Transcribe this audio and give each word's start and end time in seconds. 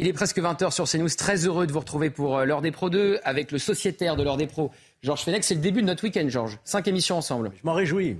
Il 0.00 0.06
est 0.06 0.12
presque 0.12 0.38
20h 0.38 0.70
sur 0.70 0.88
CNews. 0.88 1.08
Très 1.08 1.46
heureux 1.46 1.66
de 1.66 1.72
vous 1.72 1.80
retrouver 1.80 2.08
pour 2.08 2.38
euh, 2.38 2.44
l'heure 2.44 2.62
des 2.62 2.70
pros 2.70 2.88
2 2.88 3.18
avec 3.24 3.50
le 3.50 3.58
sociétaire 3.58 4.14
de 4.14 4.22
l'heure 4.22 4.36
des 4.36 4.46
pros, 4.46 4.70
Georges 5.02 5.24
Fenech. 5.24 5.42
C'est 5.42 5.56
le 5.56 5.60
début 5.60 5.82
de 5.82 5.86
notre 5.86 6.04
week-end, 6.04 6.28
Georges. 6.28 6.60
Cinq 6.62 6.86
émissions 6.86 7.16
ensemble. 7.16 7.50
Je 7.56 7.66
m'en 7.66 7.74
réjouis. 7.74 8.16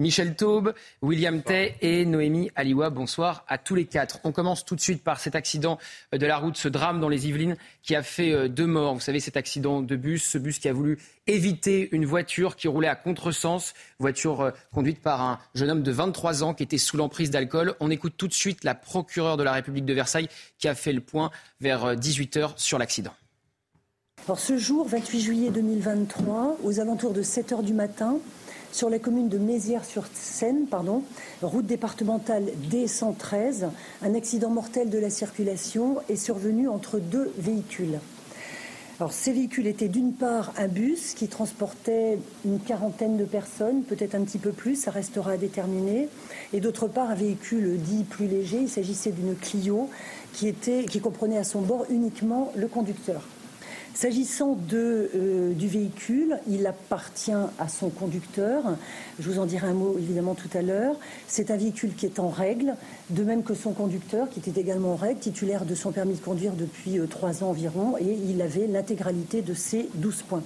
Michel 0.00 0.36
Taube, 0.36 0.74
William 1.02 1.42
Tay 1.42 1.74
et 1.80 2.04
Noémie 2.04 2.52
Aliwa. 2.54 2.88
Bonsoir 2.88 3.44
à 3.48 3.58
tous 3.58 3.74
les 3.74 3.84
quatre. 3.84 4.20
On 4.22 4.30
commence 4.30 4.64
tout 4.64 4.76
de 4.76 4.80
suite 4.80 5.02
par 5.02 5.18
cet 5.18 5.34
accident 5.34 5.76
de 6.12 6.24
la 6.24 6.36
route, 6.36 6.56
ce 6.56 6.68
drame 6.68 7.00
dans 7.00 7.08
les 7.08 7.26
Yvelines 7.26 7.56
qui 7.82 7.96
a 7.96 8.04
fait 8.04 8.30
euh, 8.30 8.48
deux 8.48 8.68
morts. 8.68 8.94
Vous 8.94 9.00
savez, 9.00 9.18
cet 9.18 9.36
accident 9.36 9.82
de 9.82 9.96
bus, 9.96 10.22
ce 10.22 10.38
bus 10.38 10.60
qui 10.60 10.68
a 10.68 10.72
voulu 10.72 11.00
éviter 11.26 11.88
une 11.90 12.06
voiture 12.06 12.54
qui 12.54 12.68
roulait 12.68 12.86
à 12.86 12.94
contresens, 12.94 13.74
voiture 13.98 14.40
euh, 14.40 14.50
conduite 14.72 15.02
par 15.02 15.20
un 15.20 15.40
jeune 15.56 15.68
homme 15.68 15.82
de 15.82 15.90
23 15.90 16.44
ans 16.44 16.54
qui 16.54 16.62
était 16.62 16.78
sous 16.78 16.96
l'emprise 16.96 17.32
d'alcool. 17.32 17.74
On 17.80 17.90
écoute 17.90 18.14
tout 18.16 18.28
de 18.28 18.34
suite 18.34 18.62
la 18.62 18.76
procureure 18.76 19.36
de 19.36 19.42
la 19.42 19.50
République 19.50 19.84
de 19.84 19.94
Versailles 19.94 20.28
qui 20.58 20.68
a 20.68 20.76
fait 20.76 20.92
le 20.92 21.00
point 21.00 21.32
vers 21.60 21.96
18h 21.96 22.38
euh, 22.38 22.48
sur 22.54 22.78
l'accident. 22.78 23.14
Alors 24.26 24.38
ce 24.38 24.58
jour, 24.58 24.86
28 24.86 25.20
juillet 25.20 25.50
2023, 25.50 26.58
aux 26.62 26.78
alentours 26.78 27.14
de 27.14 27.22
7 27.22 27.50
h 27.50 27.64
du 27.64 27.72
matin, 27.72 28.18
sur 28.72 28.90
la 28.90 28.98
commune 28.98 29.28
de 29.28 29.38
Mézières-sur-Seine, 29.38 30.66
pardon, 30.70 31.02
route 31.42 31.66
départementale 31.66 32.44
D113, 32.70 33.68
un 34.02 34.14
accident 34.14 34.50
mortel 34.50 34.90
de 34.90 34.98
la 34.98 35.10
circulation 35.10 35.96
est 36.08 36.16
survenu 36.16 36.68
entre 36.68 36.98
deux 36.98 37.32
véhicules. 37.38 37.98
Alors, 39.00 39.12
ces 39.12 39.32
véhicules 39.32 39.68
étaient 39.68 39.86
d'une 39.86 40.12
part 40.12 40.52
un 40.58 40.66
bus 40.66 41.14
qui 41.14 41.28
transportait 41.28 42.18
une 42.44 42.58
quarantaine 42.58 43.16
de 43.16 43.24
personnes, 43.24 43.82
peut-être 43.82 44.16
un 44.16 44.22
petit 44.22 44.38
peu 44.38 44.50
plus, 44.50 44.74
ça 44.74 44.90
restera 44.90 45.32
à 45.32 45.36
déterminer, 45.36 46.08
et 46.52 46.58
d'autre 46.58 46.88
part 46.88 47.10
un 47.10 47.14
véhicule 47.14 47.80
dit 47.80 48.02
plus 48.02 48.26
léger. 48.26 48.58
Il 48.62 48.68
s'agissait 48.68 49.12
d'une 49.12 49.36
Clio 49.36 49.88
qui, 50.32 51.00
comprenait 51.00 51.38
à 51.38 51.44
son 51.44 51.60
bord 51.60 51.86
uniquement 51.90 52.52
le 52.56 52.66
conducteur. 52.66 53.22
S'agissant 54.00 54.56
euh, 54.74 55.52
du 55.54 55.66
véhicule, 55.66 56.38
il 56.48 56.68
appartient 56.68 57.32
à 57.32 57.66
son 57.66 57.90
conducteur. 57.90 58.62
Je 59.18 59.28
vous 59.28 59.40
en 59.40 59.44
dirai 59.44 59.66
un 59.66 59.72
mot 59.72 59.96
évidemment 59.98 60.36
tout 60.36 60.56
à 60.56 60.62
l'heure. 60.62 60.94
C'est 61.26 61.50
un 61.50 61.56
véhicule 61.56 61.96
qui 61.96 62.06
est 62.06 62.20
en 62.20 62.28
règle, 62.28 62.76
de 63.10 63.24
même 63.24 63.42
que 63.42 63.54
son 63.54 63.72
conducteur, 63.72 64.30
qui 64.30 64.38
était 64.38 64.60
également 64.60 64.92
en 64.92 64.94
règle, 64.94 65.18
titulaire 65.18 65.64
de 65.64 65.74
son 65.74 65.90
permis 65.90 66.14
de 66.14 66.20
conduire 66.20 66.52
depuis 66.52 67.00
euh, 67.00 67.06
trois 67.06 67.42
ans 67.42 67.48
environ, 67.48 67.96
et 67.98 68.16
il 68.28 68.40
avait 68.40 68.68
l'intégralité 68.68 69.42
de 69.42 69.52
ses 69.52 69.88
12 69.94 70.22
points. 70.28 70.44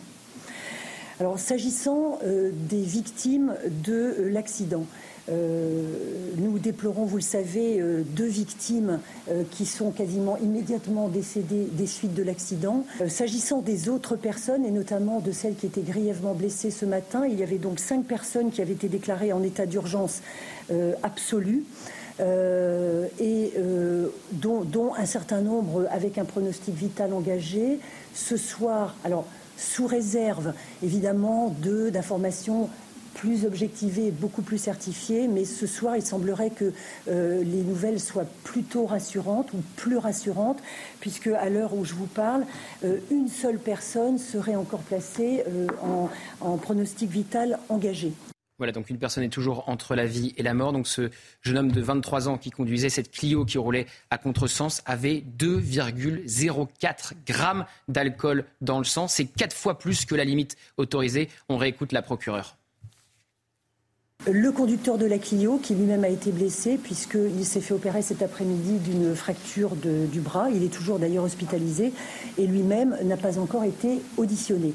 Alors, 1.20 1.38
s'agissant 1.38 2.20
euh, 2.24 2.52
des 2.70 2.80
victimes 2.80 3.54
de 3.84 4.30
l'accident, 4.30 4.86
nous 5.28 6.58
déplorons, 6.58 7.04
vous 7.04 7.16
le 7.16 7.22
savez, 7.22 7.80
euh, 7.80 8.02
deux 8.04 8.26
victimes 8.26 9.00
euh, 9.30 9.42
qui 9.50 9.66
sont 9.66 9.90
quasiment 9.90 10.36
immédiatement 10.38 11.08
décédées 11.08 11.68
des 11.70 11.86
suites 11.86 12.14
de 12.14 12.22
l'accident. 12.22 12.84
S'agissant 13.08 13.60
des 13.60 13.88
autres 13.88 14.16
personnes, 14.16 14.64
et 14.64 14.70
notamment 14.70 15.20
de 15.20 15.32
celles 15.32 15.54
qui 15.54 15.66
étaient 15.66 15.82
grièvement 15.82 16.34
blessées 16.34 16.70
ce 16.70 16.84
matin, 16.84 17.26
il 17.26 17.38
y 17.38 17.42
avait 17.42 17.58
donc 17.58 17.78
cinq 17.78 18.04
personnes 18.04 18.50
qui 18.50 18.60
avaient 18.62 18.72
été 18.72 18.88
déclarées 18.88 19.32
en 19.32 19.42
état 19.42 19.66
d'urgence 19.66 20.22
absolue. 21.02 21.64
et 22.20 23.52
dont, 24.32 24.94
un 24.96 25.06
certain 25.06 25.40
nombre 25.40 25.86
avec 25.90 26.18
un 26.18 26.24
pronostic 26.24 26.74
vital 26.74 27.12
engagé. 27.12 27.78
Ce 28.14 28.36
soir, 28.36 28.96
alors 29.04 29.26
sous 29.56 29.86
réserve 29.86 30.52
évidemment 30.82 31.54
d'informations 31.60 32.68
plus 33.14 33.44
objectivée, 33.44 34.10
beaucoup 34.10 34.42
plus 34.42 34.58
certifiée. 34.58 35.28
Mais 35.28 35.44
ce 35.44 35.66
soir, 35.66 35.96
il 35.96 36.02
semblerait 36.02 36.50
que 36.50 36.72
euh, 37.08 37.42
les 37.42 37.62
nouvelles 37.62 38.00
soient 38.00 38.26
plutôt 38.44 38.86
rassurantes 38.86 39.52
ou 39.52 39.62
plus 39.76 39.96
rassurantes, 39.96 40.62
puisque 41.00 41.28
à 41.28 41.48
l'heure 41.48 41.74
où 41.74 41.84
je 41.84 41.94
vous 41.94 42.06
parle, 42.06 42.44
euh, 42.84 42.98
une 43.10 43.28
seule 43.28 43.58
personne 43.58 44.18
serait 44.18 44.56
encore 44.56 44.80
placée 44.80 45.44
euh, 45.48 45.66
en, 45.82 46.10
en 46.40 46.56
pronostic 46.56 47.10
vital 47.10 47.58
engagé. 47.68 48.12
Voilà, 48.62 48.72
donc 48.72 48.90
une 48.90 48.98
personne 48.98 49.24
est 49.24 49.28
toujours 49.28 49.68
entre 49.68 49.96
la 49.96 50.06
vie 50.06 50.34
et 50.36 50.42
la 50.44 50.54
mort. 50.54 50.72
Donc 50.72 50.86
ce 50.86 51.10
jeune 51.40 51.58
homme 51.58 51.72
de 51.72 51.80
23 51.80 52.28
ans 52.28 52.38
qui 52.38 52.50
conduisait 52.50 52.90
cette 52.90 53.10
Clio 53.10 53.44
qui 53.44 53.58
roulait 53.58 53.86
à 54.10 54.18
contresens 54.18 54.82
avait 54.86 55.24
2,04 55.36 57.12
grammes 57.26 57.64
d'alcool 57.88 58.44
dans 58.60 58.78
le 58.78 58.84
sang. 58.84 59.08
C'est 59.08 59.26
quatre 59.26 59.56
fois 59.56 59.80
plus 59.80 60.04
que 60.04 60.14
la 60.14 60.24
limite 60.24 60.56
autorisée. 60.76 61.28
On 61.48 61.56
réécoute 61.56 61.90
la 61.90 62.02
procureure. 62.02 62.56
Le 64.30 64.52
conducteur 64.52 64.98
de 64.98 65.06
la 65.06 65.18
Clio, 65.18 65.58
qui 65.60 65.74
lui-même 65.74 66.04
a 66.04 66.08
été 66.08 66.30
blessé, 66.30 66.78
puisqu'il 66.80 67.44
s'est 67.44 67.60
fait 67.60 67.74
opérer 67.74 68.02
cet 68.02 68.22
après-midi 68.22 68.74
d'une 68.78 69.16
fracture 69.16 69.74
du 69.74 70.20
bras, 70.20 70.48
il 70.54 70.62
est 70.62 70.72
toujours 70.72 71.00
d'ailleurs 71.00 71.24
hospitalisé, 71.24 71.92
et 72.38 72.46
lui-même 72.46 72.96
n'a 73.02 73.16
pas 73.16 73.40
encore 73.40 73.64
été 73.64 74.00
auditionné. 74.16 74.74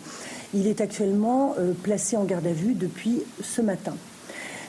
Il 0.53 0.67
est 0.67 0.81
actuellement 0.81 1.55
euh, 1.59 1.71
placé 1.81 2.17
en 2.17 2.25
garde 2.25 2.45
à 2.45 2.51
vue 2.51 2.73
depuis 2.73 3.21
ce 3.41 3.61
matin. 3.61 3.95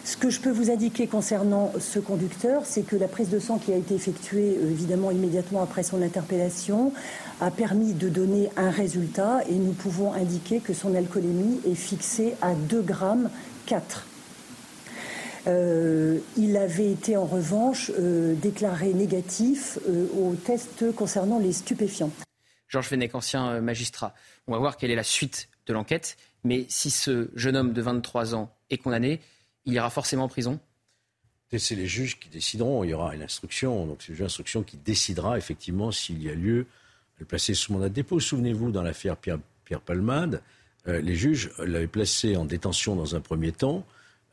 Ce 0.05 0.16
que 0.16 0.31
je 0.31 0.41
peux 0.41 0.50
vous 0.50 0.71
indiquer 0.71 1.09
concernant 1.09 1.72
ce 1.81 1.99
conducteur, 1.99 2.62
c'est 2.65 2.83
que 2.83 2.95
la 2.95 3.09
prise 3.09 3.31
de 3.31 3.41
sang 3.41 3.59
qui 3.59 3.72
a 3.72 3.77
été 3.77 3.97
effectuée 3.97 4.59
euh, 4.62 4.71
évidemment 4.71 5.10
immédiatement 5.10 5.60
après 5.60 5.83
son 5.83 6.03
interpellation 6.03 6.93
a 7.41 7.50
permis 7.50 7.95
de 7.95 8.09
donner 8.09 8.49
un 8.56 8.71
résultat 8.71 9.41
et 9.50 9.55
nous 9.56 9.72
pouvons 9.72 10.12
indiquer 10.12 10.60
que 10.60 10.72
son 10.72 10.95
alcoolémie 10.95 11.60
est 11.69 11.75
fixée 11.75 12.34
à 12.43 12.55
2 12.55 12.81
grammes 12.81 13.28
4 13.66 14.07
euh, 15.47 16.19
il 16.37 16.56
avait 16.56 16.91
été 16.91 17.16
en 17.16 17.25
revanche 17.25 17.91
euh, 17.99 18.34
déclaré 18.34 18.93
négatif 18.93 19.78
euh, 19.88 20.06
au 20.16 20.34
test 20.34 20.93
concernant 20.94 21.38
les 21.38 21.53
stupéfiants. 21.53 22.10
Georges 22.69 22.88
Fenech, 22.88 23.15
ancien 23.15 23.60
magistrat. 23.60 24.15
On 24.47 24.53
va 24.53 24.59
voir 24.59 24.77
quelle 24.77 24.91
est 24.91 24.97
la 24.97 25.03
suite 25.03 25.48
de 25.66 25.72
l'enquête. 25.72 26.16
Mais 26.44 26.66
si 26.69 26.91
ce 26.91 27.31
jeune 27.34 27.56
homme 27.56 27.72
de 27.72 27.81
23 27.81 28.34
ans 28.34 28.54
est 28.71 28.78
condamné, 28.78 29.21
il 29.65 29.72
ira 29.72 29.91
forcément 29.91 30.25
en 30.25 30.28
prison? 30.28 30.60
C'est 31.56 31.75
les 31.75 31.87
juges 31.87 32.19
qui 32.19 32.28
décideront. 32.28 32.84
Il 32.84 32.91
y 32.91 32.94
aura 32.94 33.15
une 33.15 33.22
instruction. 33.22 33.87
Donc, 33.87 34.03
c'est 34.03 34.19
l'instruction 34.19 34.62
qui 34.62 34.77
décidera 34.77 35.38
effectivement 35.38 35.91
s'il 35.91 36.22
y 36.22 36.28
a 36.28 36.34
lieu 36.34 36.65
de 36.65 37.21
le 37.21 37.25
placer 37.25 37.54
sous 37.54 37.72
mandat 37.72 37.88
de 37.88 37.94
dépôt. 37.94 38.21
Souvenez-vous, 38.21 38.71
dans 38.71 38.82
l'affaire 38.82 39.16
Pierre, 39.16 39.38
Pierre 39.65 39.81
Palmade, 39.81 40.43
les 40.87 41.15
juges 41.15 41.50
l'avaient 41.59 41.87
placé 41.87 42.37
en 42.37 42.44
détention 42.44 42.97
dans 42.97 43.15
un 43.16 43.21
premier 43.21 43.53
temps. 43.53 43.84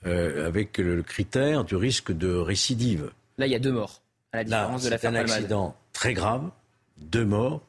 Euh, 0.06 0.46
avec 0.46 0.78
le 0.78 1.02
critère 1.02 1.64
du 1.64 1.76
risque 1.76 2.12
de 2.12 2.32
récidive. 2.36 3.10
Là, 3.40 3.48
il 3.48 3.52
y 3.52 3.56
a 3.56 3.60
deux 3.60 3.72
morts, 3.72 4.04
à 4.34 4.38
la 4.38 4.44
différence 4.44 4.84
de 4.84 4.90
l'affaire 4.90 5.12
Palmade. 5.12 5.32
un 5.32 5.34
accident 5.34 5.76
très 5.94 6.14
grave, 6.14 6.52
deux 6.98 7.26
morts, 7.26 7.62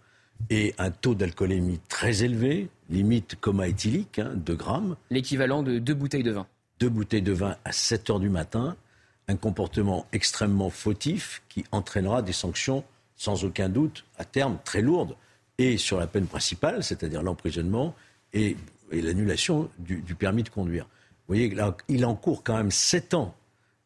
et 0.51 0.75
un 0.79 0.91
taux 0.91 1.15
d'alcoolémie 1.15 1.81
très 1.89 2.25
élevé, 2.25 2.69
limite 2.91 3.37
coma 3.41 3.69
éthylique, 3.69 4.21
2 4.21 4.53
hein, 4.53 4.57
grammes. 4.57 4.97
L'équivalent 5.11 5.63
de 5.63 5.79
deux 5.79 5.95
bouteilles 5.95 6.23
de 6.23 6.33
vin. 6.33 6.47
Deux 6.79 6.89
bouteilles 6.89 7.23
de 7.23 7.33
vin 7.33 7.57
à 7.65 7.73
7 7.73 8.11
heures 8.11 8.21
du 8.21 8.29
matin, 8.29 8.77
un 9.29 9.37
comportement 9.37 10.07
extrêmement 10.13 10.71
fautif 10.71 11.43
qui 11.49 11.65
entraînera 11.73 12.23
des 12.23 12.33
sanctions 12.33 12.85
sans 13.17 13.45
aucun 13.45 13.69
doute 13.69 14.05
à 14.19 14.25
terme 14.25 14.59
très 14.65 14.83
lourdes 14.83 15.17
et 15.59 15.79
sur 15.79 15.99
la 15.99 16.07
peine 16.07 16.27
principale, 16.27 16.85
c'est-à-dire 16.85 17.23
l'emprisonnement 17.23 17.95
et, 18.33 18.57
l'annulation 18.93 19.69
du, 19.79 20.15
permis 20.15 20.45
de 20.45 20.49
conduire. 20.49 20.87
Voyez, 21.29 21.55
il 21.89 22.07
encourt 22.07 22.43
quand 22.45 22.57
même 22.57 22.71
sept 22.71 23.15
ans 23.15 23.35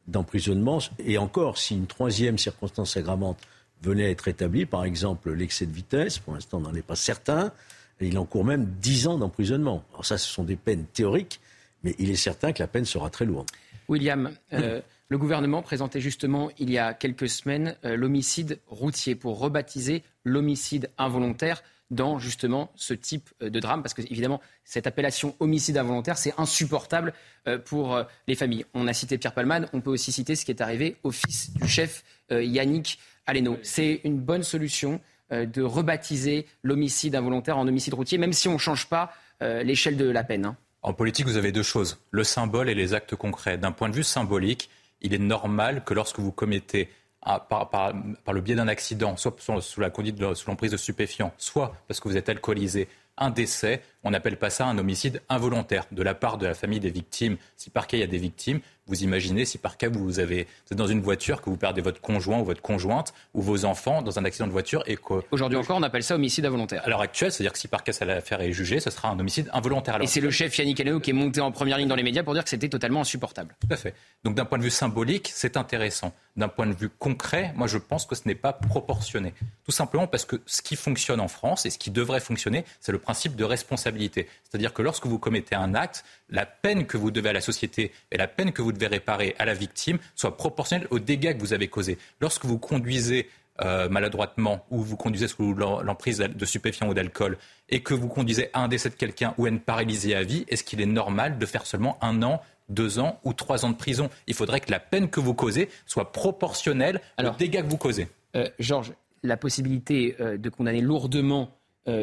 d'emprisonnement. 0.06 0.78
Et 0.98 1.18
encore, 1.18 1.58
si 1.58 1.74
une 1.74 1.86
troisième 1.86 2.38
circonstance 2.38 2.96
aggravante 2.96 3.38
venait 3.82 4.06
à 4.06 4.10
être 4.10 4.28
établie, 4.28 4.66
par 4.66 4.84
exemple 4.84 5.32
l'excès 5.32 5.66
de 5.66 5.72
vitesse, 5.72 6.18
pour 6.18 6.34
l'instant 6.34 6.58
on 6.58 6.60
n'en 6.60 6.74
est 6.74 6.82
pas 6.82 6.96
certain, 6.96 7.52
il 8.00 8.18
encourt 8.18 8.44
même 8.44 8.66
dix 8.80 9.06
ans 9.06 9.18
d'emprisonnement. 9.18 9.84
Alors 9.92 10.04
ça, 10.04 10.18
ce 10.18 10.28
sont 10.28 10.44
des 10.44 10.56
peines 10.56 10.84
théoriques, 10.86 11.40
mais 11.82 11.94
il 11.98 12.10
est 12.10 12.16
certain 12.16 12.52
que 12.52 12.62
la 12.62 12.66
peine 12.66 12.84
sera 12.84 13.10
très 13.10 13.24
lourde. 13.24 13.48
William, 13.88 14.30
euh, 14.52 14.80
le 15.08 15.18
gouvernement 15.18 15.62
présentait 15.62 16.00
justement 16.00 16.50
il 16.58 16.70
y 16.70 16.78
a 16.78 16.94
quelques 16.94 17.28
semaines 17.28 17.76
euh, 17.84 17.96
l'homicide 17.96 18.58
routier 18.68 19.14
pour 19.14 19.38
rebaptiser 19.38 20.02
l'homicide 20.24 20.90
involontaire 20.98 21.62
dans 21.90 22.18
justement 22.18 22.70
ce 22.76 22.94
type 22.94 23.30
euh, 23.42 23.50
de 23.50 23.60
drame, 23.60 23.82
parce 23.82 23.94
que 23.94 24.02
évidemment, 24.02 24.40
cette 24.64 24.86
appellation 24.86 25.34
homicide 25.40 25.76
involontaire, 25.76 26.18
c'est 26.18 26.34
insupportable 26.38 27.12
euh, 27.46 27.58
pour 27.58 27.94
euh, 27.94 28.04
les 28.26 28.34
familles. 28.34 28.64
On 28.74 28.86
a 28.86 28.92
cité 28.92 29.18
Pierre 29.18 29.34
Palman, 29.34 29.66
on 29.72 29.80
peut 29.80 29.90
aussi 29.90 30.12
citer 30.12 30.36
ce 30.36 30.44
qui 30.44 30.52
est 30.52 30.60
arrivé 30.60 30.96
au 31.02 31.10
fils 31.10 31.52
du 31.54 31.68
chef 31.68 32.04
Yannick 32.30 33.00
Aleno. 33.26 33.58
C'est 33.62 34.00
une 34.04 34.18
bonne 34.20 34.44
solution 34.44 35.00
de 35.30 35.62
rebaptiser 35.62 36.46
l'homicide 36.62 37.16
involontaire 37.16 37.58
en 37.58 37.66
homicide 37.66 37.94
routier, 37.94 38.18
même 38.18 38.32
si 38.32 38.46
on 38.46 38.52
ne 38.52 38.58
change 38.58 38.88
pas 38.88 39.12
l'échelle 39.40 39.96
de 39.96 40.08
la 40.08 40.22
peine. 40.22 40.44
Hein. 40.44 40.56
En 40.82 40.92
politique, 40.92 41.26
vous 41.26 41.36
avez 41.36 41.50
deux 41.50 41.64
choses, 41.64 41.98
le 42.12 42.22
symbole 42.22 42.70
et 42.70 42.74
les 42.74 42.94
actes 42.94 43.16
concrets. 43.16 43.58
D'un 43.58 43.72
point 43.72 43.88
de 43.88 43.94
vue 43.94 44.04
symbolique, 44.04 44.70
il 45.00 45.12
est 45.12 45.18
normal 45.18 45.82
que 45.84 45.92
lorsque 45.92 46.20
vous 46.20 46.30
commettez 46.30 46.88
par, 47.22 47.92
le 48.32 48.40
biais 48.40 48.54
d'un 48.54 48.68
accident, 48.68 49.16
soit 49.16 49.36
sous 49.60 49.80
la 49.80 49.90
conduite, 49.90 50.34
sous 50.34 50.48
l'emprise 50.48 50.72
de 50.72 50.76
stupéfiants, 50.76 51.32
soit 51.38 51.74
parce 51.86 52.00
que 52.00 52.08
vous 52.08 52.16
êtes 52.16 52.28
alcoolisé, 52.28 52.88
un 53.20 53.30
décès, 53.30 53.82
on 54.02 54.10
n'appelle 54.10 54.38
pas 54.38 54.50
ça 54.50 54.66
un 54.66 54.78
homicide 54.78 55.20
involontaire 55.28 55.84
de 55.92 56.02
la 56.02 56.14
part 56.14 56.38
de 56.38 56.46
la 56.46 56.54
famille 56.54 56.80
des 56.80 56.90
victimes. 56.90 57.36
Si 57.56 57.68
par 57.68 57.86
cas 57.86 57.98
il 57.98 58.00
y 58.00 58.04
a 58.04 58.06
des 58.06 58.18
victimes, 58.18 58.60
vous 58.90 59.04
imaginez 59.04 59.44
si 59.44 59.56
par 59.56 59.76
cas 59.76 59.88
vous, 59.88 60.18
avez, 60.18 60.48
êtes 60.70 60.76
dans 60.76 60.88
une 60.88 61.00
voiture, 61.00 61.40
que 61.40 61.48
vous 61.48 61.56
perdez 61.56 61.80
votre 61.80 62.00
conjoint 62.00 62.40
ou 62.40 62.44
votre 62.44 62.60
conjointe 62.60 63.14
ou 63.34 63.40
vos 63.40 63.64
enfants 63.64 64.02
dans 64.02 64.18
un 64.18 64.24
accident 64.24 64.48
de 64.48 64.52
voiture 64.52 64.82
et 64.86 64.96
que... 64.96 65.22
Aujourd'hui 65.30 65.56
encore, 65.56 65.76
on 65.76 65.82
appelle 65.82 66.02
ça 66.02 66.16
homicide 66.16 66.44
involontaire. 66.44 66.82
À 66.84 66.88
l'heure 66.88 67.00
actuelle, 67.00 67.30
c'est-à-dire 67.30 67.52
que 67.52 67.58
si 67.58 67.68
par 67.68 67.84
cas 67.84 67.92
l'affaire 68.04 68.40
est 68.40 68.52
jugée, 68.52 68.80
ce 68.80 68.90
sera 68.90 69.08
un 69.08 69.18
homicide 69.18 69.48
involontaire. 69.52 70.00
et 70.02 70.06
c'est 70.06 70.20
le 70.20 70.30
chef 70.30 70.58
Yannick 70.58 70.80
Aleo 70.80 70.98
qui 70.98 71.10
est 71.10 71.14
monté 71.14 71.40
en 71.40 71.52
première 71.52 71.78
ligne 71.78 71.88
dans 71.88 71.94
les 71.94 72.02
médias 72.02 72.24
pour 72.24 72.34
dire 72.34 72.42
que 72.42 72.50
c'était 72.50 72.68
totalement 72.68 73.02
insupportable. 73.02 73.54
Tout 73.60 73.72
à 73.72 73.76
fait. 73.76 73.94
Donc 74.24 74.34
d'un 74.34 74.44
point 74.44 74.58
de 74.58 74.64
vue 74.64 74.70
symbolique, 74.70 75.30
c'est 75.32 75.56
intéressant. 75.56 76.12
D'un 76.36 76.48
point 76.48 76.66
de 76.66 76.74
vue 76.74 76.88
concret, 76.88 77.52
moi 77.54 77.68
je 77.68 77.78
pense 77.78 78.06
que 78.06 78.14
ce 78.14 78.22
n'est 78.26 78.34
pas 78.34 78.52
proportionné. 78.52 79.34
Tout 79.64 79.72
simplement 79.72 80.06
parce 80.06 80.24
que 80.24 80.40
ce 80.46 80.62
qui 80.62 80.74
fonctionne 80.74 81.20
en 81.20 81.28
France 81.28 81.64
et 81.66 81.70
ce 81.70 81.78
qui 81.78 81.90
devrait 81.90 82.20
fonctionner, 82.20 82.64
c'est 82.80 82.92
le 82.92 82.98
principe 82.98 83.36
de 83.36 83.44
responsabilité. 83.44 84.28
C'est-à-dire 84.42 84.72
que 84.72 84.82
lorsque 84.82 85.06
vous 85.06 85.18
commettez 85.18 85.54
un 85.54 85.74
acte, 85.74 86.04
la 86.28 86.46
peine 86.46 86.86
que 86.86 86.96
vous 86.96 87.10
devez 87.10 87.28
à 87.28 87.32
la 87.32 87.40
société 87.40 87.92
et 88.10 88.16
la 88.16 88.28
peine 88.28 88.52
que 88.52 88.62
vous 88.62 88.72
devez 88.72 88.79
réparer 88.86 89.34
à 89.38 89.44
la 89.44 89.54
victime 89.54 89.98
soit 90.14 90.36
proportionnelle 90.36 90.88
aux 90.90 90.98
dégâts 90.98 91.34
que 91.34 91.40
vous 91.40 91.52
avez 91.52 91.68
causés. 91.68 91.98
Lorsque 92.20 92.44
vous 92.44 92.58
conduisez 92.58 93.28
euh, 93.62 93.90
maladroitement 93.90 94.64
ou 94.70 94.80
vous 94.80 94.96
conduisez 94.96 95.28
sous 95.28 95.52
l'emprise 95.52 96.16
de 96.18 96.44
stupéfiants 96.46 96.88
ou 96.88 96.94
d'alcool 96.94 97.36
et 97.68 97.82
que 97.82 97.92
vous 97.92 98.08
conduisez 98.08 98.48
à 98.54 98.62
un 98.62 98.68
décès 98.68 98.88
de 98.88 98.94
quelqu'un 98.94 99.34
ou 99.36 99.44
à 99.44 99.50
une 99.50 99.60
paralysie 99.60 100.14
à 100.14 100.22
vie, 100.22 100.46
est-ce 100.48 100.64
qu'il 100.64 100.80
est 100.80 100.86
normal 100.86 101.36
de 101.36 101.44
faire 101.44 101.66
seulement 101.66 101.98
un 102.00 102.22
an 102.22 102.40
deux 102.70 102.98
ans 102.98 103.20
ou 103.22 103.34
trois 103.34 103.66
ans 103.66 103.68
de 103.68 103.76
prison? 103.76 104.08
Il 104.26 104.32
faudrait 104.32 104.60
que 104.60 104.70
la 104.70 104.80
peine 104.80 105.10
que 105.10 105.20
vous 105.20 105.34
causez 105.34 105.68
soit 105.84 106.10
proportionnelle 106.10 107.02
aux 107.18 107.36
dégâts 107.36 107.60
que 107.60 107.68
vous 107.68 107.76
causez. 107.76 108.08
Euh, 108.34 108.48
Georges, 108.58 108.94
la 109.22 109.36
possibilité 109.36 110.16
euh, 110.20 110.38
de 110.38 110.48
condamner 110.48 110.80
lourdement 110.80 111.50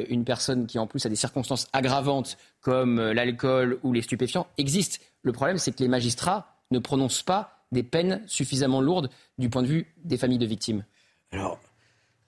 une 0.09 0.25
personne 0.25 0.67
qui 0.67 0.79
en 0.79 0.85
plus 0.85 1.05
a 1.05 1.09
des 1.09 1.15
circonstances 1.15 1.69
aggravantes 1.71 2.37
comme 2.59 2.99
l'alcool 2.99 3.79
ou 3.83 3.93
les 3.93 4.01
stupéfiants 4.01 4.47
existe. 4.57 4.99
Le 5.21 5.31
problème, 5.31 5.57
c'est 5.59 5.71
que 5.71 5.81
les 5.81 5.87
magistrats 5.87 6.56
ne 6.71 6.79
prononcent 6.79 7.23
pas 7.23 7.65
des 7.71 7.83
peines 7.83 8.21
suffisamment 8.27 8.81
lourdes 8.81 9.09
du 9.37 9.49
point 9.49 9.61
de 9.61 9.67
vue 9.67 9.87
des 10.03 10.17
familles 10.17 10.37
de 10.37 10.45
victimes 10.45 10.83
Alors, 11.31 11.59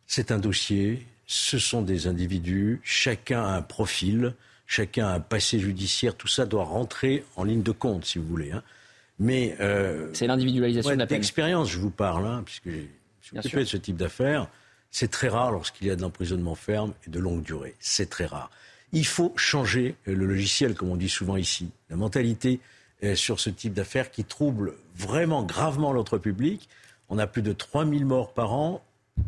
c'est 0.05 0.31
un 0.31 0.39
dossier, 0.39 1.05
ce 1.27 1.57
sont 1.57 1.81
des 1.81 2.07
individus, 2.07 2.81
chacun 2.83 3.43
a 3.43 3.55
un 3.55 3.61
profil, 3.61 4.35
chacun 4.65 5.07
a 5.07 5.13
un 5.13 5.19
passé 5.19 5.59
judiciaire, 5.59 6.15
tout 6.15 6.27
ça 6.27 6.45
doit 6.45 6.63
rentrer 6.63 7.23
en 7.35 7.43
ligne 7.43 7.63
de 7.63 7.71
compte, 7.71 8.05
si 8.05 8.17
vous 8.17 8.27
voulez. 8.27 8.51
Hein. 8.51 8.63
Mais 9.19 9.55
euh, 9.59 10.09
c'est 10.13 10.27
l'individualisation 10.27 10.91
de 10.91 10.95
la 10.95 11.07
peine. 11.07 11.17
D'expérience, 11.17 11.69
je 11.69 11.77
vous 11.77 11.91
parle, 11.91 12.25
hein, 12.25 12.41
puisque 12.45 12.69
je 12.69 13.27
suis 13.27 13.37
occupé 13.37 13.59
de 13.59 13.65
ce 13.65 13.77
type 13.77 13.97
d'affaires. 13.97 14.47
C'est 14.91 15.11
très 15.11 15.27
rare 15.27 15.51
lorsqu'il 15.51 15.87
y 15.87 15.91
a 15.91 15.95
de 15.95 16.01
l'emprisonnement 16.01 16.55
ferme 16.55 16.93
et 17.05 17.09
de 17.11 17.19
longue 17.19 17.43
durée. 17.43 17.75
C'est 17.79 18.09
très 18.09 18.25
rare. 18.25 18.49
Il 18.91 19.05
faut 19.05 19.33
changer 19.35 19.95
le 20.05 20.25
logiciel, 20.25 20.73
comme 20.73 20.89
on 20.89 20.95
dit 20.95 21.09
souvent 21.09 21.37
ici. 21.37 21.69
La 21.91 21.95
mentalité 21.95 22.59
sur 23.15 23.39
ce 23.39 23.49
type 23.49 23.73
d'affaires 23.73 24.11
qui 24.11 24.23
trouble 24.23 24.73
vraiment 24.95 25.43
gravement 25.43 25.93
l'ordre 25.93 26.17
public. 26.17 26.67
On 27.09 27.17
a 27.17 27.27
plus 27.27 27.41
de 27.41 27.53
3000 27.53 28.05
morts 28.05 28.33
par 28.33 28.53
an. 28.53 28.83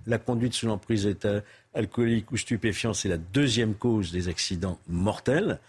La 0.06 0.18
conduite 0.18 0.54
sous 0.54 0.68
l'emprise 0.68 1.14
alcoolique 1.74 2.32
ou 2.32 2.38
stupéfiant, 2.38 2.94
c'est 2.94 3.10
la 3.10 3.18
deuxième 3.18 3.74
cause 3.76 4.12
des 4.12 4.28
accidents 4.28 4.80
mortels. 4.88 5.60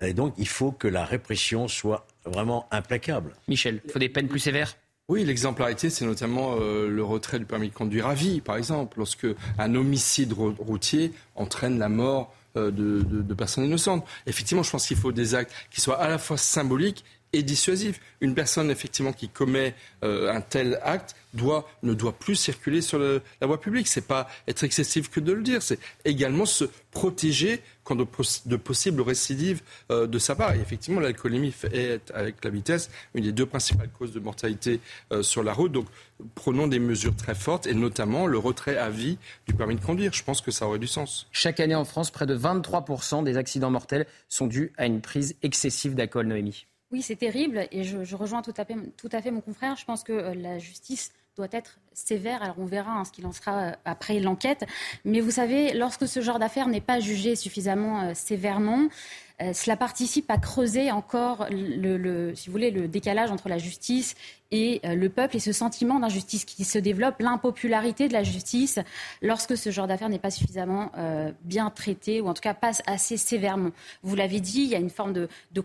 Et 0.00 0.14
donc, 0.14 0.34
il 0.38 0.48
faut 0.48 0.72
que 0.72 0.88
la 0.88 1.04
répression 1.04 1.68
soit 1.68 2.06
vraiment 2.24 2.66
implacable. 2.70 3.34
Michel, 3.48 3.80
il 3.84 3.90
faut 3.90 3.98
des 3.98 4.08
peines 4.08 4.28
plus 4.28 4.38
sévères? 4.38 4.76
Oui, 5.08 5.24
l'exemplarité, 5.24 5.90
c'est 5.90 6.06
notamment 6.06 6.56
euh, 6.60 6.88
le 6.88 7.02
retrait 7.02 7.38
du 7.38 7.44
permis 7.44 7.68
de 7.68 7.74
conduire 7.74 8.06
à 8.06 8.14
vie, 8.14 8.40
par 8.40 8.56
exemple, 8.56 8.98
lorsque 8.98 9.26
un 9.58 9.74
homicide 9.74 10.32
routier 10.32 11.12
entraîne 11.34 11.78
la 11.78 11.88
mort 11.88 12.32
euh, 12.56 12.70
de, 12.70 13.02
de, 13.02 13.34
personnes 13.34 13.64
innocentes. 13.64 14.06
Effectivement, 14.26 14.62
je 14.62 14.70
pense 14.70 14.86
qu'il 14.86 14.96
faut 14.96 15.12
des 15.12 15.34
actes 15.34 15.52
qui 15.70 15.80
soient 15.80 16.00
à 16.00 16.08
la 16.08 16.18
fois 16.18 16.36
symboliques 16.36 17.04
et 17.32 17.42
dissuasif. 17.42 18.00
Une 18.20 18.34
personne 18.34 18.70
effectivement 18.70 19.12
qui 19.12 19.28
commet 19.28 19.74
euh, 20.04 20.32
un 20.32 20.40
tel 20.40 20.78
acte 20.82 21.14
doit, 21.34 21.68
ne 21.82 21.94
doit 21.94 22.12
plus 22.12 22.36
circuler 22.36 22.80
sur 22.80 22.98
la 22.98 23.46
voie 23.46 23.60
publique. 23.60 23.88
C'est 23.88 24.06
pas 24.06 24.28
être 24.48 24.64
excessif 24.64 25.10
que 25.10 25.20
de 25.20 25.32
le 25.32 25.42
dire, 25.42 25.62
c'est 25.62 25.78
également 26.04 26.44
se 26.44 26.64
protéger 26.90 27.62
contre 27.84 28.06
de, 28.46 28.56
possibles 28.56 29.00
récidives 29.00 29.62
euh, 29.90 30.06
de 30.06 30.18
sa 30.18 30.34
part. 30.34 30.54
Et 30.54 30.60
effectivement, 30.60 31.00
l'alcoolémie 31.00 31.54
est, 31.72 32.10
avec 32.12 32.44
la 32.44 32.50
vitesse, 32.50 32.90
une 33.14 33.24
des 33.24 33.32
deux 33.32 33.46
principales 33.46 33.90
causes 33.96 34.12
de 34.12 34.20
mortalité 34.20 34.80
euh, 35.12 35.22
sur 35.22 35.42
la 35.42 35.52
route. 35.52 35.72
Donc, 35.72 35.86
prenons 36.34 36.66
des 36.66 36.78
mesures 36.78 37.16
très 37.16 37.34
fortes, 37.34 37.66
et 37.66 37.74
notamment 37.74 38.26
le 38.26 38.38
retrait 38.38 38.76
à 38.76 38.90
vie 38.90 39.18
du 39.46 39.54
permis 39.54 39.76
de 39.76 39.84
conduire. 39.84 40.12
Je 40.12 40.24
pense 40.24 40.40
que 40.40 40.50
ça 40.50 40.66
aurait 40.66 40.78
du 40.78 40.88
sens. 40.88 41.28
Chaque 41.32 41.60
année 41.60 41.74
en 41.74 41.84
France, 41.84 42.10
près 42.10 42.26
de 42.26 42.36
23% 42.36 43.24
des 43.24 43.36
accidents 43.36 43.70
mortels 43.70 44.06
sont 44.28 44.46
dus 44.46 44.72
à 44.76 44.86
une 44.86 45.00
prise 45.00 45.36
excessive 45.42 45.94
d'alcool, 45.94 46.26
Noémie. 46.26 46.66
Oui, 46.92 47.02
c'est 47.02 47.16
terrible 47.16 47.68
et 47.70 47.84
je, 47.84 48.16
rejoins 48.16 48.42
tout 48.42 48.54
à, 48.56 48.64
fait, 48.64 49.30
mon 49.30 49.40
confrère. 49.40 49.76
Je 49.76 49.84
pense 49.84 50.02
que 50.02 50.12
euh, 50.12 50.34
la 50.34 50.58
justice 50.58 51.12
doit 51.36 51.46
être 51.52 51.78
sévère. 51.92 52.42
Alors 52.42 52.56
on 52.58 52.64
verra 52.64 52.90
hein, 52.90 53.04
ce 53.04 53.12
qu'il 53.12 53.24
en 53.26 53.32
sera 53.32 53.58
euh, 53.58 53.72
après 53.84 54.18
l'enquête. 54.18 54.66
Mais 55.04 55.20
vous 55.20 55.30
savez, 55.30 55.72
lorsque 55.72 56.08
ce 56.08 56.20
genre 56.20 56.40
d'affaire 56.40 56.66
n'est 56.66 56.80
pas 56.80 56.98
jugé 56.98 57.36
suffisamment 57.36 58.02
euh, 58.02 58.14
sévèrement, 58.14 58.88
cela 59.54 59.74
participe 59.74 60.30
à 60.30 60.36
creuser 60.36 60.90
encore 60.90 61.46
le, 61.50 62.34
si 62.34 62.48
vous 62.48 62.52
voulez, 62.52 62.70
le 62.70 62.88
décalage 62.88 63.30
entre 63.30 63.48
la 63.48 63.56
justice 63.56 64.14
et 64.50 64.82
le 64.84 65.08
peuple 65.08 65.36
et 65.36 65.40
ce 65.40 65.50
sentiment 65.50 65.98
d'injustice 65.98 66.44
qui 66.44 66.62
se 66.62 66.76
développe, 66.76 67.14
l'impopularité 67.20 68.06
de 68.06 68.12
la 68.12 68.22
justice 68.22 68.78
lorsque 69.22 69.56
ce 69.56 69.70
genre 69.70 69.86
d'affaire 69.86 70.10
n'est 70.10 70.18
pas 70.18 70.30
suffisamment 70.30 70.92
bien 71.42 71.70
traité 71.70 72.20
ou 72.20 72.28
en 72.28 72.34
tout 72.34 72.42
cas 72.42 72.52
pas 72.52 72.72
assez 72.86 73.16
sévèrement. 73.16 73.70
Vous 74.02 74.14
l'avez 74.14 74.40
dit, 74.40 74.60
il 74.60 74.68
y 74.68 74.74
a 74.74 74.78
une 74.78 74.90
forme 74.90 75.14
de, 75.14 75.26
de 75.52 75.62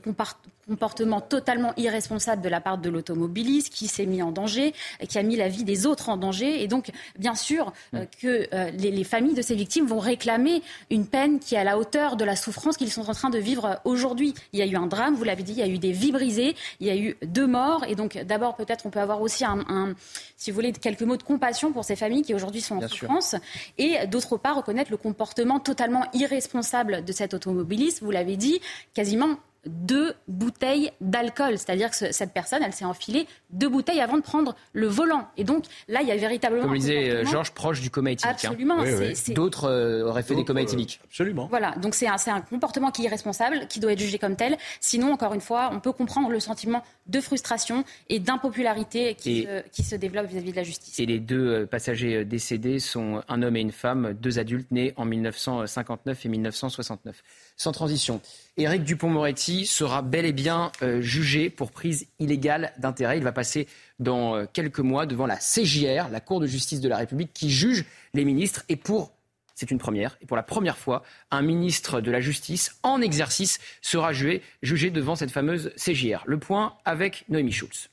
comportement 0.67 1.21
totalement 1.21 1.73
irresponsable 1.77 2.41
de 2.41 2.49
la 2.49 2.59
part 2.59 2.77
de 2.77 2.89
l'automobiliste 2.89 3.73
qui 3.73 3.87
s'est 3.87 4.05
mis 4.05 4.21
en 4.21 4.31
danger, 4.31 4.73
qui 5.07 5.17
a 5.17 5.23
mis 5.23 5.35
la 5.35 5.47
vie 5.47 5.63
des 5.63 5.85
autres 5.85 6.09
en 6.09 6.17
danger. 6.17 6.63
Et 6.63 6.67
donc, 6.67 6.91
bien 7.17 7.35
sûr, 7.35 7.71
euh, 7.93 8.03
mm. 8.03 8.07
que 8.21 8.47
euh, 8.53 8.71
les, 8.71 9.03
familles 9.03 9.35
de 9.35 9.41
ces 9.41 9.55
victimes 9.55 9.85
vont 9.85 9.99
réclamer 9.99 10.63
une 10.89 11.05
peine 11.05 11.39
qui 11.39 11.55
est 11.55 11.59
à 11.59 11.63
la 11.63 11.77
hauteur 11.77 12.15
de 12.15 12.25
la 12.25 12.35
souffrance 12.35 12.77
qu'ils 12.77 12.91
sont 12.91 13.07
en 13.09 13.13
train 13.13 13.29
de 13.29 13.37
vivre 13.37 13.79
aujourd'hui. 13.85 14.33
Il 14.53 14.59
y 14.59 14.63
a 14.63 14.65
eu 14.65 14.75
un 14.75 14.87
drame, 14.87 15.13
vous 15.15 15.23
l'avez 15.23 15.43
dit, 15.43 15.51
il 15.51 15.59
y 15.59 15.63
a 15.63 15.67
eu 15.67 15.77
des 15.77 15.91
vies 15.91 16.11
brisées, 16.11 16.55
il 16.79 16.87
y 16.87 16.89
a 16.89 16.95
eu 16.95 17.15
deux 17.23 17.47
morts. 17.47 17.85
Et 17.87 17.95
donc, 17.95 18.17
d'abord, 18.17 18.55
peut-être, 18.55 18.85
on 18.85 18.89
peut 18.89 18.99
avoir 18.99 19.21
aussi 19.21 19.45
un, 19.45 19.93
si 20.37 20.49
vous 20.49 20.55
voulez, 20.55 20.71
quelques 20.73 21.03
mots 21.03 21.17
de 21.17 21.23
compassion 21.23 21.71
pour 21.71 21.85
ces 21.85 21.95
familles 21.95 22.23
qui 22.23 22.33
aujourd'hui 22.33 22.61
sont 22.61 22.77
en 22.77 22.87
souffrance. 22.87 23.35
Et 23.77 24.07
d'autre 24.07 24.37
part, 24.37 24.55
reconnaître 24.57 24.91
le 24.91 24.97
comportement 24.97 25.59
totalement 25.59 26.05
irresponsable 26.13 27.05
de 27.05 27.11
cet 27.11 27.33
automobiliste. 27.33 28.01
Vous 28.01 28.11
l'avez 28.11 28.37
dit, 28.37 28.59
quasiment 28.93 29.37
deux 29.65 30.13
bouteilles 30.27 30.91
d'alcool. 31.01 31.57
C'est-à-dire 31.57 31.89
que 31.89 32.11
cette 32.11 32.33
personne, 32.33 32.61
elle 32.63 32.73
s'est 32.73 32.85
enfilée 32.85 33.27
deux 33.49 33.69
bouteilles 33.69 34.01
avant 34.01 34.17
de 34.17 34.21
prendre 34.21 34.55
le 34.73 34.87
volant. 34.87 35.27
Et 35.37 35.43
donc 35.43 35.65
là, 35.87 36.01
il 36.01 36.07
y 36.07 36.11
a 36.11 36.15
véritablement. 36.15 36.63
Comme 36.63 36.77
disait 36.77 37.09
euh, 37.09 37.25
Georges, 37.25 37.51
proche 37.51 37.81
du 37.81 37.89
coma 37.89 38.11
éthylique. 38.11 38.45
Hein. 38.45 38.49
Absolument. 38.49 38.83
D'autres 39.29 39.69
euh, 39.69 40.07
auraient 40.07 40.23
fait 40.23 40.35
des 40.35 40.45
comas 40.45 40.61
éthyliques. 40.61 40.99
absolument. 41.05 41.47
Voilà. 41.47 41.71
Donc 41.77 41.95
c'est 41.95 42.07
un, 42.07 42.15
un, 42.27 42.41
comportement 42.41 42.91
qui 42.91 43.03
est 43.03 43.05
irresponsable, 43.05 43.67
qui 43.67 43.79
doit 43.79 43.93
être 43.93 43.99
jugé 43.99 44.17
comme 44.17 44.35
tel. 44.35 44.57
Sinon, 44.79 45.11
encore 45.13 45.33
une 45.33 45.41
fois, 45.41 45.69
on 45.73 45.79
peut 45.79 45.91
comprendre 45.91 46.29
le 46.29 46.39
sentiment 46.39 46.83
de 47.07 47.19
frustration 47.21 47.83
et 48.09 48.19
d'impopularité 48.19 49.15
qui, 49.15 49.43
se, 49.43 49.67
qui 49.69 49.83
se 49.83 49.95
développe 49.95 50.27
vis-à-vis 50.27 50.51
de 50.51 50.55
la 50.55 50.63
justice. 50.63 50.99
Et 50.99 51.05
les 51.05 51.19
deux 51.19 51.47
euh, 51.47 51.65
passagers 51.65 52.25
décédés 52.25 52.79
sont 52.79 53.21
un 53.27 53.41
homme 53.41 53.55
et 53.55 53.61
une 53.61 53.71
femme, 53.71 54.13
deux 54.13 54.39
adultes 54.39 54.71
nés 54.71 54.93
en 54.97 55.05
1959 55.05 56.25
et 56.25 56.29
1969 56.29 57.23
sans 57.57 57.71
transition. 57.71 58.21
Éric 58.57 58.83
Dupont-Moretti 58.83 59.54
sera 59.63 60.01
bel 60.01 60.25
et 60.25 60.33
bien 60.33 60.71
euh, 60.81 60.99
jugé 61.01 61.49
pour 61.49 61.71
prise 61.71 62.07
illégale 62.19 62.73
d'intérêt. 62.77 63.17
Il 63.17 63.23
va 63.23 63.31
passer 63.31 63.67
dans 63.99 64.35
euh, 64.35 64.45
quelques 64.51 64.79
mois 64.79 65.05
devant 65.05 65.25
la 65.25 65.37
CJR, 65.37 66.09
la 66.11 66.19
Cour 66.19 66.41
de 66.41 66.47
justice 66.47 66.81
de 66.81 66.89
la 66.89 66.97
République, 66.97 67.31
qui 67.33 67.49
juge 67.49 67.85
les 68.13 68.25
ministres. 68.25 68.63
Et 68.67 68.75
pour, 68.75 69.13
c'est 69.53 69.71
une 69.71 69.77
première, 69.77 70.17
et 70.21 70.25
pour 70.25 70.35
la 70.35 70.43
première 70.43 70.77
fois, 70.77 71.03
un 71.31 71.41
ministre 71.41 72.01
de 72.01 72.11
la 72.11 72.19
Justice 72.19 72.77
en 72.83 73.01
exercice 73.01 73.59
sera 73.81 74.11
jugé, 74.11 74.41
devant 74.91 75.15
cette 75.15 75.31
fameuse 75.31 75.71
CJR. 75.77 76.23
Le 76.25 76.37
point 76.39 76.73
avec 76.83 77.23
Noémie 77.29 77.53
Schulz. 77.53 77.89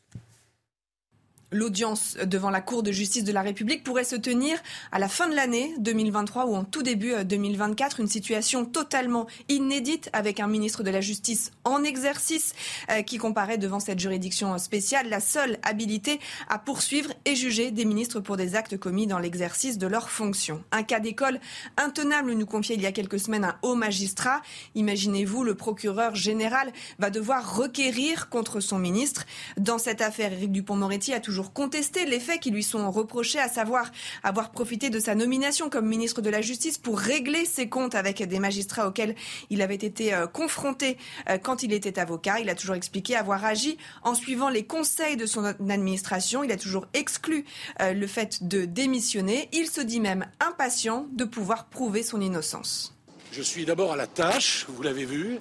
L'audience 1.53 2.17
devant 2.25 2.49
la 2.49 2.63
Cour 2.63 2.83
de 2.83 2.91
justice 2.93 3.25
de 3.25 3.33
la 3.33 3.43
République 3.43 3.85
pourrait 3.85 4.05
se 4.05 4.17
tenir 4.17 4.59
à 4.91 4.99
la 4.99 5.09
fin 5.09 5.29
de 5.29 5.35
l'année 5.35 5.75
2023 5.79 6.47
ou 6.47 6.55
en 6.55 6.65
tout 6.65 6.83
début 6.83 7.13
2024. 7.25 8.01
Euh, 8.01 8.03
Une 8.03 8.09
situation 8.09 8.65
totalement 8.65 9.27
inédite 9.51 10.09
avec 10.15 10.41
un 10.41 10.47
ministre 10.47 10.83
de 10.83 10.91
la 10.91 11.03
Justice 11.03 11.51
en 11.65 11.85
exercice 11.85 12.55
euh, 12.91 13.03
qui 13.03 13.19
comparait 13.19 13.59
devant 13.59 13.81
cette 13.81 13.99
juridiction 13.99 14.57
spéciale 14.57 15.11
la 15.11 15.21
seule 15.21 15.59
habilité 15.63 16.21
à 16.49 16.59
poursuivre 16.59 17.13
et 17.27 17.37
juger 17.37 17.71
des 17.71 17.85
ministres 17.85 18.21
pour 18.21 18.39
des 18.39 18.57
actes 18.57 18.79
commis 18.79 19.07
dans 19.07 19.19
l'exercice 19.19 19.77
de 19.77 19.87
leurs 19.87 20.09
fonctions. 20.09 20.63
Un 20.73 20.83
cas 20.83 21.01
d'école 21.01 21.39
intenable 21.77 22.33
nous 22.33 22.47
confiait 22.47 22.77
il 22.77 22.83
y 22.83 22.87
a 22.87 22.93
quelques 22.93 23.21
semaines 23.21 23.45
un 23.45 23.57
haut 23.61 23.75
magistrat. 23.75 24.41
Imaginez-vous, 24.75 25.45
le 25.45 25.55
procureur 25.55 26.15
général 26.15 26.73
va 26.99 27.11
devoir 27.11 27.57
requérir 27.57 28.31
contre 28.31 28.61
son 28.61 28.79
ministre. 28.79 29.27
Dans 29.59 29.79
cette 29.79 30.01
affaire, 30.01 30.33
Éric 30.33 30.53
Dupont-Moretti 30.53 31.13
a 31.13 31.21
toujours 31.21 31.42
toujours 31.43 31.53
contesté 31.53 32.05
les 32.05 32.21
faits 32.21 32.41
qui 32.41 32.53
lui 32.53 32.63
sont 32.63 32.89
reprochés, 32.91 33.41
à 33.41 33.49
savoir 33.49 33.91
avoir 34.23 34.53
profité 34.53 34.91
de 34.91 35.01
sa 35.01 35.17
nomination 35.17 35.71
comme 35.71 35.87
ministre 35.87 36.23
de 36.23 36.31
la 36.31 36.41
Justice 36.41 36.79
pour 36.79 37.01
régler 37.01 37.45
ses 37.47 37.69
comptes 37.69 37.97
avec 37.97 38.23
des 38.23 38.39
magistrats 38.39 38.87
auxquels 38.87 39.17
il 39.51 39.61
avait 39.61 39.75
été 39.75 40.15
euh, 40.15 40.29
confronté 40.29 40.97
euh, 41.29 41.39
quand 41.39 41.65
il 41.65 41.73
était 41.73 41.99
avocat. 41.99 42.39
Il 42.39 42.49
a 42.49 42.55
toujours 42.55 42.77
expliqué 42.77 43.17
avoir 43.17 43.45
agi 43.45 43.77
en 44.05 44.15
suivant 44.15 44.51
les 44.51 44.65
conseils 44.65 45.17
de 45.17 45.27
son 45.27 45.45
administration. 45.45 46.45
Il 46.45 46.53
a 46.53 46.57
toujours 46.57 46.87
exclu 46.95 47.45
euh, 47.81 47.93
le 47.93 48.07
fait 48.07 48.47
de 48.47 48.65
démissionner. 48.65 49.49
Il 49.53 49.67
se 49.67 49.81
dit 49.81 49.99
même 49.99 50.27
impatient 50.39 51.09
de 51.13 51.25
pouvoir 51.25 51.67
prouver 51.67 52.05
son 52.05 52.21
innocence. 52.21 52.95
Je 53.33 53.43
suis 53.43 53.65
d'abord 53.65 53.93
à 53.93 53.97
la 53.97 54.07
tâche, 54.07 54.67
vous 54.69 54.83
l'avez 54.83 55.07
vu, 55.07 55.39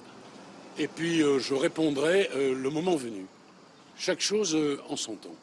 et 0.78 0.88
puis 0.88 1.18
je 1.18 1.54
répondrai 1.54 2.30
le 2.34 2.70
moment 2.70 2.96
venu. 2.96 3.26
Chaque 3.98 4.20
chose 4.20 4.56
en 4.88 4.96
son 4.96 5.16
temps. 5.16 5.36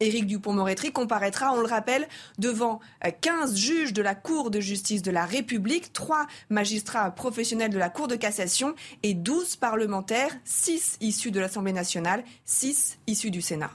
Éric 0.00 0.26
Dupont-Moretti 0.26 0.92
comparaîtra, 0.92 1.52
on 1.52 1.60
le 1.60 1.66
rappelle, 1.66 2.08
devant 2.38 2.80
15 3.20 3.56
juges 3.56 3.92
de 3.92 4.00
la 4.00 4.14
Cour 4.14 4.50
de 4.50 4.58
justice 4.58 5.02
de 5.02 5.10
la 5.10 5.26
République, 5.26 5.92
3 5.92 6.26
magistrats 6.48 7.10
professionnels 7.10 7.70
de 7.70 7.78
la 7.78 7.90
Cour 7.90 8.08
de 8.08 8.16
cassation 8.16 8.74
et 9.02 9.12
12 9.12 9.56
parlementaires, 9.56 10.34
6 10.44 10.98
issus 11.02 11.30
de 11.30 11.38
l'Assemblée 11.38 11.72
nationale, 11.72 12.24
6 12.46 12.98
issus 13.06 13.30
du 13.30 13.42
Sénat. 13.42 13.70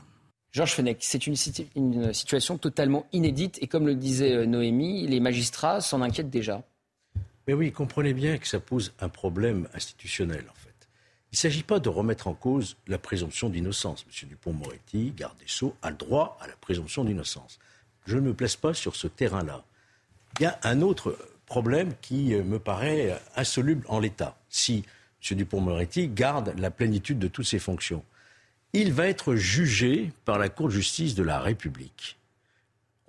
Georges 0.51 0.73
Fenech, 0.73 0.97
c'est 1.01 1.27
une, 1.27 1.35
une, 1.75 2.13
situation 2.13 2.57
totalement 2.57 3.05
inédite 3.11 3.59
et 3.61 3.67
comme 3.67 3.85
le 3.85 3.93
disait 3.93 4.47
Noémie, 4.47 5.05
les 5.05 5.19
magistrats 5.19 5.81
s'en 5.81 6.01
inquiètent 6.01 6.29
déjà. 6.29 6.63
Mais 7.47 7.53
oui, 7.53 7.71
comprenez 7.71 8.13
bien 8.13 8.37
que 8.37 8.47
ça 8.47 8.59
pose 8.59 8.93
un 8.99 9.09
problème 9.09 9.67
institutionnel. 9.73 10.45
Il 11.35 11.37
ne 11.37 11.51
s'agit 11.51 11.63
pas 11.63 11.79
de 11.79 11.89
remettre 11.89 12.29
en 12.29 12.33
cause 12.33 12.77
la 12.87 12.97
présomption 12.97 13.49
d'innocence. 13.49 14.05
M. 14.07 14.29
Dupont-Moretti, 14.29 15.11
garde 15.11 15.37
des 15.37 15.49
Sceaux, 15.49 15.75
a 15.81 15.89
le 15.89 15.97
droit 15.97 16.37
à 16.39 16.47
la 16.47 16.55
présomption 16.55 17.03
d'innocence. 17.03 17.59
Je 18.05 18.15
ne 18.15 18.21
me 18.21 18.33
place 18.33 18.55
pas 18.55 18.73
sur 18.73 18.95
ce 18.95 19.09
terrain-là. 19.09 19.65
Il 20.39 20.43
y 20.43 20.45
a 20.45 20.57
un 20.63 20.81
autre 20.81 21.17
problème 21.45 21.91
qui 21.99 22.33
euh, 22.33 22.41
me 22.41 22.57
paraît 22.57 23.21
insoluble 23.35 23.85
en 23.89 23.99
l'état. 23.99 24.37
Si 24.47 24.85
M. 25.29 25.37
Dupont-Moretti 25.37 26.07
garde 26.07 26.53
la 26.57 26.71
plénitude 26.71 27.19
de 27.19 27.27
toutes 27.27 27.47
ses 27.47 27.59
fonctions, 27.59 28.05
il 28.71 28.93
va 28.93 29.09
être 29.09 29.35
jugé 29.35 30.13
par 30.23 30.39
la 30.39 30.47
Cour 30.47 30.67
de 30.67 30.73
justice 30.73 31.15
de 31.15 31.23
la 31.23 31.41
République. 31.41 32.17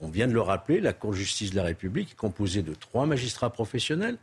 On 0.01 0.09
vient 0.09 0.27
de 0.27 0.33
le 0.33 0.41
rappeler, 0.41 0.81
la 0.81 0.95
Cour 0.95 1.13
de 1.13 1.17
justice 1.17 1.53
de 1.53 1.57
la 1.57 1.63
République 1.63 2.11
est 2.11 2.17
composée 2.17 2.63
de 2.63 2.75
trois 2.75 3.07
magistrats 3.07 3.51
professionnels 3.51 4.19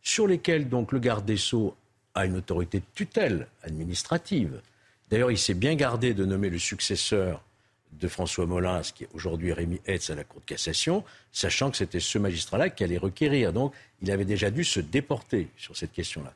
sur 0.00 0.28
lesquels 0.28 0.68
donc 0.68 0.92
le 0.92 1.00
garde 1.00 1.24
des 1.24 1.36
Sceaux 1.36 1.74
à 2.14 2.26
une 2.26 2.36
autorité 2.36 2.80
de 2.80 2.84
tutelle 2.94 3.46
administrative. 3.62 4.60
D'ailleurs, 5.10 5.30
il 5.30 5.38
s'est 5.38 5.54
bien 5.54 5.74
gardé 5.74 6.14
de 6.14 6.24
nommer 6.24 6.50
le 6.50 6.58
successeur 6.58 7.42
de 7.92 8.08
François 8.08 8.46
Molins, 8.46 8.82
qui 8.82 9.04
est 9.04 9.08
aujourd'hui 9.14 9.52
Rémi 9.52 9.80
Hetz 9.86 10.10
à 10.10 10.14
la 10.14 10.24
Cour 10.24 10.40
de 10.40 10.46
cassation, 10.46 11.04
sachant 11.32 11.70
que 11.70 11.76
c'était 11.76 12.00
ce 12.00 12.18
magistrat-là 12.18 12.70
qui 12.70 12.84
allait 12.84 12.98
requérir. 12.98 13.52
Donc, 13.52 13.72
il 14.02 14.10
avait 14.10 14.24
déjà 14.24 14.50
dû 14.50 14.64
se 14.64 14.80
déporter 14.80 15.48
sur 15.56 15.76
cette 15.76 15.92
question-là. 15.92 16.32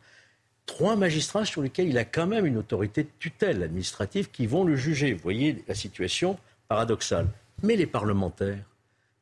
Trois 0.64 0.96
magistrats 0.96 1.44
sur 1.44 1.60
lesquels 1.60 1.88
il 1.88 1.98
a 1.98 2.04
quand 2.04 2.26
même 2.26 2.46
une 2.46 2.56
autorité 2.56 3.02
de 3.02 3.10
tutelle 3.18 3.62
administrative 3.62 4.30
qui 4.30 4.46
vont 4.46 4.64
le 4.64 4.76
juger. 4.76 5.12
Vous 5.12 5.22
voyez 5.22 5.62
la 5.68 5.74
situation 5.74 6.38
paradoxale. 6.68 7.28
Mais 7.62 7.76
les 7.76 7.86
parlementaires, 7.86 8.64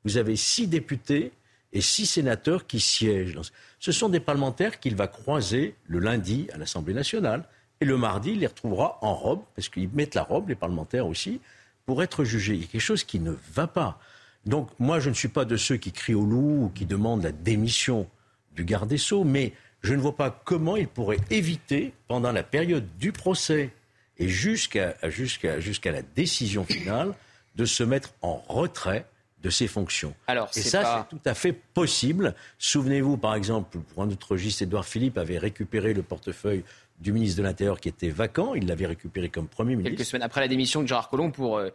vous 0.05 0.17
avez 0.17 0.37
six 0.37 0.69
députés 0.69 1.33
et 1.73 1.81
six 1.81 2.07
sénateurs 2.07 2.67
qui 2.67 2.81
siègent. 2.81 3.41
Ce 3.79 3.93
sont 3.93 4.09
des 4.09 4.21
parlementaires 4.21 4.81
qu'il 4.81 4.97
va 4.97 5.07
croiser 5.07 5.75
le 5.87 5.99
lundi 6.01 6.49
à 6.53 6.59
l'Assemblée 6.59 6.95
nationale. 6.95 7.45
Et 7.81 7.85
le 7.85 7.97
mardi, 7.97 8.33
il 8.33 8.41
les 8.41 8.47
retrouvera 8.47 8.99
en 9.03 9.15
robe, 9.15 9.41
parce 9.57 9.69
qu'ils 9.69 9.89
mettent 9.91 10.15
la 10.15 10.23
robe, 10.23 10.49
les 10.49 10.55
parlementaires 10.55 11.07
aussi, 11.07 11.41
pour 11.87 12.03
être 12.03 12.25
jugés. 12.25 12.55
Il 12.55 12.61
y 12.61 12.65
a 12.65 12.67
quelque 12.67 12.81
chose 12.81 13.05
qui 13.05 13.21
ne 13.21 13.33
va 13.55 13.67
pas. 13.67 13.99
Donc 14.45 14.69
moi, 14.79 15.01
je 15.01 15.09
ne 15.09 15.15
suis 15.15 15.29
pas 15.29 15.45
de 15.45 15.57
ceux 15.57 15.77
qui 15.77 15.93
crient 15.93 16.15
au 16.15 16.25
loup 16.25 16.65
ou 16.65 16.69
qui 16.75 16.87
demandent 16.87 17.23
la 17.23 17.33
démission 17.33 18.07
du 18.55 18.65
garde 18.65 18.89
des 18.89 18.99
sceaux, 18.99 19.25
mais 19.25 19.55
je 19.81 19.95
ne 19.95 20.01
vois 20.01 20.17
pas 20.17 20.31
comment 20.45 20.77
il 20.77 20.89
pourrait 20.89 21.21
éviter, 21.31 21.95
pendant 22.07 22.33
la 22.33 22.43
période 22.43 22.87
du 22.99 23.13
procès 23.13 23.71
et 24.19 24.29
jusqu'à 24.29 24.95
la 25.03 26.03
décision 26.15 26.65
finale, 26.65 27.15
de 27.57 27.65
se 27.65 27.83
mettre 27.83 28.13
en 28.21 28.43
retrait 28.49 29.07
de 29.43 29.51
ses 29.51 29.69
fonctions. 29.69 30.15
Alors, 30.27 30.51
et 30.55 30.61
ça, 30.61 31.07
c'est 31.11 31.17
tout 31.17 31.23
à 31.25 31.35
fait 31.35 31.53
possible. 31.53 32.35
Souvenez-vous, 32.59 33.17
par 33.17 33.35
exemple, 33.35 33.79
pour 33.79 34.03
un 34.03 34.11
autre 34.11 34.33
registre, 34.33 34.63
Édouard 34.63 34.85
Philippe 34.85 35.19
avait 35.19 35.39
récupéré 35.39 35.95
le 35.95 36.03
portefeuille 36.03 36.63
du 37.01 37.13
ministre 37.13 37.39
de 37.39 37.43
l'Intérieur 37.43 37.81
qui 37.81 37.89
était 37.89 38.11
vacant. 38.11 38.55
Il 38.55 38.67
l'avait 38.67 38.87
récupéré 38.87 39.29
comme 39.31 39.49
Premier 39.49 39.77
ministre. 39.77 39.97
Quelques 39.97 40.09
semaines 40.09 40.23
après 40.23 40.43
la 40.43 40.49
démission 40.49 40.83
de 40.83 40.89
Gérard 40.89 41.09
Collomb 41.09 41.31
pour 41.31 41.57
euh, 41.57 41.71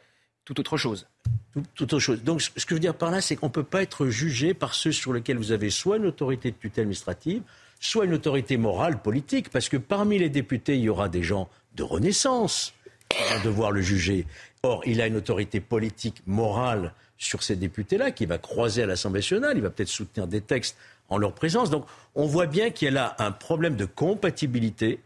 toute 0.45 0.59
autre 0.59 0.77
chose. 0.77 1.07
Tout, 1.73 1.83
autre 1.83 1.99
chose. 1.99 2.23
Donc, 2.23 2.41
ce 2.41 2.51
que 2.51 2.69
je 2.69 2.73
veux 2.75 2.79
dire 2.79 2.95
par 2.95 3.09
là, 3.09 3.21
c'est 3.21 3.35
qu'on 3.35 3.47
ne 3.47 3.51
peut 3.51 3.63
pas 3.63 3.81
être 3.81 4.07
jugé 4.07 4.53
par 4.53 4.75
ceux 4.75 4.91
sur 4.91 5.11
lesquels 5.11 5.37
vous 5.37 5.51
avez 5.51 5.71
soit 5.71 5.97
une 5.97 6.05
autorité 6.05 6.51
de 6.51 6.55
tutelle 6.57 6.83
administrative, 6.83 7.41
soit 7.79 8.05
une 8.05 8.13
autorité 8.13 8.57
morale, 8.57 9.01
politique, 9.01 9.49
parce 9.49 9.69
que 9.69 9.77
parmi 9.77 10.19
les 10.19 10.29
députés, 10.29 10.75
il 10.75 10.81
y 10.81 10.89
aura 10.89 11.09
des 11.09 11.23
gens 11.23 11.49
de 11.75 11.83
renaissance 11.83 12.73
qui 13.09 13.17
vont 13.33 13.43
devoir 13.43 13.71
le 13.71 13.81
juger. 13.81 14.27
Or, 14.63 14.81
il 14.85 15.01
a 15.01 15.07
une 15.07 15.15
autorité 15.15 15.59
politique, 15.59 16.21
morale, 16.25 16.93
sur 17.17 17.43
ces 17.43 17.55
députés-là, 17.55 18.11
qui 18.11 18.25
va 18.25 18.37
croiser 18.37 18.83
à 18.83 18.85
l'Assemblée 18.85 19.19
nationale, 19.19 19.57
il 19.57 19.63
va 19.63 19.69
peut-être 19.69 19.89
soutenir 19.89 20.27
des 20.27 20.41
textes 20.41 20.77
en 21.09 21.17
leur 21.17 21.33
présence. 21.33 21.69
Donc 21.69 21.85
on 22.15 22.25
voit 22.25 22.47
bien 22.47 22.69
qu'il 22.71 22.85
y 22.85 22.89
a 22.89 22.93
là 22.93 23.15
un 23.19 23.31
problème 23.31 23.75
de 23.75 23.85
compatibilité 23.85 24.99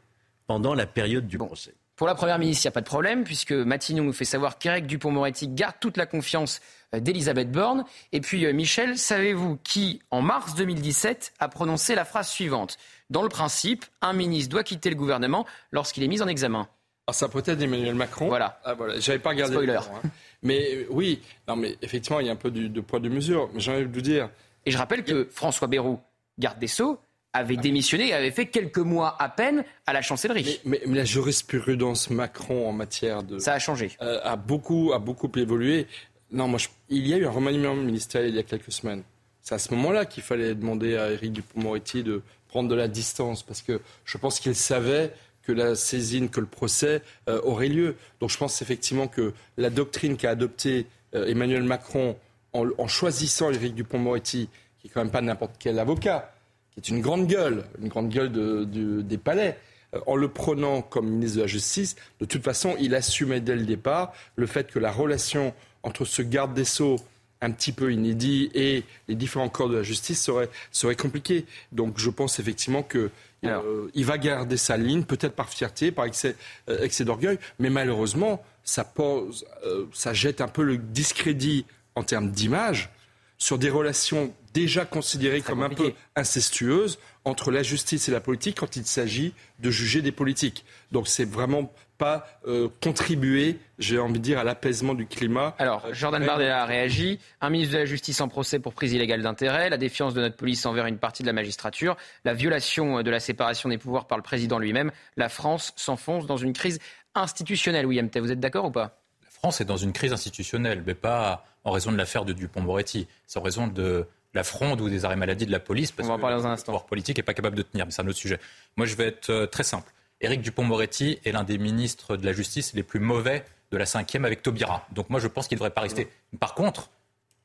pendant 0.47 0.73
la 0.73 0.85
période 0.85 1.27
du 1.27 1.37
procès. 1.37 1.73
Pour 1.99 2.07
la 2.07 2.15
Première 2.15 2.39
ministre, 2.39 2.63
il 2.63 2.67
n'y 2.67 2.71
a 2.71 2.75
pas 2.75 2.81
de 2.81 2.85
problème, 2.85 3.25
puisque 3.25 3.51
Matignon 3.51 4.05
nous 4.05 4.13
fait 4.13 4.23
savoir 4.23 4.57
qu'Éric 4.57 4.87
Dupont-Moretti 4.87 5.49
garde 5.49 5.75
toute 5.81 5.97
la 5.97 6.05
confiance 6.05 6.61
euh, 6.95 7.01
d'Elisabeth 7.01 7.51
Borne. 7.51 7.83
Et 8.13 8.21
puis, 8.21 8.45
euh, 8.45 8.53
Michel, 8.53 8.97
savez-vous 8.97 9.59
qui, 9.65 10.01
en 10.09 10.21
mars 10.21 10.55
2017, 10.55 11.33
a 11.39 11.49
prononcé 11.49 11.95
la 11.95 12.05
phrase 12.05 12.29
suivante? 12.29 12.77
Dans 13.09 13.21
le 13.21 13.27
principe, 13.27 13.83
un 14.01 14.13
ministre 14.13 14.49
doit 14.49 14.63
quitter 14.63 14.89
le 14.89 14.95
gouvernement 14.95 15.45
lorsqu'il 15.73 16.01
est 16.03 16.07
mis 16.07 16.21
en 16.21 16.29
examen. 16.29 16.69
Ah, 17.09 17.13
ça 17.13 17.27
peut 17.27 17.41
être 17.43 17.61
Emmanuel 17.61 17.95
Macron. 17.95 18.27
Voilà. 18.27 18.59
Ah, 18.63 18.75
voilà. 18.75 18.99
J'avais 18.99 19.17
pas 19.19 19.29
regardé. 19.31 19.53
Spoiler. 19.53 19.77
hein. 19.77 20.09
Mais 20.43 20.75
euh, 20.75 20.85
oui, 20.91 21.21
non, 21.47 21.55
mais 21.55 21.75
effectivement, 21.81 22.19
il 22.19 22.27
y 22.27 22.29
a 22.29 22.33
un 22.33 22.37
peu 22.37 22.51
de, 22.51 22.81
poids 22.81 22.99
de 22.99 23.09
mesure. 23.09 23.49
Mais 23.53 23.59
j'ai 23.59 23.71
envie 23.71 23.87
de 23.87 23.93
vous 23.93 24.01
dire. 24.01 24.29
Et 24.65 24.71
je 24.71 24.77
rappelle 24.77 25.03
que 25.03 25.27
François 25.31 25.67
Bayrou, 25.67 25.99
garde 26.37 26.59
des 26.59 26.67
Sceaux, 26.67 26.99
avait 27.33 27.55
ah. 27.57 27.61
démissionné 27.61 28.09
et 28.09 28.13
avait 28.13 28.31
fait 28.31 28.45
quelques 28.45 28.77
mois 28.77 29.15
à 29.19 29.27
peine 29.27 29.63
à 29.87 29.93
la 29.93 30.03
chancellerie. 30.03 30.59
Mais, 30.65 30.81
la 30.85 31.03
jurisprudence 31.03 32.11
Macron 32.11 32.69
en 32.69 32.73
matière 32.73 33.23
de. 33.23 33.39
Ça 33.39 33.53
a 33.53 33.59
changé. 33.59 33.97
Euh, 34.01 34.19
a, 34.23 34.35
beaucoup, 34.35 34.91
a 34.93 34.99
beaucoup 34.99 35.31
évolué. 35.35 35.87
Non, 36.31 36.47
moi, 36.47 36.59
il 36.89 37.07
y 37.07 37.13
a 37.15 37.17
eu 37.17 37.25
un 37.25 37.31
remaniement 37.31 37.73
ministériel 37.73 38.29
il 38.29 38.35
y 38.35 38.39
a 38.39 38.43
quelques 38.43 38.71
semaines. 38.71 39.01
C'est 39.41 39.55
à 39.55 39.59
ce 39.59 39.73
moment-là 39.73 40.05
qu'il 40.05 40.21
fallait 40.21 40.53
demander 40.53 40.95
à 40.95 41.09
Éric 41.11 41.33
Dupond-Moretti 41.33 42.03
de 42.03 42.21
prendre 42.49 42.69
de 42.69 42.75
la 42.75 42.87
distance 42.87 43.41
parce 43.41 43.63
que 43.63 43.81
je 44.05 44.17
pense 44.19 44.39
qu'il 44.39 44.53
savait 44.53 45.11
que 45.49 45.53
la 45.55 45.73
saisine, 45.73 46.29
que 46.29 46.39
le 46.39 46.45
procès 46.45 47.01
euh, 47.27 47.41
aurait 47.41 47.69
lieu. 47.69 47.95
Donc 48.19 48.29
je 48.29 48.37
pense 48.37 48.61
effectivement 48.61 49.07
que 49.07 49.33
la 49.57 49.71
doctrine 49.71 50.15
qu'a 50.15 50.29
adoptée 50.29 50.85
euh, 51.15 51.25
Emmanuel 51.25 51.63
Macron 51.63 52.15
en, 52.53 52.87
choisissant 52.87 53.51
Éric 53.51 53.73
Dupont-Moretti, 53.73 54.47
qui 54.79 54.87
est 54.87 54.89
quand 54.91 55.01
même 55.01 55.11
pas 55.11 55.21
n'importe 55.21 55.55
quel 55.57 55.79
avocat, 55.79 56.31
qui 56.71 56.81
est 56.81 56.89
une 56.89 57.01
grande 57.01 57.25
gueule, 57.25 57.63
une 57.81 57.87
grande 57.87 58.09
gueule 58.09 58.31
des 58.31 59.17
palais, 59.17 59.57
euh, 59.95 59.99
en 60.05 60.15
le 60.15 60.27
prenant 60.27 60.83
comme 60.83 61.09
ministre 61.09 61.37
de 61.37 61.41
la 61.41 61.47
Justice, 61.47 61.95
de 62.19 62.25
toute 62.25 62.43
façon, 62.43 62.75
il 62.79 62.93
assumait 62.93 63.41
dès 63.41 63.55
le 63.55 63.65
départ 63.65 64.13
le 64.35 64.45
fait 64.45 64.71
que 64.71 64.77
la 64.77 64.91
relation 64.91 65.55
entre 65.81 66.05
ce 66.05 66.21
garde 66.21 66.53
des 66.53 66.65
Sceaux 66.65 66.97
un 67.41 67.51
petit 67.51 67.71
peu 67.71 67.91
inédit 67.91 68.51
et 68.53 68.83
les 69.07 69.15
différents 69.15 69.49
corps 69.49 69.69
de 69.69 69.77
la 69.77 69.83
justice 69.83 70.21
serait, 70.21 70.95
compliquée. 70.95 71.45
Donc 71.71 71.97
je 71.97 72.09
pense 72.09 72.39
effectivement 72.39 72.83
que 72.83 73.11
euh, 73.45 73.89
il 73.93 74.05
va 74.05 74.17
garder 74.17 74.57
sa 74.57 74.77
ligne, 74.77 75.03
peut-être 75.03 75.35
par 75.35 75.49
fierté, 75.49 75.91
par 75.91 76.05
excès, 76.05 76.35
euh, 76.69 76.81
excès 76.81 77.05
d'orgueil, 77.05 77.39
mais 77.59 77.69
malheureusement, 77.69 78.43
ça, 78.63 78.83
pose, 78.83 79.45
euh, 79.65 79.85
ça 79.93 80.13
jette 80.13 80.41
un 80.41 80.47
peu 80.47 80.63
le 80.63 80.77
discrédit 80.77 81.65
en 81.95 82.03
termes 82.03 82.31
d'image 82.31 82.89
sur 83.37 83.57
des 83.57 83.69
relations 83.69 84.33
déjà 84.53 84.85
considérées 84.85 85.41
comme 85.41 85.63
un 85.63 85.69
peu 85.69 85.93
incestueuses 86.15 86.99
entre 87.23 87.51
la 87.51 87.63
justice 87.63 88.09
et 88.09 88.11
la 88.11 88.19
politique 88.19 88.57
quand 88.59 88.75
il 88.75 88.85
s'agit 88.85 89.33
de 89.59 89.71
juger 89.71 90.01
des 90.01 90.11
politiques. 90.11 90.65
Donc 90.91 91.07
c'est 91.07 91.25
vraiment 91.25 91.71
pas 91.99 92.25
euh, 92.47 92.69
contribuer, 92.81 93.59
j'ai 93.77 93.99
envie 93.99 94.13
de 94.13 94.23
dire, 94.23 94.39
à 94.39 94.43
l'apaisement 94.43 94.95
du 94.95 95.05
climat. 95.05 95.53
Alors, 95.59 95.93
Jordan 95.93 96.25
Bardella 96.25 96.63
a 96.63 96.65
réagi. 96.65 97.19
Un 97.41 97.51
ministre 97.51 97.73
de 97.73 97.79
la 97.79 97.85
Justice 97.85 98.19
en 98.21 98.29
procès 98.29 98.57
pour 98.57 98.73
prise 98.73 98.93
illégale 98.93 99.21
d'intérêt, 99.21 99.69
la 99.69 99.77
défiance 99.77 100.15
de 100.15 100.21
notre 100.21 100.37
police 100.37 100.65
envers 100.65 100.87
une 100.87 100.97
partie 100.97 101.21
de 101.21 101.27
la 101.27 101.33
magistrature, 101.33 101.97
la 102.25 102.33
violation 102.33 103.03
de 103.03 103.11
la 103.11 103.19
séparation 103.19 103.69
des 103.69 103.77
pouvoirs 103.77 104.07
par 104.07 104.17
le 104.17 104.23
président 104.23 104.57
lui-même. 104.57 104.91
La 105.17 105.29
France 105.29 105.73
s'enfonce 105.75 106.25
dans 106.25 106.37
une 106.37 106.53
crise 106.53 106.79
institutionnelle. 107.13 107.85
Oui, 107.85 108.01
MT, 108.01 108.17
vous 108.19 108.31
êtes 108.31 108.39
d'accord 108.39 108.65
ou 108.65 108.71
pas? 108.71 109.01
La 109.21 109.29
France 109.29 109.61
est 109.61 109.65
dans 109.65 109.77
une 109.77 109.93
crise 109.93 110.13
institutionnelle, 110.13 110.81
mais 110.87 110.95
pas 110.95 111.45
en 111.65 111.71
raison 111.71 111.91
de 111.91 111.97
l'affaire 111.97 112.23
de 112.23 112.31
Dupont-Moretti. 112.33 113.07
C'est 113.27 113.39
en 113.39 113.43
raison 113.43 113.67
de 113.67 114.07
la 114.33 114.43
fronde 114.43 114.79
ou 114.79 114.89
des 114.89 115.03
arrêts 115.03 115.17
maladie 115.17 115.45
de 115.45 115.51
la 115.51 115.59
police, 115.59 115.91
parce 115.91 116.07
On 116.07 116.11
va 116.11 116.17
en 116.17 116.19
parler 116.19 116.37
dans 116.37 116.47
un 116.47 116.51
instant. 116.51 116.71
le 116.71 116.77
pouvoir 116.77 116.87
politique 116.87 117.17
n'est 117.17 117.23
pas 117.23 117.33
capable 117.33 117.57
de 117.57 117.63
tenir, 117.63 117.85
mais 117.85 117.91
c'est 117.91 118.01
un 118.01 118.07
autre 118.07 118.17
sujet. 118.17 118.39
Moi, 118.77 118.85
je 118.85 118.95
vais 118.95 119.07
être 119.07 119.29
euh, 119.29 119.45
très 119.47 119.63
simple. 119.63 119.91
Éric 120.21 120.41
Dupont-Moretti 120.41 121.19
est 121.23 121.31
l'un 121.31 121.43
des 121.43 121.57
ministres 121.57 122.17
de 122.17 122.25
la 122.25 122.33
Justice 122.33 122.73
les 122.73 122.83
plus 122.83 122.99
mauvais 122.99 123.45
de 123.71 123.77
la 123.77 123.85
cinquième 123.85 124.25
avec 124.25 124.41
Taubira. 124.41 124.85
Donc 124.91 125.09
moi, 125.09 125.19
je 125.19 125.27
pense 125.27 125.47
qu'il 125.47 125.55
ne 125.55 125.59
devrait 125.59 125.69
pas 125.69 125.81
rester. 125.81 126.09
Par 126.39 126.55
contre, 126.55 126.89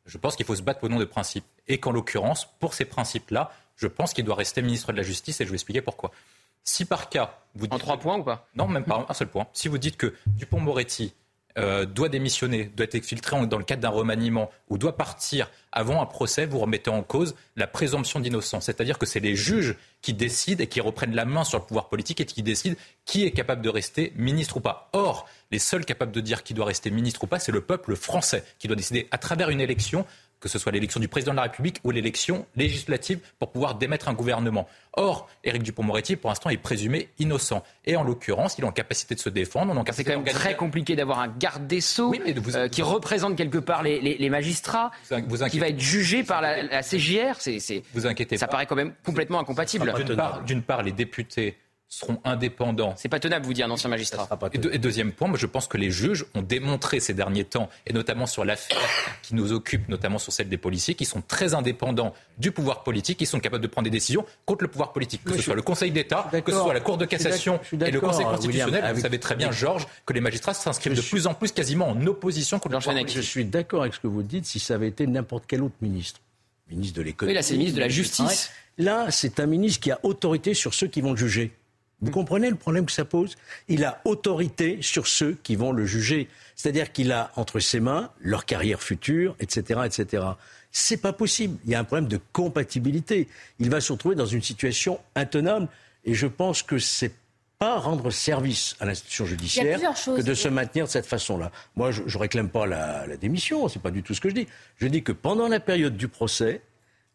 je 0.07 0.19
pense 0.19 0.35
qu'il 0.37 0.45
faut 0.45 0.57
se 0.57 0.63
battre 0.63 0.83
au 0.83 0.89
nom 0.89 0.99
des 0.99 1.07
principes. 1.07 1.45
Et 1.69 1.79
qu'en 1.79 1.93
l'occurrence, 1.93 2.49
pour 2.59 2.75
ces 2.75 2.85
principes-là, 2.85 3.53
je 3.77 3.87
pense 3.87 4.13
qu'il 4.13 4.25
doit 4.25 4.35
rester 4.35 4.61
ministre 4.61 4.93
de 4.93 4.97
la 4.97 5.03
Justice 5.03 5.41
et 5.41 5.45
je 5.45 5.51
vais 5.51 5.57
expliquer 5.57 5.83
pourquoi. 5.83 6.11
Si 6.65 6.85
par 6.85 7.11
cas, 7.11 7.39
vous 7.55 7.67
dites 7.67 7.75
en 7.75 7.79
trois 7.79 7.99
points 7.99 8.19
ou 8.19 8.25
pas? 8.25 8.49
Non, 8.57 8.67
même 8.67 8.85
pas 8.85 9.07
un 9.09 9.15
seul 9.15 9.29
point. 9.29 9.47
Si 9.53 9.69
vous 9.69 9.79
dites 9.79 9.97
que 9.97 10.15
Dupont-Moretti 10.27 11.15
euh, 11.57 11.87
doit 11.87 12.09
démissionner, 12.09 12.65
doit 12.77 12.85
être 12.85 12.97
exfiltré 12.97 13.47
dans 13.47 13.59
le 13.59 13.65
cadre 13.65 13.81
d'un 13.81 13.89
remaniement 13.89 14.51
ou 14.69 14.79
doit 14.79 14.97
partir 14.97 15.51
avant 15.71 16.03
un 16.03 16.07
procès, 16.07 16.47
vous 16.47 16.59
remettez 16.59 16.91
en 16.91 17.03
cause 17.03 17.35
la 17.57 17.67
présomption 17.67 18.21
d'innocence. 18.21 18.67
C'est-à-dire 18.67 18.99
que 18.99 19.07
c'est 19.07 19.21
les 19.21 19.37
juges 19.37 19.77
qui 20.03 20.15
décident 20.15 20.63
et 20.63 20.67
qui 20.67 20.81
reprennent 20.81 21.15
la 21.15 21.25
main 21.25 21.45
sur 21.45 21.59
le 21.59 21.65
pouvoir 21.65 21.89
politique 21.89 22.21
et 22.21 22.25
qui 22.25 22.43
décident 22.43 22.77
qui 23.05 23.25
est 23.25 23.31
capable 23.31 23.63
de 23.63 23.69
rester 23.69 24.13
ministre 24.17 24.57
ou 24.57 24.61
pas. 24.61 24.89
Or, 24.93 25.29
les 25.51 25.59
seuls 25.59 25.85
capables 25.85 26.13
de 26.13 26.21
dire 26.21 26.43
qui 26.43 26.55
doit 26.55 26.67
rester 26.67 26.91
ministre 26.91 27.25
ou 27.25 27.27
pas, 27.27 27.39
c'est 27.39 27.53
le 27.53 27.61
peuple 27.61 27.95
français 27.97 28.45
qui 28.59 28.67
doit 28.67 28.77
décider 28.77 29.09
à 29.11 29.19
travers 29.19 29.51
une 29.51 29.61
élection 29.61 30.07
que 30.45 30.51
ce 30.51 30.59
soit 30.59 30.73
l'élection 30.73 31.01
du 31.01 31.09
président 31.09 31.33
de 31.33 31.37
la 31.37 31.45
République 31.45 31.81
ou 31.85 31.91
l'élection 31.91 32.45
législative 32.55 33.19
pour 33.39 33.51
pouvoir 33.51 33.77
démettre 33.77 34.11
un 34.11 34.13
gouvernement. 34.13 34.69
Or, 34.93 35.27
Éric 35.43 35.63
Dupont-Moretti, 35.63 36.17
pour 36.17 36.29
l'instant, 36.29 36.51
est 36.51 36.59
présumé 36.59 37.09
innocent. 37.19 37.63
Et 37.87 37.97
en 37.97 38.05
l'occurrence, 38.05 38.59
il 38.59 38.65
est 38.65 38.67
en 38.67 38.71
capacité 38.71 39.15
de 39.15 39.21
se 39.21 39.31
défendre. 39.31 39.75
C'est 39.93 40.05
quand 40.05 40.21
même 40.21 40.25
très 40.25 40.55
compliqué 40.55 40.97
d'avoir 40.97 41.21
un 41.21 41.29
garde 41.29 41.67
des 41.67 41.81
Sceaux 41.81 42.13
euh, 42.55 42.69
qui 42.69 42.83
représente 42.83 43.37
quelque 43.37 43.57
part 43.57 43.83
les, 43.83 44.29
magistrats, 44.29 44.91
qui 45.51 45.59
va 45.59 45.69
être 45.69 45.81
jugé 45.81 46.25
par 46.25 46.43
la, 46.43 46.63
la 46.63 46.83
CJR. 46.83 47.39
vous 47.95 48.07
inquiétez 48.07 48.37
ça 48.37 48.47
paraît 48.47 48.67
quand 48.67 48.77
même 48.77 48.93
complètement 49.03 49.41
incompatible. 49.41 49.95
D'une 50.47 50.63
part, 50.63 50.83
les 50.83 50.93
députés 50.93 51.57
seront 51.89 52.21
indépendants. 52.25 52.95
C'est 52.97 53.09
pas 53.09 53.21
tenable, 53.21 53.47
vous 53.47 53.53
dire, 53.53 53.67
un 53.67 53.71
ancien 53.71 53.89
magistrat. 53.89 54.29
Et, 54.53 54.79
deuxième 54.79 55.13
point, 55.13 55.29
moi, 55.29 55.39
je 55.39 55.47
pense 55.47 55.67
que 55.67 55.77
les 55.77 55.91
juges 55.91 56.27
ont 56.35 56.43
démontré 56.43 57.01
ces 57.01 57.15
derniers 57.15 57.45
temps, 57.45 57.69
et 57.87 57.93
notamment 57.93 58.27
sur 58.27 58.45
l'affaire 58.45 58.79
qui 59.23 59.35
nous 59.35 59.53
occupe, 59.53 59.89
notamment 59.89 60.19
sur 60.19 60.33
celle 60.33 60.49
des 60.49 60.57
policiers, 60.57 60.95
qui 60.95 61.05
sont 61.05 61.23
très 61.23 61.55
indépendants 61.55 62.13
du 62.39 62.51
pouvoir 62.51 62.83
politique, 62.83 63.19
qui 63.19 63.27
sont 63.27 63.41
capables 63.41 63.63
de 63.63 63.69
prendre 63.69 63.85
des 63.85 63.91
décisions 63.91 64.27
contre 64.45 64.65
le 64.65 64.69
pouvoir 64.69 64.93
politique, 64.93 65.23
que 65.25 65.37
ce 65.37 65.43
soit 65.43 65.55
le 65.55 65.63
Conseil 65.63 65.91
d'État, 65.91 66.31
que 66.45 66.53
ce 66.53 66.59
soit 66.59 66.75
la 66.75 66.81
Cour 66.81 66.99
de 66.99 67.05
cassation 67.05 67.61
et 67.73 67.91
le 67.91 68.01
Conseil 68.01 68.27
constitutionnel. 68.27 68.95
vous 68.95 69.01
savez 69.01 69.21
très 69.21 69.37
bien, 69.37 69.51
Georges, 69.53 69.87
que 70.07 70.13
les 70.13 70.21
magistrats 70.21 70.55
s'inscrivent 70.55 70.97
de 70.97 71.03
plus 71.03 71.27
en 71.27 71.35
plus 71.35 71.53
quasiment 71.53 71.89
en 71.89 72.07
opposition 72.07 72.59
contre 72.59 72.77
le 72.77 72.81
pouvoir 72.81 73.09
Je 73.09 73.21
suis 73.21 73.45
d'accord 73.45 73.83
avec 73.83 73.95
ce 73.95 74.01
que 74.01 74.07
vous 74.07 74.23
dites 74.23 74.47
si 74.47 74.59
ça 74.59 74.75
avait 74.75 74.89
été 74.89 75.07
n'importe 75.07 75.45
quel 75.47 75.63
autre 75.63 75.77
ministre. 75.81 76.21
Ministre 76.71 76.97
de 76.97 77.03
l'économie. 77.03 77.33
Oui, 77.33 77.35
là, 77.35 77.43
c'est 77.43 77.55
le 77.55 77.59
ministre 77.59 77.77
de 77.77 77.83
la 77.83 77.89
Justice. 77.89 78.51
Là, 78.79 79.11
c'est 79.11 79.39
un 79.39 79.47
ministre 79.47 79.81
qui 79.81 79.91
a 79.91 80.01
autorité 80.03 80.55
sur 80.55 80.75
ceux 80.75 80.87
qui 80.87 81.01
vont 81.01 81.13
le 81.13 81.17
juger. 81.17 81.53
Vous 82.05 82.11
comprenez 82.11 82.51
le 82.51 82.57
problème 82.57 82.85
que 82.85 82.93
ça 82.93 83.05
pose? 83.05 83.37
Il 83.69 83.85
a 83.85 84.01
autorité 84.05 84.79
sur 84.83 85.07
ceux 85.07 85.39
qui 85.43 85.57
vont 85.57 85.73
le 85.73 85.87
juger. 85.87 86.29
C'est-à-dire 86.55 86.93
qu'il 86.93 87.13
a 87.13 87.33
entre 87.37 87.61
ses 87.61 87.81
mains 87.81 88.11
leur 88.21 88.45
carrière 88.45 88.83
future, 88.83 89.35
etc., 89.41 89.81
etc. 89.87 90.25
C'est 90.71 90.99
pas 90.99 91.13
possible. 91.13 91.57
Il 91.65 91.71
y 91.71 91.75
a 91.75 91.81
un 91.81 91.85
problème 91.85 92.09
de 92.09 92.21
compatibilité. 92.33 93.29
Il 93.59 93.71
va 93.71 93.81
se 93.81 93.93
retrouver 93.93 94.17
dans 94.17 94.27
une 94.27 94.43
situation 94.43 95.01
intenable. 95.15 95.69
Et 96.05 96.15
je 96.15 96.27
pense 96.27 96.63
que 96.63 96.79
c'est 96.79 97.13
pas 97.59 97.79
rendre 97.79 98.11
service 98.11 98.77
à 98.81 98.85
l'institution 98.85 99.25
judiciaire 99.25 99.81
que 99.81 100.21
de 100.21 100.35
se 100.35 100.49
maintenir 100.49 100.85
de 100.85 100.91
cette 100.91 101.07
façon-là. 101.07 101.51
Moi, 101.77 101.91
je, 101.91 102.03
ne 102.03 102.19
réclame 102.19 102.51
pas 102.51 102.67
la, 102.67 103.07
la 103.07 103.17
démission. 103.17 103.69
C'est 103.69 103.81
pas 103.81 103.91
du 103.91 104.03
tout 104.03 104.13
ce 104.13 104.21
que 104.21 104.29
je 104.29 104.35
dis. 104.35 104.49
Je 104.77 104.87
dis 104.89 105.03
que 105.03 105.13
pendant 105.13 105.49
la 105.49 105.61
période 105.61 105.97
du 105.97 106.09
procès, 106.09 106.61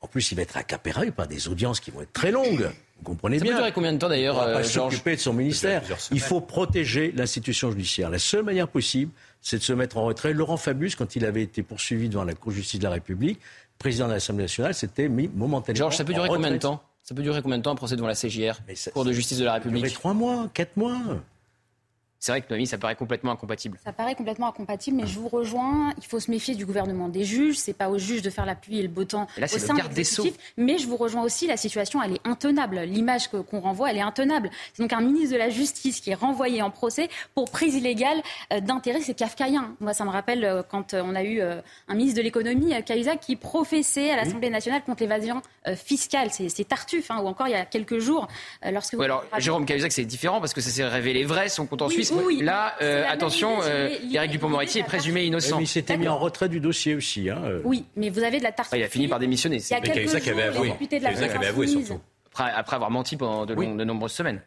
en 0.01 0.08
plus, 0.08 0.31
il 0.31 0.36
va 0.36 0.41
être 0.41 0.58
accaparé 0.58 1.12
par 1.12 1.27
des 1.27 1.48
audiences 1.48 1.79
qui 1.79 1.91
vont 1.91 2.01
être 2.01 2.13
très 2.13 2.31
longues. 2.31 2.72
Vous 3.00 3.12
comprenez 3.12 3.39
bien. 3.39 3.51
Ça 3.51 3.51
peut 3.51 3.62
durer 3.62 3.72
combien 3.72 3.94
de 3.94 3.98
temps 3.98 4.10
d'ailleurs, 4.10 4.41
euh, 4.41 4.63
s'occuper 4.63 5.15
de 5.15 5.22
son 5.22 5.34
ministère. 5.34 5.82
Il 6.12 6.20
faut 6.20 6.41
protéger 6.41 7.12
l'institution 7.15 7.72
judiciaire. 7.72 8.10
La 8.10 8.20
seule 8.20 8.44
manière 8.44 8.68
possible, 8.68 9.12
c'est 9.41 9.58
de 9.58 9.63
se 9.63 9.74
mettre 9.74 9.98
en 9.98 10.03
retrait. 10.03 10.34
Laurent 10.34 10.58
Fabius, 10.58 10.96
quand 10.96 11.15
il 11.15 11.25
avait 11.25 11.44
été 11.44 11.63
poursuivi 11.63 12.10
devant 12.10 12.24
la 12.24 12.34
Cour 12.34 12.51
de 12.51 12.58
justice 12.58 12.79
de 12.79 12.84
la 12.86 12.91
République, 12.91 13.39
président 13.77 14.08
de 14.08 14.13
l'Assemblée 14.13 14.44
nationale, 14.44 14.74
c'était 14.74 15.08
mis 15.08 15.29
momentanément. 15.34 15.77
Georges, 15.77 15.98
ça 15.98 16.03
peut 16.03 16.13
durer 16.13 16.27
combien 16.27 16.51
de 16.51 16.58
temps? 16.58 16.84
Ça 17.03 17.15
peut 17.15 17.24
durer 17.24 17.41
combien 17.41 17.58
de 17.58 17.63
temps 17.63 17.72
un 17.72 17.75
procès 17.75 17.96
devant 17.96 18.08
la 18.08 18.13
CJR, 18.13 18.60
Cour 18.94 19.06
de 19.06 19.13
justice 19.13 19.39
de 19.39 19.46
la 19.46 19.53
République 19.53 19.79
Ça 19.79 19.86
peut 19.86 19.89
durer 19.89 20.00
trois 20.00 20.13
mois, 20.13 20.50
quatre 20.53 20.77
mois. 20.77 21.00
C'est 22.21 22.33
vrai 22.33 22.41
que 22.41 22.47
Noémie, 22.49 22.67
ça 22.67 22.77
paraît 22.77 22.95
complètement 22.95 23.31
incompatible. 23.31 23.79
Ça 23.85 23.93
paraît 23.93 24.13
complètement 24.13 24.49
incompatible, 24.49 24.97
mais 24.97 25.07
je 25.07 25.17
vous 25.17 25.29
rejoins. 25.29 25.93
Il 25.97 26.05
faut 26.05 26.19
se 26.19 26.29
méfier 26.29 26.53
du 26.53 26.65
gouvernement 26.65 27.07
des 27.07 27.23
juges. 27.23 27.57
C'est 27.57 27.73
pas 27.73 27.89
aux 27.89 27.97
juges 27.97 28.21
de 28.21 28.29
faire 28.29 28.45
la 28.45 28.55
pluie 28.55 28.79
et 28.79 28.81
le 28.81 28.89
beau 28.89 29.05
temps 29.05 29.25
là, 29.38 29.45
au 29.45 29.57
sein 29.57 29.73
de 29.73 30.33
Mais 30.57 30.77
je 30.77 30.85
vous 30.85 30.97
rejoins 30.97 31.23
aussi. 31.23 31.47
La 31.47 31.55
situation, 31.55 32.03
elle 32.03 32.15
est 32.15 32.27
intenable. 32.27 32.81
L'image 32.81 33.29
qu'on 33.29 33.61
renvoie, 33.61 33.91
elle 33.91 33.97
est 33.97 34.01
intenable. 34.01 34.49
C'est 34.73 34.83
donc 34.83 34.91
un 34.91 34.99
ministre 34.99 35.31
de 35.31 35.38
la 35.38 35.49
Justice 35.49 36.01
qui 36.01 36.10
est 36.10 36.15
renvoyé 36.15 36.62
en 36.62 36.71
procès 36.71 37.08
pour 37.36 37.49
prise 37.49 37.75
illégale 37.75 38.21
euh, 38.51 38.60
d'intérêt. 38.60 38.99
C'est 38.99 39.13
kafkaïen. 39.13 39.73
Moi, 39.79 39.93
ça 39.93 40.03
me 40.03 40.10
rappelle 40.10 40.43
euh, 40.43 40.62
quand 40.62 40.93
euh, 40.93 41.01
on 41.05 41.15
a 41.15 41.23
eu 41.23 41.41
un 41.41 41.95
ministre 41.95 42.17
de 42.17 42.23
l'économie, 42.23 42.73
Cahuzac, 42.84 43.21
qui 43.21 43.38
professait 43.38 44.12
à 44.12 44.17
l'Assemblée 44.17 44.49
nationale 44.49 44.84
contre 44.84 45.03
l'évasion 45.03 45.41
fiscale. 45.75 46.32
C'est 46.32 46.67
Tartuffe. 46.67 47.12
Hein, 47.12 47.21
ou 47.23 47.27
encore 47.27 47.47
il 47.47 47.51
y 47.51 47.55
a 47.55 47.65
quelques 47.65 47.99
jours, 47.99 48.27
lorsque. 48.69 48.95
alors, 48.95 49.23
Jérôme 49.38 49.65
Cahuzac, 49.65 49.91
c'est 49.91 50.03
différent 50.03 50.41
parce 50.41 50.53
que 50.53 50.60
ça 50.60 50.69
s'est 50.69 50.86
révélé 50.86 51.23
vrai. 51.23 51.47
Son 51.47 51.65
compte 51.65 51.82
en 51.82 51.89
Suisse 51.89 52.09
Là, 52.41 52.76
euh, 52.82 53.04
attention, 53.08 53.60
euh, 53.63 53.89
Éric 54.13 54.32
Dupond-Moretti 54.32 54.80
est 54.80 54.84
présumé 54.84 55.26
innocent. 55.26 55.58
mais 55.58 55.63
il 55.63 55.67
s'était 55.67 55.98
mis 55.98 56.08
en 56.08 56.17
retrait 56.17 56.50
du 56.50 56.60
dossier 56.60 56.95
aussi. 56.95 57.30
Hein. 57.30 57.41
Oui, 57.63 57.86
mais 57.95 58.10
vous 58.10 58.24
avez 58.24 58.39
de 58.39 58.43
la 58.43 58.52
tarte. 58.52 58.74
il 58.76 58.84
a 58.84 58.88
fini 58.88 59.08
par 59.08 59.19
démissionner. 59.19 59.58
Il 59.58 59.69
y 59.69 59.74
a 59.74 59.82
quelques 59.82 60.10
jours, 60.10 60.19
qui 60.19 60.30
avait 60.30 60.43
avoué. 60.43 60.74
qui 60.88 60.95
avait 60.95 61.48
avoué 61.48 61.67
surtout. 61.67 62.00
Après, 62.36 62.76
avoir 62.76 62.91
menti 62.91 63.17
pendant 63.17 63.45
de, 63.45 63.84
nombreuses 63.84 64.13
semaines. 64.13 64.41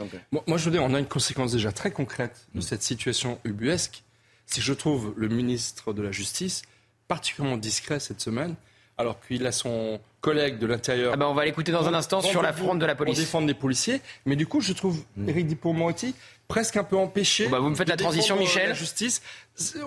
Euh. 0.00 0.04
moi, 0.46 0.58
je 0.58 0.64
veux 0.64 0.70
dire, 0.70 0.82
on 0.82 0.94
a 0.94 0.98
une 0.98 1.06
conséquence 1.06 1.52
déjà 1.52 1.72
très 1.72 1.90
concrète 1.90 2.46
de 2.54 2.60
cette 2.60 2.82
situation 2.82 3.38
ubuesque. 3.44 4.04
Si 4.46 4.60
je 4.60 4.72
trouve 4.72 5.12
le 5.16 5.28
ministre 5.28 5.92
de 5.92 6.02
la 6.02 6.12
Justice 6.12 6.62
particulièrement 7.08 7.56
discret 7.56 8.00
cette 8.00 8.20
semaine, 8.20 8.54
alors 8.96 9.20
qu'il 9.20 9.46
a 9.46 9.52
son 9.52 10.00
collègue 10.20 10.58
de 10.58 10.66
l'intérieur. 10.66 11.12
Ah 11.14 11.16
ben 11.16 11.26
on 11.26 11.34
va 11.34 11.44
l'écouter 11.44 11.72
dans 11.72 11.86
un 11.88 11.94
instant 11.94 12.20
sur 12.20 12.42
la 12.42 12.52
fronte 12.52 12.78
de 12.78 12.86
la 12.86 12.94
police. 12.94 13.14
Pour 13.14 13.24
défendre 13.24 13.46
les 13.46 13.54
policiers. 13.54 14.00
Mais 14.26 14.36
du 14.36 14.46
coup, 14.46 14.60
je 14.60 14.72
trouve 14.72 15.02
mm. 15.16 15.28
Éric 15.28 15.46
Dupond-Moretti 15.46 16.14
presque 16.48 16.76
un 16.78 16.84
peu 16.84 16.96
empêché. 16.96 17.46
bah 17.48 17.60
vous 17.60 17.68
me 17.68 17.74
faites 17.74 17.88
la 17.88 17.96
transition, 17.96 18.36
Michel. 18.36 18.70
La 18.70 18.74
justice. 18.74 19.22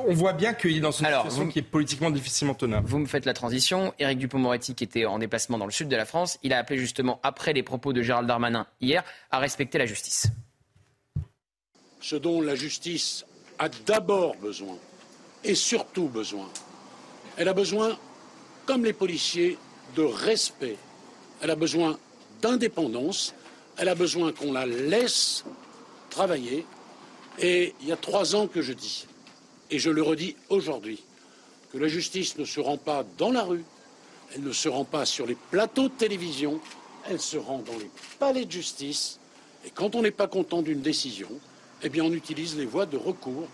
On 0.07 0.13
voit 0.13 0.33
bien 0.33 0.53
qu'il 0.53 0.77
est 0.77 0.79
dans 0.79 0.91
une 0.91 1.07
situation 1.07 1.47
qui 1.47 1.59
est 1.59 1.63
politiquement 1.63 2.11
difficilement 2.11 2.53
tenable. 2.53 2.87
Vous 2.87 2.99
me 2.99 3.07
faites 3.07 3.25
la 3.25 3.33
transition. 3.33 3.93
Éric 3.99 4.19
Dupond-Moretti, 4.19 4.75
qui 4.75 4.83
était 4.83 5.05
en 5.05 5.19
déplacement 5.19 5.57
dans 5.57 5.65
le 5.65 5.71
sud 5.71 5.89
de 5.89 5.95
la 5.95 6.05
France, 6.05 6.37
il 6.43 6.53
a 6.53 6.59
appelé 6.59 6.79
justement, 6.79 7.19
après 7.23 7.53
les 7.53 7.63
propos 7.63 7.93
de 7.93 8.01
Gérald 8.01 8.27
Darmanin 8.27 8.67
hier, 8.79 9.03
à 9.31 9.39
respecter 9.39 9.77
la 9.77 9.85
justice. 9.85 10.27
Ce 11.99 12.15
dont 12.15 12.41
la 12.41 12.55
justice 12.55 13.25
a 13.59 13.69
d'abord 13.69 14.35
besoin, 14.37 14.77
et 15.43 15.55
surtout 15.55 16.07
besoin, 16.07 16.47
elle 17.37 17.47
a 17.47 17.53
besoin, 17.53 17.97
comme 18.65 18.85
les 18.85 18.93
policiers, 18.93 19.57
de 19.95 20.03
respect. 20.03 20.77
Elle 21.41 21.49
a 21.49 21.55
besoin 21.55 21.97
d'indépendance. 22.41 23.33
Elle 23.77 23.89
a 23.89 23.95
besoin 23.95 24.31
qu'on 24.31 24.53
la 24.53 24.65
laisse 24.65 25.43
travailler. 26.11 26.65
Et 27.39 27.73
il 27.81 27.87
y 27.87 27.91
a 27.91 27.97
trois 27.97 28.35
ans 28.35 28.45
que 28.45 28.61
je 28.61 28.73
dis, 28.73 29.07
et 29.71 29.79
je 29.79 29.89
le 29.89 30.03
redis 30.03 30.35
aujourd'hui, 30.49 31.01
que 31.73 31.79
la 31.79 31.87
justice 31.87 32.37
ne 32.37 32.45
se 32.45 32.59
rend 32.59 32.77
pas 32.77 33.03
dans 33.17 33.31
la 33.31 33.43
rue, 33.43 33.63
elle 34.35 34.43
ne 34.43 34.51
se 34.51 34.69
rend 34.69 34.85
pas 34.85 35.05
sur 35.05 35.25
les 35.25 35.37
plateaux 35.49 35.89
de 35.89 35.93
télévision, 35.93 36.59
elle 37.09 37.19
se 37.19 37.37
rend 37.37 37.59
dans 37.59 37.77
les 37.79 37.89
palais 38.19 38.45
de 38.45 38.51
justice. 38.51 39.19
Et 39.65 39.71
quand 39.71 39.95
on 39.95 40.03
n'est 40.03 40.11
pas 40.11 40.27
content 40.27 40.61
d'une 40.61 40.81
décision, 40.81 41.29
eh 41.81 41.89
bien 41.89 42.03
on 42.03 42.13
utilise 42.13 42.55
les 42.57 42.65
voies 42.65 42.85
de 42.85 42.97
recours 42.97 43.47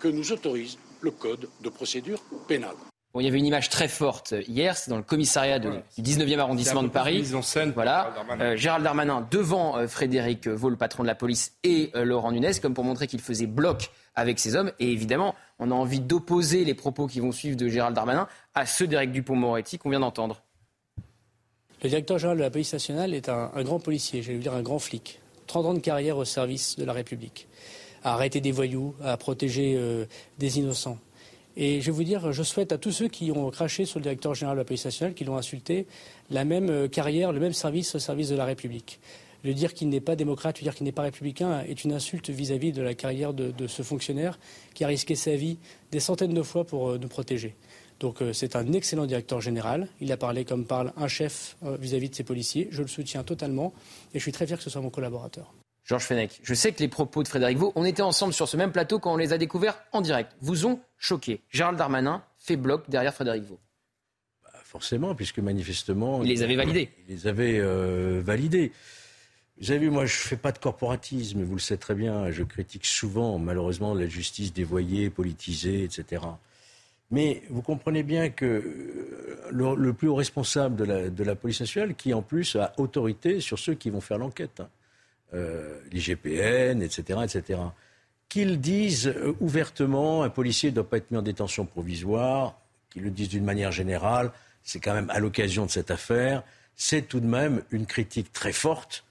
que 0.00 0.08
nous 0.08 0.32
autorise 0.32 0.76
le 1.00 1.10
Code 1.10 1.48
de 1.62 1.68
procédure 1.68 2.22
pénale 2.48 2.76
il 3.20 3.26
y 3.26 3.28
avait 3.28 3.38
une 3.38 3.46
image 3.46 3.68
très 3.68 3.88
forte 3.88 4.34
hier, 4.48 4.76
c'est 4.76 4.90
dans 4.90 4.96
le 4.96 5.02
commissariat 5.02 5.58
du 5.58 5.68
19e 6.00 6.38
arrondissement 6.38 6.82
de 6.82 6.88
Paris. 6.88 7.22
voilà, 7.74 8.14
euh, 8.40 8.56
Gérald 8.56 8.82
Darmanin 8.82 9.26
devant 9.30 9.76
euh, 9.76 9.86
Frédéric 9.86 10.48
Vaux, 10.48 10.70
le 10.70 10.76
patron 10.76 11.02
de 11.02 11.08
la 11.08 11.14
police, 11.14 11.52
et 11.62 11.90
euh, 11.94 12.04
Laurent 12.04 12.32
Nunez, 12.32 12.54
comme 12.62 12.72
pour 12.72 12.84
montrer 12.84 13.06
qu'il 13.06 13.20
faisait 13.20 13.46
bloc 13.46 13.90
avec 14.14 14.38
ces 14.38 14.56
hommes. 14.56 14.72
Et 14.80 14.90
évidemment, 14.90 15.34
on 15.58 15.70
a 15.70 15.74
envie 15.74 16.00
d'opposer 16.00 16.64
les 16.64 16.74
propos 16.74 17.06
qui 17.06 17.20
vont 17.20 17.32
suivre 17.32 17.56
de 17.56 17.68
Gérald 17.68 17.94
Darmanin 17.94 18.28
à 18.54 18.64
ceux 18.64 18.86
d'Éric 18.86 19.12
Dupont-Moretti 19.12 19.76
qu'on 19.76 19.90
vient 19.90 20.00
d'entendre. 20.00 20.42
Le 21.82 21.88
directeur 21.90 22.16
général 22.16 22.38
de 22.38 22.42
la 22.42 22.50
police 22.50 22.72
nationale 22.72 23.12
est 23.12 23.28
un, 23.28 23.50
un 23.54 23.62
grand 23.62 23.78
policier, 23.80 24.22
j'allais 24.22 24.38
dire 24.38 24.54
un 24.54 24.62
grand 24.62 24.78
flic. 24.78 25.20
30 25.48 25.66
ans 25.66 25.74
de 25.74 25.80
carrière 25.80 26.16
au 26.16 26.24
service 26.24 26.76
de 26.78 26.84
la 26.84 26.94
République, 26.94 27.46
à 28.04 28.14
arrêter 28.14 28.40
des 28.40 28.52
voyous, 28.52 28.94
à 29.02 29.16
protéger 29.18 30.06
des 30.38 30.58
innocents. 30.58 30.98
Et 31.56 31.80
je 31.80 31.86
vais 31.86 31.92
vous 31.92 32.04
dire, 32.04 32.32
je 32.32 32.42
souhaite 32.42 32.72
à 32.72 32.78
tous 32.78 32.92
ceux 32.92 33.08
qui 33.08 33.30
ont 33.30 33.50
craché 33.50 33.84
sur 33.84 33.98
le 33.98 34.04
directeur 34.04 34.34
général 34.34 34.56
de 34.56 34.60
la 34.60 34.64
police 34.64 34.84
nationale, 34.84 35.14
qui 35.14 35.24
l'ont 35.24 35.36
insulté, 35.36 35.86
la 36.30 36.44
même 36.44 36.70
euh, 36.70 36.88
carrière, 36.88 37.32
le 37.32 37.40
même 37.40 37.52
service 37.52 37.94
au 37.94 37.98
service 37.98 38.28
de 38.30 38.36
la 38.36 38.44
République. 38.44 39.00
Le 39.44 39.52
dire 39.52 39.74
qu'il 39.74 39.88
n'est 39.88 40.00
pas 40.00 40.16
démocrate, 40.16 40.60
le 40.60 40.64
dire 40.64 40.74
qu'il 40.74 40.84
n'est 40.84 40.92
pas 40.92 41.02
républicain 41.02 41.62
est 41.68 41.84
une 41.84 41.92
insulte 41.92 42.30
vis-à-vis 42.30 42.72
de 42.72 42.80
la 42.80 42.94
carrière 42.94 43.34
de, 43.34 43.66
ce 43.66 43.82
fonctionnaire 43.82 44.38
qui 44.72 44.84
a 44.84 44.86
risqué 44.86 45.16
sa 45.16 45.34
vie 45.34 45.58
des 45.90 45.98
centaines 45.98 46.32
de 46.32 46.42
fois 46.42 46.64
pour 46.64 46.90
euh, 46.90 46.98
nous 46.98 47.08
protéger. 47.08 47.56
Donc 47.98 48.22
euh, 48.22 48.32
c'est 48.32 48.56
un 48.56 48.72
excellent 48.72 49.04
directeur 49.04 49.40
général. 49.40 49.88
Il 50.00 50.12
a 50.12 50.16
parlé 50.16 50.44
comme 50.44 50.64
parle 50.64 50.92
un 50.96 51.08
chef 51.08 51.56
vis-à-vis 51.62 52.06
-vis 52.06 52.10
de 52.10 52.14
ses 52.14 52.24
policiers. 52.24 52.68
Je 52.70 52.82
le 52.82 52.88
soutiens 52.88 53.24
totalement 53.24 53.72
et 54.14 54.18
je 54.18 54.22
suis 54.22 54.32
très 54.32 54.46
fier 54.46 54.56
que 54.56 54.64
ce 54.64 54.70
soit 54.70 54.80
mon 54.80 54.90
collaborateur. 54.90 55.52
Georges 55.84 56.04
Fenech, 56.04 56.40
je 56.42 56.54
sais 56.54 56.72
que 56.72 56.78
les 56.78 56.88
propos 56.88 57.22
de 57.22 57.28
Frédéric 57.28 57.58
Vaux, 57.58 57.72
on 57.74 57.84
était 57.84 58.02
ensemble 58.02 58.32
sur 58.32 58.48
ce 58.48 58.56
même 58.56 58.70
plateau 58.70 58.98
quand 58.98 59.12
on 59.12 59.16
les 59.16 59.32
a 59.32 59.38
découverts 59.38 59.82
en 59.92 60.00
direct, 60.00 60.32
vous 60.40 60.66
ont 60.66 60.80
choqué. 60.96 61.40
Gérald 61.50 61.76
Darmanin 61.76 62.22
fait 62.38 62.56
bloc 62.56 62.88
derrière 62.88 63.12
Frédéric 63.12 63.44
Vaux. 63.44 63.58
Bah, 64.44 64.50
forcément, 64.62 65.14
puisque 65.14 65.38
manifestement... 65.38 66.22
Il 66.22 66.28
les 66.28 66.42
avait 66.42 66.56
validés. 66.56 66.90
Il 67.08 67.14
les 67.14 67.26
avait 67.26 67.58
euh, 67.58 68.22
validés. 68.24 68.70
Vous 69.60 69.70
avez 69.70 69.80
vu, 69.80 69.90
moi, 69.90 70.06
je 70.06 70.14
ne 70.14 70.28
fais 70.28 70.36
pas 70.36 70.52
de 70.52 70.58
corporatisme, 70.58 71.42
vous 71.42 71.54
le 71.54 71.60
savez 71.60 71.78
très 71.78 71.94
bien. 71.94 72.30
Je 72.30 72.42
critique 72.42 72.86
souvent, 72.86 73.38
malheureusement, 73.38 73.94
la 73.94 74.06
justice 74.06 74.52
dévoyée, 74.52 75.10
politisée, 75.10 75.82
etc. 75.82 76.22
Mais 77.10 77.42
vous 77.50 77.60
comprenez 77.60 78.02
bien 78.02 78.30
que 78.30 78.46
euh, 78.46 79.76
le, 79.76 79.92
plus 79.92 80.08
haut 80.08 80.14
responsable 80.14 80.76
de 80.76 81.24
la, 81.24 81.34
police 81.34 81.60
nationale, 81.60 81.94
qui 81.94 82.14
en 82.14 82.22
plus 82.22 82.56
a 82.56 82.72
autorité 82.78 83.40
sur 83.40 83.58
ceux 83.58 83.74
qui 83.74 83.90
vont 83.90 84.00
faire 84.00 84.18
l'enquête, 84.18 84.60
hein, 84.60 84.68
euh, 85.34 85.78
l'IGPN, 85.90 86.82
etc., 86.82 87.20
etc., 87.24 87.60
qu'ils 88.28 88.60
disent 88.60 89.08
euh, 89.08 89.34
ouvertement 89.40 90.22
un 90.22 90.30
policier 90.30 90.70
ne 90.70 90.76
doit 90.76 90.88
pas 90.88 90.98
être 90.98 91.10
mis 91.10 91.18
en 91.18 91.22
détention 91.22 91.66
provisoire, 91.66 92.58
qu'ils 92.90 93.02
le 93.02 93.10
disent 93.10 93.28
d'une 93.28 93.44
manière 93.44 93.72
générale, 93.72 94.32
c'est 94.62 94.80
quand 94.80 94.94
même 94.94 95.10
à 95.10 95.18
l'occasion 95.18 95.66
de 95.66 95.70
cette 95.70 95.90
affaire, 95.90 96.42
c'est 96.76 97.02
tout 97.02 97.20
de 97.20 97.26
même 97.26 97.62
une 97.70 97.86
critique 97.86 98.32
très 98.32 98.52
forte 98.52 99.04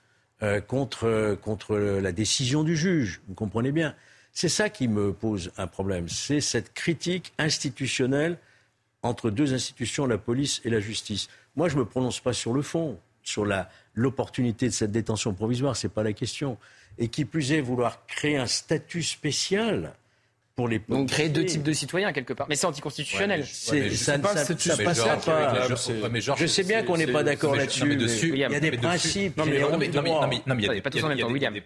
contre, 0.67 1.38
contre 1.41 1.75
la 1.77 2.12
décision 2.12 2.63
du 2.63 2.75
juge. 2.75 3.21
Vous 3.27 3.36
comprenez 3.36 3.71
bien 3.71 3.93
c'est 4.34 4.49
ça 4.49 4.69
qui 4.69 4.88
me 4.88 5.13
pose 5.13 5.51
un 5.57 5.67
problème. 5.67 6.07
C'est 6.07 6.41
cette 6.41 6.73
critique 6.73 7.34
institutionnelle 7.38 8.38
entre 9.03 9.29
deux 9.29 9.53
institutions, 9.53 10.05
la 10.05 10.17
police 10.17 10.62
et 10.63 10.69
la 10.69 10.79
justice. 10.79 11.27
Moi, 11.55 11.69
je 11.69 11.75
ne 11.75 11.79
me 11.79 11.86
prononce 11.86 12.19
pas 12.19 12.34
sur 12.34 12.53
le 12.53 12.62
fond, 12.62 12.97
sur 13.23 13.47
l'opportunité 13.95 14.67
de 14.67 14.73
cette 14.73 14.91
détention 14.91 15.34
provisoire, 15.34 15.75
ce 15.75 15.88
n'est 15.88 15.93
pas 15.93 16.03
la 16.03 16.13
question. 16.13 16.57
Et 16.97 17.07
qui 17.07 17.25
plus 17.25 17.53
est, 17.53 17.62
vouloir 17.62 18.05
créer 18.05 18.38
un 18.38 18.47
statut 18.47 19.03
spécial 19.03 19.93
donc 20.89 21.10
créer 21.10 21.29
deux 21.29 21.45
types 21.45 21.63
de 21.63 21.71
citoyens 21.73 22.13
quelque 22.13 22.34
part. 22.34 22.47
Mais 22.49 22.55
c'est 22.55 22.67
anticonstitutionnel. 22.67 23.43
ça, 23.45 23.75
ne 23.75 24.21
passe 24.21 24.47
pas. 25.25 25.67
Je 26.36 26.45
sais 26.45 26.63
bien 26.63 26.84
qu'on 26.84 26.97
n'est 26.97 27.07
pas 27.07 27.23
d'accord 27.23 27.55
là-dessus. 27.55 27.97
Il 28.34 28.38
y 28.38 28.43
a 28.43 28.60
des 28.60 28.71
principes. 28.71 29.38
Non, 29.38 29.45
mais 29.45 29.55
il 29.57 29.62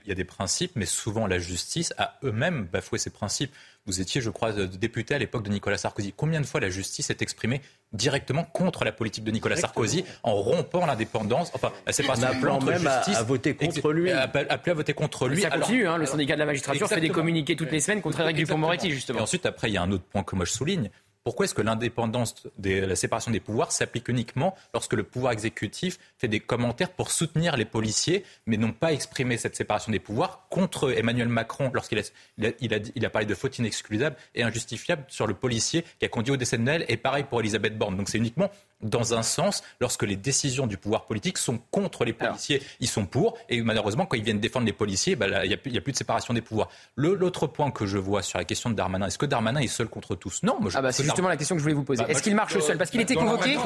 y 0.08 0.12
a 0.12 0.16
des 0.16 0.24
principes, 0.24 0.72
mais 0.76 0.86
souvent 0.86 1.28
la 1.28 1.40
justice 1.40 1.94
a 1.98 2.18
eux-mêmes 2.24 2.68
bafoué 2.72 3.00
ces 3.00 3.10
principes. 3.10 3.52
Vous 3.88 4.02
étiez, 4.02 4.20
je 4.20 4.32
crois, 4.32 4.52
député 4.52 5.14
à 5.14 5.20
l'époque 5.20 5.44
de 5.44 5.50
Nicolas 5.52 5.78
Sarkozy. 5.78 6.12
Combien 6.18 6.42
de 6.42 6.46
fois 6.48 6.60
la 6.60 6.70
justice 6.70 7.06
s'est 7.06 7.18
exprimée 7.20 7.62
directement 7.94 8.44
contre 8.44 8.84
la 8.84 8.92
politique 8.92 9.24
de 9.24 9.30
Nicolas 9.30 9.58
Sarkozy 9.58 10.04
en 10.24 10.34
rompant 10.34 10.88
l'indépendance, 10.88 11.52
enfin 11.54 11.72
la 11.86 11.94
séparation 11.94 12.28
appelant 12.28 12.60
même 12.62 12.88
à, 12.88 13.02
à, 13.02 13.24
voter 13.24 13.56
contre 13.56 13.94
lui. 13.94 14.10
Appelé 14.12 14.48
à 14.50 14.74
voter 14.74 14.94
contre 14.94 15.28
lui. 15.28 15.42
Ça 15.42 15.52
continue, 15.52 15.88
hein, 15.88 15.98
le 15.98 16.08
syndicat 16.08 16.34
de 16.34 16.40
la 16.40 16.48
magistrature 16.48 16.88
fait 16.88 17.00
des 17.00 17.10
communiqués 17.10 17.56
toutes 17.56 17.72
les 17.72 17.80
semaines 17.80 18.02
contre 18.02 18.22
Eric 18.22 18.38
Dupond-Moretti, 18.38 18.90
justement. 18.90 19.20
Et 19.20 19.22
ensuite, 19.22 19.46
après, 19.46 19.70
il 19.70 19.74
y 19.74 19.78
a 19.78 19.84
un 19.84 19.92
autre 19.92 20.06
point 20.06 20.24
que 20.24 20.36
moi 20.36 20.46
je 20.46 20.52
souligne, 20.52 20.90
pourquoi 21.26 21.46
est-ce 21.46 21.56
que 21.56 21.64
l'indépendance, 21.64 22.48
de 22.60 22.86
la 22.86 22.96
séparation 22.96 23.32
des 23.32 23.40
pouvoirs 23.40 23.72
s'applique 23.72 24.10
uniquement 24.10 24.56
lorsque 24.76 24.94
le 24.94 25.02
pouvoir 25.02 25.34
exécutif 25.34 25.98
fait 26.20 26.28
des 26.28 26.40
commentaires 26.40 26.92
pour 26.92 27.10
soutenir 27.10 27.58
les 27.58 27.66
policiers, 27.66 28.24
mais 28.46 28.58
n'ont 28.58 28.72
pas 28.72 28.94
exprimé 28.94 29.38
cette 29.38 29.56
séparation 29.56 29.92
des 29.92 30.00
pouvoirs 30.00 30.46
contre 30.52 30.96
Emmanuel 30.96 31.28
Macron 31.28 31.72
lorsqu'il 31.74 31.98
a, 31.98 32.04
il 32.38 32.92
il 32.96 33.06
a, 33.06 33.10
parlé 33.10 33.26
de 33.26 33.34
faute 33.34 33.58
inexcusable 33.58 34.16
et 34.36 34.44
injustifiable 34.44 35.04
sur 35.08 35.26
le 35.26 35.34
policier 35.34 35.84
qui 35.98 36.06
a 36.06 36.10
conduit 36.10 36.32
au 36.32 36.38
décès 36.38 36.60
de 36.60 36.62
Noël, 36.62 36.86
et 36.90 36.96
pareil 36.96 37.24
pour 37.24 37.40
Elisabeth 37.40 37.76
Borne. 37.76 37.98
Donc 37.98 38.08
c'est 38.08 38.20
uniquement 38.20 38.52
dans 38.90 39.14
un 39.14 39.24
sens, 39.24 39.64
lorsque 39.80 40.04
les 40.04 40.16
décisions 40.16 40.68
du 40.68 40.78
pouvoir 40.78 41.06
politique 41.06 41.38
sont 41.38 41.60
contre 41.72 42.06
les 42.06 42.14
policiers, 42.14 42.62
ils 42.80 42.88
sont 42.88 43.06
pour, 43.06 43.38
et 43.50 43.62
malheureusement, 43.62 44.06
quand 44.06 44.18
ils 44.18 44.24
viennent 44.24 44.40
défendre 44.40 44.66
les 44.66 44.74
policiers, 44.74 45.16
bah, 45.16 45.28
il 45.44 45.48
n'y 45.48 45.54
a, 45.54 45.58
a, 45.58 45.82
plus 45.82 45.92
de 45.92 45.98
séparation 45.98 46.34
des 46.34 46.42
pouvoirs. 46.42 46.70
L'autre 46.96 47.48
point 47.48 47.72
que 47.72 47.86
je 47.86 47.98
vois 47.98 48.22
sur 48.22 48.38
la 48.38 48.46
question 48.46 48.70
de 48.70 48.76
Darmanin, 48.76 49.08
est-ce 49.08 49.18
que 49.18 49.26
Darmanin 49.26 49.60
est 49.60 49.68
seul 49.68 49.88
contre 49.88 50.16
tous? 50.16 50.44
Non, 50.44 50.58
moi 50.60 50.70
je 50.70 50.78
ah 50.78 50.82
bah, 50.82 50.92
c'est 50.92 51.04
justement 51.04 51.30
la 51.30 51.38
question 51.38 51.56
que 51.56 51.60
je 51.60 51.64
voulais 51.64 51.76
vous 51.76 51.84
poser. 51.84 52.04
Bah, 52.04 52.10
est-ce 52.10 52.24
qu'il 52.24 52.36
marche 52.36 52.58
seul? 52.60 52.78
Parce 52.78 52.90
qu'il 52.90 53.02
était 53.02 53.16
convoqué, 53.16 53.58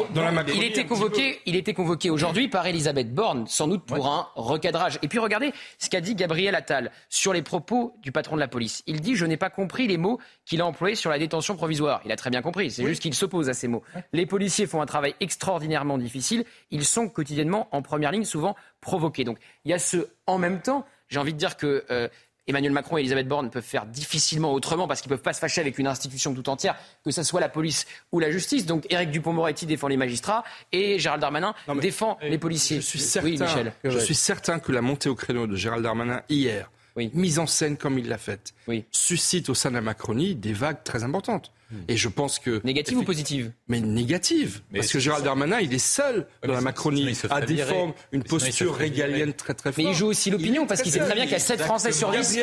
il 0.54 0.64
était 0.64 0.86
convoqué, 0.86 1.40
il 1.46 1.56
était 1.56 1.74
convoqué 1.74 2.10
aujourd'hui 2.10 2.48
par 2.48 2.66
Elisabeth 2.68 3.14
Borne, 3.14 3.48
sans 3.48 3.68
doute 3.68 3.84
pour 3.86 4.08
un 4.08 4.28
recadrage. 4.36 5.00
Et 5.02 5.08
puis 5.08 5.20
regardez 5.20 5.54
ce 5.78 5.90
qu'a 5.90 6.02
dit 6.02 6.16
Gabriel 6.16 6.56
Attal 6.56 6.92
sur 7.10 7.34
les 7.34 7.42
propos 7.42 7.96
du 8.02 8.12
patron 8.12 8.36
de 8.36 8.42
la 8.42 8.48
police. 8.48 8.84
Il 8.88 9.02
dit 9.02 9.16
je 9.16 9.26
n'ai 9.26 9.38
pas 9.38 9.50
compris 9.50 9.88
les 9.88 9.98
mots 9.98 10.20
qu'il 10.46 10.62
a 10.62 10.66
employés 10.66 10.96
sur 10.96 11.10
la 11.10 11.20
détention 11.20 11.56
provisoire. 11.56 12.02
Il 12.06 12.12
a 12.12 12.16
très 12.16 12.30
bien 12.30 12.42
compris, 12.42 12.72
c'est 12.72 12.86
juste 12.86 13.02
qu'il 13.02 13.14
s'oppose 13.14 13.50
à 13.50 13.54
ces 13.54 13.68
mots. 13.68 13.84
Les 14.14 14.26
policiers 14.26 14.68
font 14.68 14.82
un 14.82 14.86
travail 14.86 15.09
extraordinairement 15.20 15.98
difficile. 15.98 16.46
Ils 16.72 16.86
sont 16.86 17.10
quotidiennement 17.10 17.68
en 17.72 17.82
première 17.82 18.12
ligne, 18.12 18.26
souvent 18.26 18.56
provoqués. 18.82 19.24
Donc 19.24 19.38
il 19.66 19.72
y 19.72 19.74
a 19.74 19.80
ce 19.80 20.08
en 20.28 20.38
même 20.38 20.62
temps. 20.62 20.86
J'ai 21.08 21.20
envie 21.20 21.34
de 21.34 21.40
dire 21.40 21.58
que 21.58 21.86
euh, 21.90 22.08
Emmanuel 22.50 22.72
Macron 22.72 22.98
et 22.98 23.02
Elisabeth 23.02 23.28
Borne 23.28 23.52
peuvent 23.52 23.64
faire 23.64 23.86
difficilement 23.86 24.54
autrement 24.54 24.88
parce 24.88 25.02
qu'ils 25.02 25.12
ne 25.12 25.16
peuvent 25.16 25.24
pas 25.24 25.34
se 25.34 25.40
fâcher 25.40 25.62
avec 25.62 25.78
une 25.78 25.86
institution 25.86 26.34
tout 26.34 26.50
entière, 26.50 26.76
que 27.06 27.12
ce 27.12 27.22
soit 27.22 27.40
la 27.40 27.48
police 27.48 27.86
ou 28.12 28.20
la 28.20 28.32
justice. 28.32 28.66
Donc 28.66 28.92
Éric 28.92 29.12
Dupont-Moretti 29.12 29.68
défend 29.68 29.88
les 29.88 29.98
magistrats 29.98 30.44
et 30.72 30.98
Gérald 30.98 31.22
Darmanin 31.22 31.54
défend 31.80 32.18
les 32.22 32.40
policiers. 32.40 32.78
Je 32.78 32.86
suis 32.86 33.00
certain, 33.00 33.72
je 33.84 34.00
suis 34.00 34.16
certain 34.16 34.60
que 34.60 34.72
la 34.72 34.82
montée 34.82 35.10
au 35.10 35.16
créneau 35.16 35.46
de 35.46 35.56
Gérald 35.56 35.84
Darmanin 35.84 36.24
hier, 36.28 36.72
mise 37.14 37.38
en 37.38 37.46
scène 37.46 37.78
comme 37.78 38.00
il 38.00 38.10
l'a 38.10 38.18
faite, 38.18 38.56
suscite 38.92 39.50
au 39.50 39.54
sein 39.54 39.70
de 39.70 39.76
la 39.76 39.82
Macronie 39.82 40.36
des 40.36 40.54
vagues 40.54 40.84
très 40.84 41.04
importantes. 41.04 41.54
Et 41.88 41.98
je 41.98 42.10
pense 42.10 42.40
que. 42.40 42.62
Négative 42.64 42.98
ou 42.98 43.04
positive 43.04 43.52
Mais 43.68 43.80
négative. 43.80 44.62
parce 44.74 44.92
que 44.92 45.00
Gérald 45.00 45.24
Darmanin, 45.24 45.60
il 45.60 45.74
est 45.74 45.78
seul 45.78 46.28
dans 46.44 46.54
la 46.54 46.62
Macronie 46.62 47.16
à 47.30 47.42
défendre 47.42 47.94
une 48.12 48.24
posture 48.24 48.76
régalienne 48.76 49.34
très 49.34 49.54
très 49.54 49.72
forte. 49.72 49.78
Mais 49.78 49.92
il 49.92 49.96
joue 49.96 50.08
aussi 50.08 50.30
l'opinion 50.30 50.66
parce 50.66 50.82
qu'il 50.82 50.92
sait 50.92 51.00
très 51.00 51.16
bien 51.16 51.24
qu'il 51.24 51.34
y 51.34 51.36
a 51.36 51.40
7 51.40 51.62
Français 51.62 51.92
sur 51.92 52.12
10. 52.12 52.40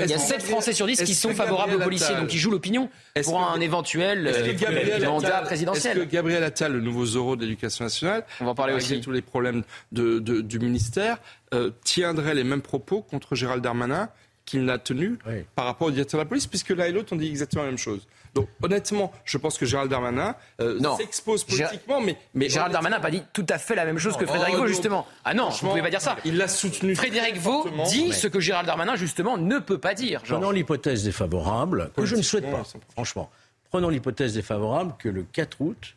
Il 0.00 0.10
y 0.10 0.14
a 0.14 0.18
7 0.18 0.42
Français 0.42 0.72
sur 0.72 0.86
10 0.86 1.02
qui 1.02 1.14
sont 1.14 1.34
favorables 1.34 1.76
aux 1.76 1.80
policiers. 1.80 2.14
Donc 2.16 2.32
il 2.32 2.38
joue 2.38 2.50
l'opinion 2.50 2.88
pour 3.24 3.42
un 3.42 3.60
éventuel 3.60 4.26
euh, 4.26 5.04
mandat 5.04 5.42
présidentiel. 5.42 5.98
Est-ce 5.98 6.04
que 6.06 6.10
Gabriel 6.10 6.44
Attal, 6.44 6.72
le 6.72 6.80
nouveau 6.80 7.04
Zorro 7.04 7.36
de 7.36 7.42
l'éducation 7.42 7.84
nationale, 7.84 8.24
on 8.40 8.46
va 8.46 8.54
parler 8.54 8.74
aussi 8.74 9.00
tous 9.00 9.12
les 9.12 9.22
problèmes 9.22 9.62
du 9.92 10.58
ministère, 10.58 11.18
euh, 11.54 11.70
tiendrait 11.84 12.34
les 12.34 12.44
mêmes 12.44 12.62
propos 12.62 13.02
contre 13.02 13.34
Gérald 13.34 13.62
Darmanin 13.62 14.08
qu'il 14.44 14.64
n'a 14.64 14.78
tenu 14.78 15.18
par 15.54 15.66
rapport 15.66 15.88
au 15.88 15.90
directeur 15.90 16.18
de 16.18 16.24
la 16.24 16.28
police, 16.28 16.46
puisque 16.46 16.70
l'un 16.70 16.86
et 16.86 16.92
l'autre 16.92 17.12
ont 17.12 17.16
dit 17.16 17.28
exactement 17.28 17.62
la 17.62 17.70
même 17.70 17.78
chose. 17.78 18.06
Donc 18.34 18.48
honnêtement, 18.62 19.12
je 19.24 19.36
pense 19.36 19.58
que 19.58 19.66
Gérald 19.66 19.90
Darmanin 19.90 20.34
euh, 20.60 20.80
s'expose 20.96 21.44
politiquement, 21.44 22.00
mais, 22.00 22.16
mais 22.34 22.48
Gérald 22.48 22.72
Darmanin 22.72 22.96
n'a 22.96 23.02
pas 23.02 23.10
dit 23.10 23.22
tout 23.32 23.46
à 23.48 23.58
fait 23.58 23.74
la 23.74 23.84
même 23.84 23.98
chose 23.98 24.16
que 24.16 24.26
Frédéric 24.26 24.56
Vaux, 24.56 24.66
justement. 24.66 25.06
Ah 25.24 25.34
non, 25.34 25.50
vous 25.50 25.66
ne 25.66 25.70
pouvez 25.70 25.82
pas 25.82 25.90
dire 25.90 26.00
ça. 26.00 26.16
Il 26.24 26.36
l'a 26.36 26.48
soutenu. 26.48 26.94
Frédéric 26.94 27.36
Vaux 27.36 27.66
dit 27.90 28.12
ce 28.12 28.26
que 28.26 28.40
Gérald 28.40 28.66
Darmanin, 28.66 28.96
justement, 28.96 29.36
ne 29.36 29.58
peut 29.58 29.78
pas 29.78 29.94
dire. 29.94 30.22
Prenons 30.22 30.50
l'hypothèse 30.50 31.04
défavorable, 31.04 31.90
que 31.96 32.06
je 32.06 32.16
ne 32.16 32.22
souhaite 32.22 32.50
pas, 32.50 32.62
franchement. 32.92 33.30
Prenons 33.70 33.88
l'hypothèse 33.88 34.34
défavorable 34.34 34.94
que 34.98 35.08
le 35.08 35.22
4 35.22 35.60
août, 35.60 35.96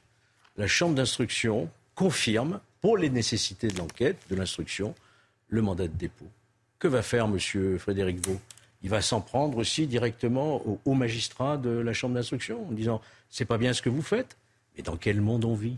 la 0.58 0.68
Chambre 0.68 0.96
d'instruction 0.96 1.70
confirme, 1.94 2.60
pour 2.82 2.98
les 2.98 3.10
nécessités 3.10 3.68
de 3.68 3.78
l'enquête, 3.78 4.18
de 4.30 4.36
l'instruction, 4.36 4.94
le 5.50 5.62
mandat 5.62 5.88
de 5.88 5.94
dépôt. 5.96 6.28
Que 6.80 6.88
va 6.88 7.02
faire 7.02 7.26
M. 7.26 7.80
Frédéric 7.80 8.26
Vaux 8.26 8.40
il 8.86 8.90
va 8.92 9.02
s'en 9.02 9.20
prendre 9.20 9.58
aussi 9.58 9.88
directement 9.88 10.62
aux, 10.86 10.94
magistrats 10.94 11.58
de 11.58 11.72
la 11.72 11.92
Chambre 11.92 12.14
d'instruction 12.14 12.68
en 12.70 12.72
disant 12.72 13.02
c'est 13.32 13.46
pas 13.46 13.58
bien 13.58 13.74
ce 13.74 13.82
que 13.82 13.90
vous 13.90 14.04
faites, 14.04 14.38
mais 14.78 14.84
dans 14.84 14.96
quel 14.96 15.22
monde 15.22 15.44
on 15.44 15.56
vit? 15.56 15.78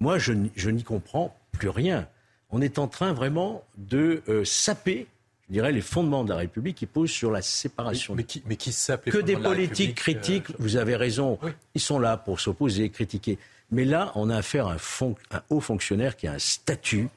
Moi, 0.00 0.16
je, 0.18 0.32
n'y 0.32 0.82
comprends 0.82 1.36
plus 1.52 1.68
rien. 1.68 2.08
On 2.48 2.62
est 2.62 2.78
en 2.78 2.88
train 2.88 3.12
vraiment 3.12 3.64
de 3.76 4.22
euh, 4.30 4.46
saper 4.46 5.08
je 5.48 5.52
dirais, 5.52 5.72
les 5.72 5.82
fondements 5.82 6.24
de 6.24 6.30
la 6.30 6.36
République 6.36 6.76
qui 6.76 6.86
posent 6.86 7.10
sur 7.10 7.30
la 7.30 7.42
séparation. 7.42 8.14
Mais, 8.14 8.24
qui, 8.24 8.42
mais 8.46 8.56
qui 8.56 8.74
Que 9.04 9.18
des 9.18 9.36
politiques 9.36 9.90
euh, 9.90 10.02
critiquent, 10.02 10.58
vous 10.58 10.76
avez 10.76 10.96
raison, 10.96 11.38
ils 11.74 11.82
sont 11.82 11.98
là 11.98 12.16
pour 12.16 12.40
s'opposer, 12.40 12.88
critiquer. 12.88 13.38
Mais 13.70 13.84
là, 13.84 14.10
on 14.14 14.30
a 14.30 14.36
affaire 14.38 14.68
à 14.68 14.72
un, 14.72 15.36
un 15.36 15.42
haut 15.50 15.60
fonctionnaire 15.60 16.16
qui 16.16 16.26
a 16.26 16.32
un 16.32 16.38
statut 16.38 17.10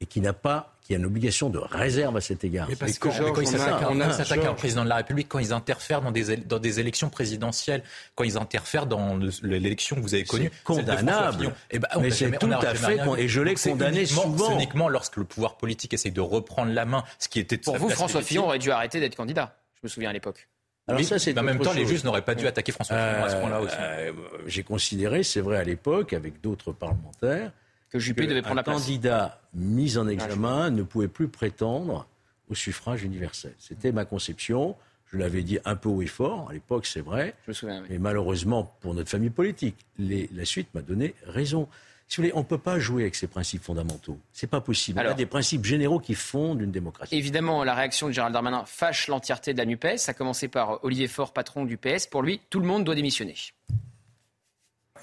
et 0.00 0.06
qui 0.06 0.20
n'a 0.20 0.32
pas 0.32 0.74
qui 0.84 0.92
a 0.92 0.98
une 0.98 1.06
obligation 1.06 1.48
de 1.48 1.58
réserve 1.58 2.14
à 2.18 2.20
cet 2.20 2.44
égard. 2.44 2.68
Mais 2.68 2.76
parce 2.76 2.98
que 2.98 3.08
quand, 3.08 3.40
ils 3.40 3.48
s'attaquent 3.48 4.44
à 4.44 4.50
un 4.50 4.54
président 4.54 4.84
de 4.84 4.88
la 4.90 4.96
République, 4.96 5.28
quand 5.30 5.38
ils 5.38 5.54
interfèrent 5.54 6.02
dans 6.02 6.10
des, 6.10 6.36
dans 6.36 6.58
des 6.58 6.78
élections 6.78 7.08
présidentielles, 7.08 7.82
quand 8.14 8.24
ils 8.24 8.36
interfèrent 8.36 8.86
dans 8.86 9.18
l'élection 9.42 9.96
que 9.96 10.02
vous 10.02 10.14
avez 10.14 10.24
connue, 10.24 10.50
c'est 10.52 10.62
condamnable. 10.62 11.54
Eh 11.70 11.78
ben, 11.78 11.88
mais 12.00 12.10
c'est 12.10 12.30
tout 12.38 12.50
à 12.52 12.74
fait, 12.74 12.98
et 13.16 13.28
je 13.28 13.40
l'ai 13.40 13.54
condamné 13.54 14.04
souvent. 14.04 14.48
C'est 14.48 14.54
uniquement 14.54 14.90
lorsque 14.90 15.16
le 15.16 15.24
pouvoir 15.24 15.56
politique 15.56 15.94
essaye 15.94 16.12
de 16.12 16.20
reprendre 16.20 16.72
la 16.72 16.84
main, 16.84 17.02
ce 17.18 17.28
qui 17.28 17.40
était 17.40 17.56
pour 17.56 17.76
vous, 17.78 17.88
François 17.88 18.20
Fillon 18.20 18.44
aurait 18.44 18.58
dû 18.58 18.70
arrêter 18.70 19.00
d'être 19.00 19.16
candidat. 19.16 19.56
Je 19.76 19.80
me 19.84 19.88
souviens 19.88 20.10
à 20.10 20.12
l'époque. 20.12 20.48
Alors 20.86 21.02
ça, 21.02 21.18
c'est 21.18 21.38
en 21.38 21.42
même 21.42 21.60
temps, 21.60 21.72
les 21.72 21.86
juges 21.86 22.04
n'auraient 22.04 22.20
pas 22.20 22.34
dû 22.34 22.46
attaquer 22.46 22.72
François 22.72 22.96
Fillon 22.96 23.24
à 23.24 23.30
ce 23.30 23.36
point-là 23.36 23.60
aussi. 23.62 23.76
Euh, 23.80 24.12
j'ai 24.46 24.62
considéré, 24.62 25.22
c'est 25.22 25.40
vrai 25.40 25.56
à 25.56 25.64
l'époque, 25.64 26.12
avec 26.12 26.42
d'autres 26.42 26.72
parlementaires, 26.72 27.52
que 27.90 27.98
Juppé 27.98 28.26
devait 28.26 28.42
prendre 28.42 28.56
la 28.56 28.62
place. 28.62 28.76
Un 28.76 28.80
candidat 28.80 29.40
mis 29.54 29.98
en 29.98 30.08
examen 30.08 30.70
ne 30.70 30.82
pouvait 30.82 31.08
plus 31.08 31.28
prétendre 31.28 32.06
au 32.48 32.54
suffrage 32.54 33.02
universel. 33.02 33.54
C'était 33.58 33.92
ma 33.92 34.04
conception. 34.04 34.76
Je 35.12 35.18
l'avais 35.18 35.42
dit 35.42 35.58
un 35.64 35.76
peu 35.76 35.88
haut 35.88 36.02
et 36.02 36.06
fort, 36.06 36.48
à 36.50 36.52
l'époque, 36.52 36.86
c'est 36.86 37.00
vrai. 37.00 37.34
Je 37.44 37.50
me 37.50 37.54
souviens, 37.54 37.84
Mais 37.88 37.98
malheureusement, 37.98 38.74
pour 38.80 38.94
notre 38.94 39.10
famille 39.10 39.30
politique, 39.30 39.76
la 39.98 40.44
suite 40.44 40.74
m'a 40.74 40.82
donné 40.82 41.14
raison. 41.26 41.68
Si 42.08 42.16
vous 42.16 42.24
voulez, 42.24 42.34
on 42.34 42.40
ne 42.40 42.44
peut 42.44 42.58
pas 42.58 42.78
jouer 42.78 43.02
avec 43.02 43.14
ces 43.14 43.28
principes 43.28 43.62
fondamentaux. 43.62 44.18
C'est 44.32 44.46
pas 44.48 44.60
possible. 44.60 45.00
Il 45.02 45.06
y 45.06 45.10
a 45.10 45.14
des 45.14 45.26
principes 45.26 45.64
généraux 45.64 46.00
qui 46.00 46.14
fondent 46.14 46.60
une 46.60 46.70
démocratie. 46.72 47.16
Évidemment, 47.16 47.64
la 47.64 47.74
réaction 47.74 48.08
de 48.08 48.12
Gérald 48.12 48.32
Darmanin 48.32 48.64
fâche 48.66 49.08
l'entièreté 49.08 49.52
de 49.52 49.58
la 49.58 49.64
NUPES, 49.64 50.08
à 50.08 50.14
commencer 50.14 50.48
par 50.48 50.84
Olivier 50.84 51.08
Faure, 51.08 51.32
patron 51.32 51.64
du 51.64 51.78
PS. 51.78 52.06
Pour 52.06 52.22
lui, 52.22 52.40
tout 52.50 52.60
le 52.60 52.66
monde 52.66 52.84
doit 52.84 52.94
démissionner. 52.94 53.34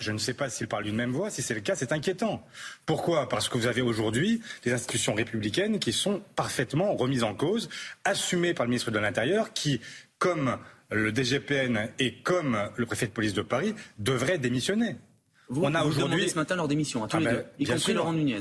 Je 0.01 0.11
ne 0.11 0.17
sais 0.17 0.33
pas 0.33 0.49
s'il 0.49 0.67
parle 0.67 0.83
d'une 0.83 0.95
même 0.95 1.11
voix. 1.11 1.29
Si 1.29 1.43
c'est 1.43 1.53
le 1.53 1.61
cas, 1.61 1.75
c'est 1.75 1.91
inquiétant. 1.91 2.43
Pourquoi? 2.87 3.29
Parce 3.29 3.49
que 3.49 3.57
vous 3.57 3.67
avez 3.67 3.81
aujourd'hui 3.81 4.41
des 4.63 4.73
institutions 4.73 5.13
républicaines 5.13 5.77
qui 5.77 5.93
sont 5.93 6.23
parfaitement 6.35 6.95
remises 6.95 7.23
en 7.23 7.35
cause, 7.35 7.69
assumées 8.03 8.55
par 8.55 8.65
le 8.65 8.71
ministre 8.71 8.89
de 8.89 8.97
l'Intérieur, 8.97 9.53
qui, 9.53 9.79
comme 10.17 10.57
le 10.89 11.13
DGPN 11.13 11.89
et 11.99 12.15
comme 12.15 12.57
le 12.75 12.85
préfet 12.87 13.05
de 13.05 13.11
police 13.11 13.33
de 13.33 13.43
Paris, 13.43 13.75
devraient 13.99 14.39
démissionner. 14.39 14.95
Vous, 15.49 15.63
on 15.63 15.75
a 15.75 15.83
aujourd'hui 15.83 16.27
ce 16.29 16.35
matin 16.35 16.55
leur 16.55 16.67
démission, 16.67 17.03
à 17.03 17.07
tous 17.07 17.17
ah 17.17 17.19
les 17.19 17.25
ben, 17.25 17.35
deux, 17.35 17.45
y 17.59 17.65
compris 17.65 17.93
Laurent 17.93 18.13
Nunez. 18.13 18.39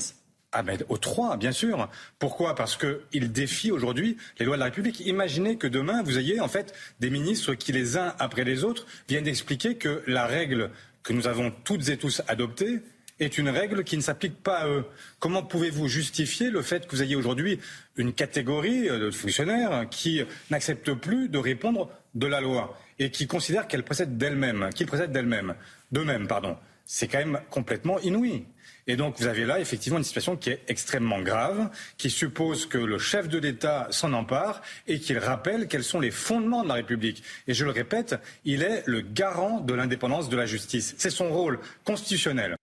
Ah 0.53 0.63
ben, 0.63 0.79
aux 0.89 0.99
trois, 0.99 1.37
bien 1.37 1.53
sûr. 1.53 1.89
Pourquoi? 2.19 2.57
Parce 2.57 2.77
qu'ils 2.77 3.31
défient 3.31 3.71
aujourd'hui 3.71 4.17
les 4.39 4.47
lois 4.47 4.57
de 4.57 4.61
la 4.61 4.65
République. 4.67 5.01
Imaginez 5.01 5.57
que 5.59 5.69
demain, 5.69 6.03
vous 6.03 6.19
ayez 6.19 6.41
en 6.41 6.49
fait 6.49 6.75
des 6.99 7.11
ministres 7.11 7.55
qui, 7.55 7.71
les 7.71 7.97
uns 7.97 8.15
après 8.19 8.43
les 8.43 8.65
autres, 8.65 8.87
viennent 9.09 9.29
expliquer 9.29 9.77
que 9.77 10.03
la 10.09 10.27
règle 10.27 10.71
que 11.03 11.13
nous 11.13 11.27
avons 11.27 11.51
toutes 11.65 11.89
et 11.89 11.97
tous 11.97 12.23
adoptée 12.29 12.81
est 13.19 13.37
une 13.39 13.51
règle 13.51 13.85
qui 13.85 13.97
ne 13.97 14.03
s'applique 14.03 14.43
pas 14.43 14.61
à 14.61 14.69
eux. 14.69 14.85
Comment 15.19 15.43
pouvez-vous 15.43 15.89
justifier 15.89 16.51
le 16.51 16.63
fait 16.63 16.87
que 16.87 16.97
vous 16.97 17.03
ayez 17.03 17.17
aujourd'hui 17.17 17.61
une 17.97 18.13
catégorie 18.13 18.89
de 18.89 19.11
fonctionnaires 19.11 19.87
qui 19.91 20.23
n'acceptent 20.51 20.95
plus 20.95 21.29
de 21.29 21.39
répondre 21.39 21.91
de 22.15 22.27
la 22.27 22.41
loi 22.41 22.79
et 22.99 23.11
qui 23.11 23.27
considèrent 23.27 23.69
qu'elle 23.69 23.83
précède 23.83 24.17
d'elle-même, 24.17 24.71
d'elle-même, 25.09 25.55
d'eux-mêmes, 25.93 26.27
pardon? 26.27 26.57
C'est 26.87 27.09
quand 27.09 27.19
même 27.19 27.41
complètement 27.51 28.01
inouï. 28.01 28.47
Et 28.91 28.97
donc 28.97 29.21
vous 29.21 29.29
avez 29.29 29.45
là 29.45 29.61
effectivement 29.61 29.99
une 29.99 30.05
situation 30.05 30.37
qui 30.37 30.51
est 30.51 30.63
extrêmement 30.67 31.21
grave, 31.21 31.71
qui 31.97 32.11
suppose 32.11 32.67
que 32.67 32.77
le 32.77 32.99
chef 32.99 33.29
de 33.29 33.39
l'État 33.39 33.87
s'en 33.93 34.13
empare 34.13 34.63
et 34.89 34.99
qu'il 34.99 35.17
rappelle 35.19 35.69
quels 35.69 35.85
sont 35.85 36.01
les 36.01 36.11
fondements 36.11 36.65
de 36.65 36.69
la 36.69 36.75
République. 36.75 37.23
Et 37.47 37.55
je 37.55 37.65
le 37.65 37.71
répète, 37.71 38.17
il 38.45 38.65
est 38.65 38.83
le 38.87 39.01
garant 39.01 39.61
de 39.61 39.75
l'indépendance 39.75 40.29
de 40.29 40.37
la 40.37 40.45
justice. 40.45 40.97
C'est 40.99 41.11
son 41.11 41.29
rôle 41.29 41.61
constitutionnel. 41.85 42.57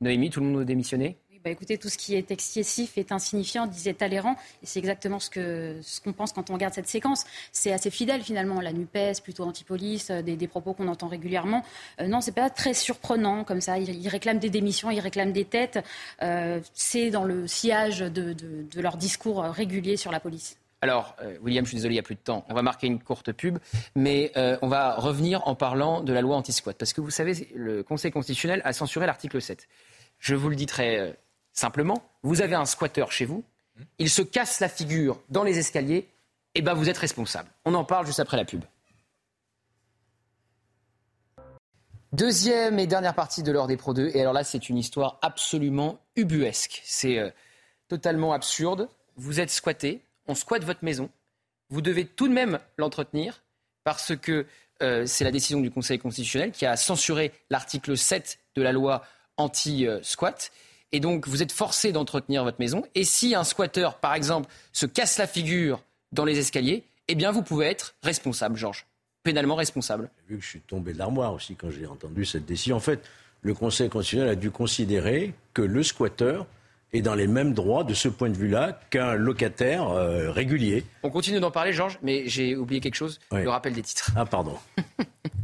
Noémie, 0.00 0.30
tout 0.30 0.40
le 0.40 0.46
monde 0.46 0.54
doit 0.54 0.64
démissionner? 0.64 1.18
Bah, 1.44 1.50
écoutez, 1.50 1.76
tout 1.76 1.90
ce 1.90 1.98
qui 1.98 2.14
est 2.14 2.30
excessif 2.30 2.96
est 2.96 3.12
insignifiant, 3.12 3.66
disait 3.66 3.92
Talleyrand. 3.92 4.36
Et 4.62 4.66
c'est 4.66 4.78
exactement 4.78 5.18
ce 5.20 5.28
qu'on 5.28 5.82
ce 5.82 6.00
qu'on 6.00 6.14
pense 6.14 6.32
quand 6.32 6.48
on 6.48 6.54
regarde 6.54 6.72
cette 6.72 6.88
séquence. 6.88 7.24
C'est 7.52 7.70
assez 7.70 7.90
fidèle 7.90 8.22
finalement. 8.22 8.62
La 8.62 8.72
NUPES, 8.72 9.20
plutôt 9.22 9.44
anti-police, 9.44 10.08
euh, 10.10 10.22
des, 10.22 10.48
propos 10.48 10.72
qu'on 10.72 10.88
entend 10.88 11.06
régulièrement. 11.06 11.62
Euh, 12.00 12.06
non, 12.06 12.22
c'est 12.22 12.32
pas 12.32 12.48
très 12.48 12.72
surprenant 12.72 13.44
comme 13.44 13.60
ça. 13.60 13.76
Ils, 13.78 14.08
réclament 14.08 14.38
des 14.38 14.48
démissions, 14.48 14.90
ils 14.90 15.00
réclament 15.00 15.32
des 15.32 15.44
têtes. 15.44 15.84
Euh, 16.22 16.60
c'est 16.72 17.10
dans 17.10 17.24
le 17.24 17.46
sillage 17.46 17.98
de, 17.98 18.32
de, 18.32 18.80
leur 18.80 18.96
discours 18.96 19.42
régulier 19.42 19.98
sur 19.98 20.10
la 20.12 20.20
police. 20.20 20.56
Alors, 20.80 21.16
William, 21.42 21.64
je 21.64 21.70
suis 21.70 21.76
désolé, 21.76 21.94
il 21.94 21.96
n'y 21.96 22.00
a 22.00 22.02
plus 22.02 22.14
de 22.14 22.20
temps. 22.20 22.44
On 22.48 22.54
va 22.54 22.60
marquer 22.62 22.86
une 22.86 23.02
courte 23.02 23.32
pub, 23.32 23.58
mais 23.94 24.32
on 24.36 24.68
va 24.68 24.96
revenir 24.96 25.46
en 25.46 25.54
parlant 25.54 26.02
de 26.02 26.12
la 26.12 26.20
loi 26.20 26.36
anti-squat. 26.36 26.76
Parce 26.76 26.92
que 26.92 27.00
vous 27.00 27.10
savez, 27.10 27.48
le 27.54 27.82
Conseil 27.82 28.10
constitutionnel 28.10 28.60
a 28.64 28.74
censuré 28.74 29.06
l'article 29.06 29.40
7. 29.40 29.66
Je 30.18 30.34
vous 30.34 30.50
le 30.50 30.56
dis 30.56 30.66
très 30.66 31.16
Simplement, 31.54 32.04
vous 32.22 32.42
avez 32.42 32.56
un 32.56 32.66
squatteur 32.66 33.12
chez 33.12 33.24
vous, 33.24 33.44
il 33.98 34.10
se 34.10 34.22
casse 34.22 34.60
la 34.60 34.68
figure 34.68 35.22
dans 35.30 35.44
les 35.44 35.58
escaliers, 35.58 36.08
et 36.54 36.62
ben 36.62 36.74
vous 36.74 36.88
êtes 36.88 36.98
responsable. 36.98 37.48
On 37.64 37.74
en 37.74 37.84
parle 37.84 38.06
juste 38.06 38.20
après 38.20 38.36
la 38.36 38.44
pub. 38.44 38.62
Deuxième 42.12 42.78
et 42.78 42.86
dernière 42.86 43.14
partie 43.14 43.42
de 43.42 43.50
l'heure 43.50 43.66
des 43.66 43.76
Pro 43.76 43.92
2. 43.92 44.10
Et 44.14 44.20
alors 44.20 44.32
là, 44.32 44.44
c'est 44.44 44.68
une 44.68 44.78
histoire 44.78 45.18
absolument 45.20 45.98
ubuesque. 46.14 46.80
C'est 46.84 47.18
euh, 47.18 47.30
totalement 47.88 48.32
absurde. 48.32 48.88
Vous 49.16 49.40
êtes 49.40 49.50
squatté, 49.50 50.00
on 50.28 50.36
squatte 50.36 50.62
votre 50.62 50.84
maison. 50.84 51.10
Vous 51.70 51.82
devez 51.82 52.04
tout 52.04 52.28
de 52.28 52.32
même 52.32 52.60
l'entretenir 52.78 53.42
parce 53.82 54.14
que 54.14 54.46
euh, 54.82 55.06
c'est 55.06 55.24
la 55.24 55.32
décision 55.32 55.60
du 55.60 55.72
Conseil 55.72 55.98
constitutionnel 55.98 56.52
qui 56.52 56.66
a 56.66 56.76
censuré 56.76 57.32
l'article 57.50 57.96
7 57.96 58.38
de 58.54 58.62
la 58.62 58.70
loi 58.70 59.04
anti-squat 59.36 60.52
et 60.94 61.00
donc 61.00 61.26
vous 61.26 61.42
êtes 61.42 61.50
forcé 61.50 61.90
d'entretenir 61.90 62.44
votre 62.44 62.60
maison. 62.60 62.84
Et 62.94 63.02
si 63.02 63.34
un 63.34 63.42
squatteur, 63.42 63.98
par 63.98 64.14
exemple, 64.14 64.48
se 64.72 64.86
casse 64.86 65.18
la 65.18 65.26
figure 65.26 65.82
dans 66.12 66.24
les 66.24 66.38
escaliers, 66.38 66.84
eh 67.08 67.16
bien 67.16 67.32
vous 67.32 67.42
pouvez 67.42 67.66
être 67.66 67.96
responsable, 68.04 68.56
Georges, 68.56 68.86
pénalement 69.24 69.56
responsable. 69.56 70.08
Vu 70.28 70.38
que 70.38 70.44
je 70.44 70.48
suis 70.48 70.60
tombé 70.60 70.92
de 70.92 70.98
l'armoire 70.98 71.34
aussi 71.34 71.56
quand 71.56 71.68
j'ai 71.68 71.86
entendu 71.86 72.24
cette 72.24 72.46
décision, 72.46 72.76
en 72.76 72.80
fait, 72.80 73.02
le 73.42 73.54
Conseil 73.54 73.88
constitutionnel 73.88 74.28
a 74.28 74.36
dû 74.36 74.52
considérer 74.52 75.34
que 75.52 75.62
le 75.62 75.82
squatteur 75.82 76.46
est 76.92 77.02
dans 77.02 77.16
les 77.16 77.26
mêmes 77.26 77.54
droits 77.54 77.82
de 77.82 77.92
ce 77.92 78.06
point 78.06 78.30
de 78.30 78.36
vue-là 78.36 78.78
qu'un 78.90 79.14
locataire 79.14 79.88
euh, 79.88 80.30
régulier. 80.30 80.84
On 81.02 81.10
continue 81.10 81.40
d'en 81.40 81.50
parler, 81.50 81.72
Georges, 81.72 81.98
mais 82.04 82.28
j'ai 82.28 82.54
oublié 82.54 82.80
quelque 82.80 82.94
chose, 82.94 83.18
le 83.32 83.50
rappel 83.50 83.72
des 83.72 83.82
titres. 83.82 84.12
Ah, 84.14 84.24
pardon. 84.26 84.56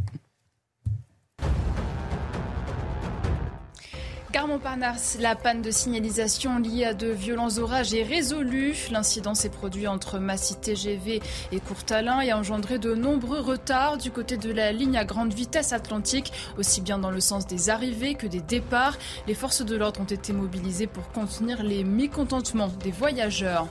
Car 4.33 4.47
Montparnasse, 4.47 5.19
la 5.19 5.35
panne 5.35 5.61
de 5.61 5.73
signalisation 5.73 6.61
liée 6.61 6.85
à 6.85 6.95
de 6.95 7.09
violents 7.09 7.59
orages 7.59 7.93
est 7.95 8.05
résolue. 8.05 8.77
L'incident 8.93 9.35
s'est 9.35 9.49
produit 9.49 9.89
entre 9.89 10.21
Massy 10.21 10.55
TGV 10.55 11.21
et 11.51 11.59
Courtalin 11.59 12.21
et 12.21 12.31
a 12.31 12.39
engendré 12.39 12.79
de 12.79 12.95
nombreux 12.95 13.41
retards 13.41 13.99
du 13.99 14.13
côté 14.13 14.37
de 14.37 14.53
la 14.53 14.71
ligne 14.71 14.97
à 14.97 15.05
grande 15.05 15.35
vitesse 15.35 15.73
atlantique, 15.73 16.33
aussi 16.59 16.81
bien 16.81 16.99
dans 16.99 17.11
le 17.11 17.19
sens 17.19 17.49
des 17.49 17.71
arrivées 17.71 18.15
que 18.15 18.29
des 18.29 18.41
départs. 18.41 18.97
Les 19.27 19.35
forces 19.35 19.65
de 19.65 19.77
l'ordre 19.77 20.01
ont 20.01 20.05
été 20.05 20.33
mobilisées 20.33 20.87
pour 20.87 21.11
contenir 21.11 21.65
les 21.65 21.83
mécontentements 21.83 22.71
des 22.85 22.93
voyageurs. 22.93 23.67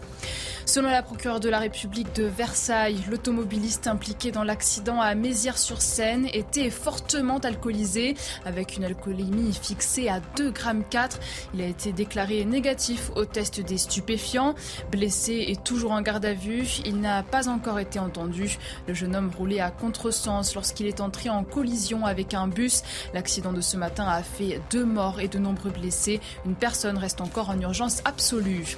Selon 0.70 0.92
la 0.92 1.02
procureure 1.02 1.40
de 1.40 1.50
la 1.50 1.58
République 1.58 2.14
de 2.14 2.26
Versailles, 2.26 3.00
l'automobiliste 3.10 3.88
impliqué 3.88 4.30
dans 4.30 4.44
l'accident 4.44 5.02
à 5.02 5.16
Mézières-sur-Seine 5.16 6.28
était 6.32 6.70
fortement 6.70 7.40
alcoolisé, 7.40 8.14
avec 8.46 8.78
une 8.78 8.84
alcoolémie 8.84 9.52
fixée 9.60 10.10
à 10.10 10.20
2,4 10.20 10.52
grammes. 10.52 10.84
Il 11.56 11.62
a 11.62 11.66
été 11.66 11.92
déclaré 11.92 12.46
négatif 12.46 13.10
au 13.16 13.26
test 13.26 13.62
des 13.62 13.80
stupéfiants. 13.80 14.54
Blessé 14.92 15.46
et 15.48 15.56
toujours 15.56 15.92
en 15.92 16.04
garde 16.04 16.26
à 16.26 16.34
vue, 16.34 16.68
il 16.86 17.00
n'a 17.00 17.24
pas 17.24 17.50
encore 17.50 17.80
été 17.80 17.98
entendu. 17.98 18.60
Le 18.88 18.94
jeune 18.94 19.16
homme 19.16 19.32
roulait 19.36 19.62
à 19.62 19.72
contresens 19.72 20.54
lorsqu'il 20.54 20.86
est 20.86 21.02
entré 21.02 21.32
en 21.32 21.44
collision 21.44 22.06
avec 22.06 22.36
un 22.36 22.48
bus. 22.48 22.84
L'accident 23.16 23.54
de 23.54 23.62
ce 23.62 23.76
matin 23.76 24.08
a 24.08 24.22
fait 24.22 24.62
deux 24.70 24.86
morts 24.86 25.20
et 25.20 25.30
de 25.30 25.40
nombreux 25.40 25.72
blessés. 25.72 26.20
Une 26.46 26.54
personne 26.54 27.00
reste 27.00 27.22
encore 27.22 27.50
en 27.50 27.60
urgence 27.60 28.04
absolue. 28.06 28.78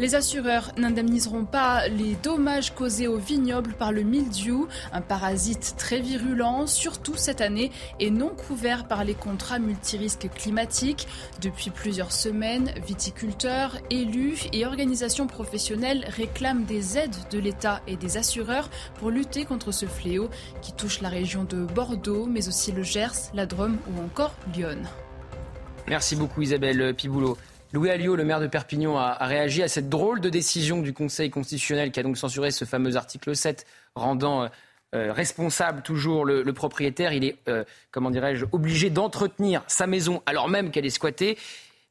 Les 0.00 0.16
assureurs 0.16 0.72
n'indemniseront 1.12 1.44
pas 1.44 1.88
les 1.88 2.14
dommages 2.22 2.74
causés 2.74 3.06
aux 3.06 3.18
vignobles 3.18 3.74
par 3.74 3.92
le 3.92 4.02
mildiou, 4.02 4.66
un 4.92 5.02
parasite 5.02 5.74
très 5.76 6.00
virulent, 6.00 6.66
surtout 6.66 7.16
cette 7.16 7.42
année, 7.42 7.70
et 8.00 8.10
non 8.10 8.30
couvert 8.30 8.88
par 8.88 9.04
les 9.04 9.14
contrats 9.14 9.58
multirisques 9.58 10.30
climatiques. 10.34 11.06
Depuis 11.42 11.70
plusieurs 11.70 12.12
semaines, 12.12 12.72
viticulteurs, 12.86 13.76
élus 13.90 14.46
et 14.52 14.64
organisations 14.64 15.26
professionnelles 15.26 16.06
réclament 16.08 16.64
des 16.64 16.96
aides 16.96 17.16
de 17.30 17.38
l'État 17.38 17.82
et 17.86 17.96
des 17.96 18.16
assureurs 18.16 18.70
pour 18.94 19.10
lutter 19.10 19.44
contre 19.44 19.70
ce 19.70 19.86
fléau 19.86 20.30
qui 20.62 20.72
touche 20.72 21.02
la 21.02 21.10
région 21.10 21.44
de 21.44 21.64
Bordeaux, 21.64 22.24
mais 22.26 22.48
aussi 22.48 22.72
le 22.72 22.82
Gers, 22.82 23.30
la 23.34 23.44
Drôme 23.44 23.76
ou 23.88 24.02
encore 24.02 24.34
Lyon. 24.54 24.82
Merci 25.88 26.16
beaucoup 26.16 26.40
Isabelle 26.42 26.94
Piboulot. 26.94 27.36
Louis 27.72 27.88
Alliot, 27.88 28.16
le 28.16 28.24
maire 28.24 28.40
de 28.40 28.46
Perpignan, 28.46 28.98
a, 28.98 29.14
réagi 29.26 29.62
à 29.62 29.68
cette 29.68 29.88
drôle 29.88 30.20
de 30.20 30.28
décision 30.28 30.82
du 30.82 30.92
Conseil 30.92 31.30
constitutionnel 31.30 31.90
qui 31.90 32.00
a 32.00 32.02
donc 32.02 32.18
censuré 32.18 32.50
ce 32.50 32.66
fameux 32.66 32.96
article 32.96 33.34
7 33.34 33.66
rendant 33.94 34.42
euh, 34.42 34.48
euh, 34.94 35.10
responsable 35.10 35.80
toujours 35.80 36.26
le, 36.26 36.44
propriétaire. 36.52 37.14
Il 37.14 37.24
est, 37.24 37.36
euh, 37.48 37.64
comment 37.90 38.10
dirais-je, 38.10 38.44
obligé 38.52 38.90
d'entretenir 38.90 39.64
sa 39.68 39.86
maison 39.86 40.22
alors 40.26 40.50
même 40.50 40.70
qu'elle 40.70 40.84
est 40.84 40.90
squattée. 40.90 41.38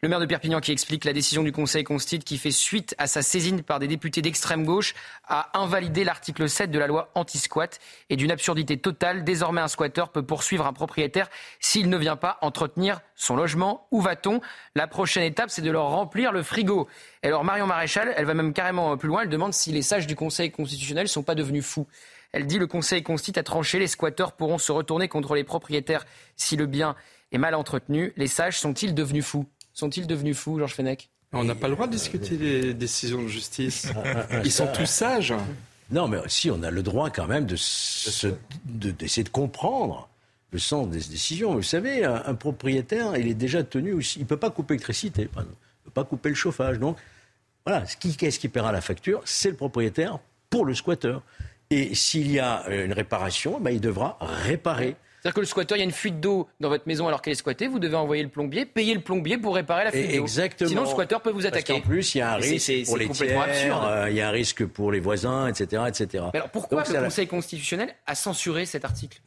Le 0.04 0.10
maire 0.10 0.20
de 0.20 0.26
Perpignan 0.26 0.62
qui 0.62 0.72
explique 0.72 1.06
la 1.06 1.14
décision 1.14 1.44
du 1.44 1.52
Conseil 1.52 1.84
constitutionnel 1.84 2.24
qui 2.24 2.40
fait 2.40 2.50
suite 2.50 2.96
à 2.98 3.06
sa 3.06 3.22
saisine 3.22 3.62
par 3.62 3.78
des 3.78 3.86
députés 3.86 4.24
d'extrême 4.24 4.66
gauche 4.66 4.96
a 5.28 5.56
invalidé 5.60 6.04
l'article 6.04 6.50
7 6.50 6.72
de 6.72 6.80
la 6.80 6.88
loi 6.88 7.12
anti-squat 7.14 7.78
et 8.10 8.16
d'une 8.16 8.32
absurdité 8.32 8.78
totale. 8.78 9.24
Désormais, 9.24 9.62
un 9.62 9.68
squatteur 9.68 10.10
peut 10.10 10.24
poursuivre 10.24 10.66
un 10.66 10.74
propriétaire 10.74 11.30
s'il 11.60 11.88
ne 11.88 11.98
vient 11.98 12.16
pas 12.16 12.40
entretenir 12.42 13.02
son 13.14 13.36
logement. 13.36 13.86
Où 13.92 14.02
va-t-on? 14.02 14.42
La 14.74 14.88
prochaine 14.88 15.22
étape, 15.22 15.52
c'est 15.52 15.62
de 15.62 15.70
leur 15.70 15.90
remplir 15.90 16.32
le 16.32 16.42
frigo. 16.42 16.88
Alors 17.22 17.44
Marion 17.44 17.68
Maréchal, 17.68 18.12
elle 18.18 18.26
va 18.26 18.34
même 18.34 18.54
carrément 18.54 18.98
plus 18.98 19.08
loin. 19.08 19.22
Elle 19.22 19.30
demande 19.30 19.54
si 19.54 19.72
les 19.72 19.84
sages 19.84 20.08
du 20.08 20.16
Conseil 20.16 20.50
constitutionnel 20.50 21.04
ne 21.04 21.10
sont 21.10 21.22
pas 21.22 21.36
devenus 21.36 21.64
fous. 21.64 21.86
Elle 22.32 22.48
dit 22.48 22.58
le 22.58 22.66
Conseil 22.66 23.04
constitue 23.04 23.38
a 23.38 23.44
tranché, 23.44 23.78
les 23.78 23.86
squatteurs 23.86 24.32
pourront 24.32 24.58
se 24.58 24.72
retourner 24.72 25.10
contre 25.10 25.36
les 25.36 25.44
propriétaires 25.44 26.08
si 26.38 26.56
le 26.56 26.66
bien 26.66 26.96
est 27.32 27.38
mal 27.38 27.54
entretenu. 27.54 28.14
Les 28.18 28.26
sages 28.26 28.58
sont-ils 28.58 28.96
devenus 28.96 29.26
fous? 29.26 29.46
Sont-ils 29.74 30.08
devenus 30.08 30.38
fous, 30.38 30.58
Georges 30.58 30.74
Fenech? 30.74 31.10
On 31.34 31.44
n'a 31.44 31.56
pas 31.56 31.70
le 31.70 31.76
droit 31.76 31.88
de 31.88 31.94
discuter 31.94 32.36
des 32.36 32.74
décisions 32.74 33.24
de 33.24 33.28
justice. 33.28 33.88
Ils 34.44 34.52
sont 34.52 34.68
tous 34.68 34.86
sages. 34.86 35.34
Non, 35.90 36.08
mais 36.08 36.20
si, 36.28 36.52
on 36.52 36.62
a 36.64 36.72
le 36.72 36.84
droit 36.84 37.10
quand 37.10 37.28
même 37.28 37.46
d'essayer 37.46 38.34
de, 38.66 38.92
de, 38.92 39.30
comprendre 39.30 40.10
le 40.52 40.60
sens 40.60 40.90
des 40.90 41.00
décisions. 41.00 41.56
Vous 41.56 41.64
savez, 41.64 42.04
un, 42.04 42.34
propriétaire, 42.36 43.16
il 43.18 43.28
est 43.28 43.34
déjà 43.34 43.64
tenu 43.64 43.94
aussi. 43.94 44.20
Il 44.20 44.24
ne 44.24 44.28
peut 44.28 44.38
pas 44.38 44.50
couper 44.50 44.74
l'électricité, 44.74 45.30
il 45.34 45.40
ne 45.40 45.46
peut 45.86 45.92
pas 45.94 46.04
couper 46.04 46.30
le 46.30 46.36
chauffage. 46.36 46.80
Donc, 46.80 46.98
voilà, 47.66 47.86
qu'est-ce 48.00 48.40
qui 48.40 48.50
paiera 48.50 48.72
la 48.72 48.82
facture? 48.82 49.22
C'est 49.26 49.50
le 49.50 49.56
propriétaire 49.56 50.20
pour 50.50 50.66
le 50.66 50.76
squatteur. 50.76 51.24
Et 51.70 51.96
s'il 51.96 52.30
y 52.30 52.40
a 52.40 52.66
une 52.70 52.92
réparation, 52.92 53.60
ben, 53.60 53.72
il 53.72 53.80
devra 53.80 54.18
réparer. 54.20 54.98
C'est-à-dire 55.22 55.36
que 55.36 55.40
le 55.42 55.46
squatteur, 55.46 55.78
il 55.78 55.82
y 55.82 55.84
a 55.84 55.86
une 55.86 55.92
fuite 55.92 56.20
d'eau 56.20 56.48
dans 56.60 56.70
votre 56.70 56.88
maison 56.88 57.08
alors 57.08 57.22
qu'elle 57.22 57.34
est 57.34 57.36
squattée, 57.36 57.68
vous 57.68 57.78
devez 57.78 57.96
envoyer 57.96 58.24
le 58.24 58.30
plombier, 58.30 58.66
payer 58.66 58.96
le 58.96 59.02
plombier 59.02 59.38
pour 59.38 59.54
réparer 59.54 59.84
la 59.84 59.92
fuite 59.92 60.16
d'eau. 60.16 60.24
Exactement. 60.24 60.70
Sinon, 60.70 60.82
le 60.82 60.88
squatteur 60.88 61.22
peut 61.22 61.30
vous 61.30 61.46
attaquer. 61.46 61.74
en 61.74 61.82
plus, 61.82 62.16
il 62.16 62.18
y 62.18 62.22
a 62.22 62.34
un 62.34 62.38
risque 62.38 62.86
pour 62.86 62.98
les 62.98 63.08
tiers, 63.10 63.84
euh, 63.84 64.10
il 64.10 64.16
y 64.16 64.22
a 64.22 64.30
un 64.30 64.32
risque 64.32 64.66
pour 64.66 64.92
les 64.92 65.00
voisins, 65.00 65.48
etc. 65.48 65.84
etc. 65.88 66.24
alors 66.34 66.50
pourquoi 66.50 66.84
le 66.90 67.04
Conseil 67.04 67.28
constitutionnel 67.28 67.94
a 68.08 68.16
censuré 68.16 68.66
cet 68.66 68.84
article? 68.84 69.22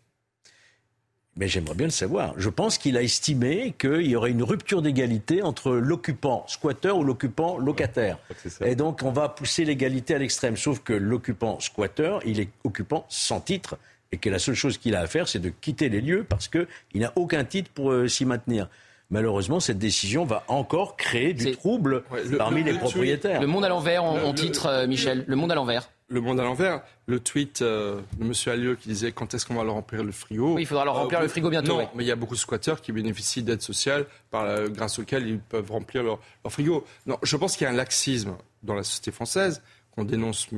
Mais 1.37 1.49
j'aimerais 1.49 1.75
bien 1.75 1.87
le 1.87 1.93
savoir. 1.93 2.35
Je 2.37 2.49
pense 2.49 2.79
qu'il 2.79 2.97
a 2.97 3.03
estimé 3.03 3.75
qu'il 3.79 4.07
y 4.07 4.15
aurait 4.15 4.31
une 4.31 4.45
rupture 4.45 4.83
d'égalité 4.83 5.43
entre 5.43 5.73
l'occupant 5.73 6.45
squatteur 6.47 6.97
ou 6.97 7.05
l'occupant 7.05 7.59
locataire. 7.59 8.19
Et 8.65 8.77
donc 8.77 9.03
on 9.03 9.11
va 9.11 9.29
pousser 9.29 9.65
l'égalité 9.65 10.15
à 10.15 10.19
l'extrême. 10.19 10.57
Sauf 10.57 10.81
que 10.81 10.93
l'occupant 10.93 11.59
squatteur, 11.59 12.21
il 12.25 12.39
est 12.39 12.51
occupant 12.63 13.05
sans 13.09 13.41
titre 13.41 13.79
et 14.15 14.17
que 14.17 14.31
la 14.31 14.39
seule 14.39 14.55
chose 14.55 14.79
qu'il 14.79 14.95
a 14.95 15.01
à 15.01 15.07
faire, 15.09 15.27
c'est 15.27 15.41
de 15.41 15.49
quitter 15.49 15.89
les 15.89 16.01
lieux 16.01 16.25
parce 16.27 16.47
qu'il 16.47 16.67
n'a 16.95 17.13
aucun 17.17 17.45
titre 17.45 17.69
pour 17.75 17.91
euh, 17.91 18.07
s'y 18.07 18.25
maintenir. 18.25 18.69
Malheureusement, 19.11 19.59
cette 19.59 19.79
décision 19.79 20.25
va 20.25 20.45
encore 20.47 20.97
créer 20.97 21.35
du 21.35 21.51
trouble 21.51 22.05
parmi 22.39 22.63
les 22.63 22.75
propriétaires. 22.75 23.41
Le 23.41 23.47
monde 23.49 23.65
à 23.65 23.69
l'envers, 23.69 24.05
en, 24.05 24.33
titre, 24.33 24.67
euh, 24.67 24.87
Michel. 24.87 25.25
Le 25.27 25.37
monde 25.37 25.51
à 25.51 25.57
l'envers. 25.57 25.91
Le 26.09 26.21
monde 26.21 26.39
à 26.39 26.45
l'envers. 26.45 26.83
Le 27.07 27.19
tweet 27.19 27.61
euh, 27.61 28.01
de 28.19 28.25
M. 28.25 28.33
Allieu 28.47 28.77
qui 28.77 28.89
disait 28.89 29.11
quand 29.11 29.35
est-ce 29.35 29.47
qu'on 29.47 29.55
va 29.55 29.65
leur 29.65 29.75
remplir 29.75 30.05
le 30.05 30.13
frigo. 30.13 30.55
Oui, 30.55 30.63
il 30.63 30.67
faudra 30.67 30.85
leur 30.85 30.95
remplir 30.95 31.21
le 31.21 31.29
frigo 31.29 31.51
bientôt. 31.51 31.79
Non, 31.79 31.89
mais 31.97 32.05
il 32.05 32.07
y 32.07 32.13
a 32.13 32.17
beaucoup 32.17 32.35
de 32.35 32.41
squatteurs 32.41 32.81
qui 32.81 32.93
bénéficient 32.93 33.43
d'aides 33.43 33.63
sociales 33.63 34.07
par 34.31 34.69
grâce 34.71 35.01
auxquelles 35.01 35.27
ils 35.27 35.41
peuvent 35.41 35.71
remplir 35.71 36.05
leur, 36.05 36.21
leur 36.45 36.53
frigo. 36.53 36.85
Non, 37.07 37.19
je 37.23 37.37
pense 37.37 37.57
qu'il 37.57 37.65
y 37.65 37.69
a 37.69 37.73
un 37.73 37.77
laxisme 37.77 38.37
dans 38.63 38.75
la 38.75 38.85
société 38.85 39.11
française 39.11 39.61
qu'on 39.91 40.05
dénonce 40.05 40.49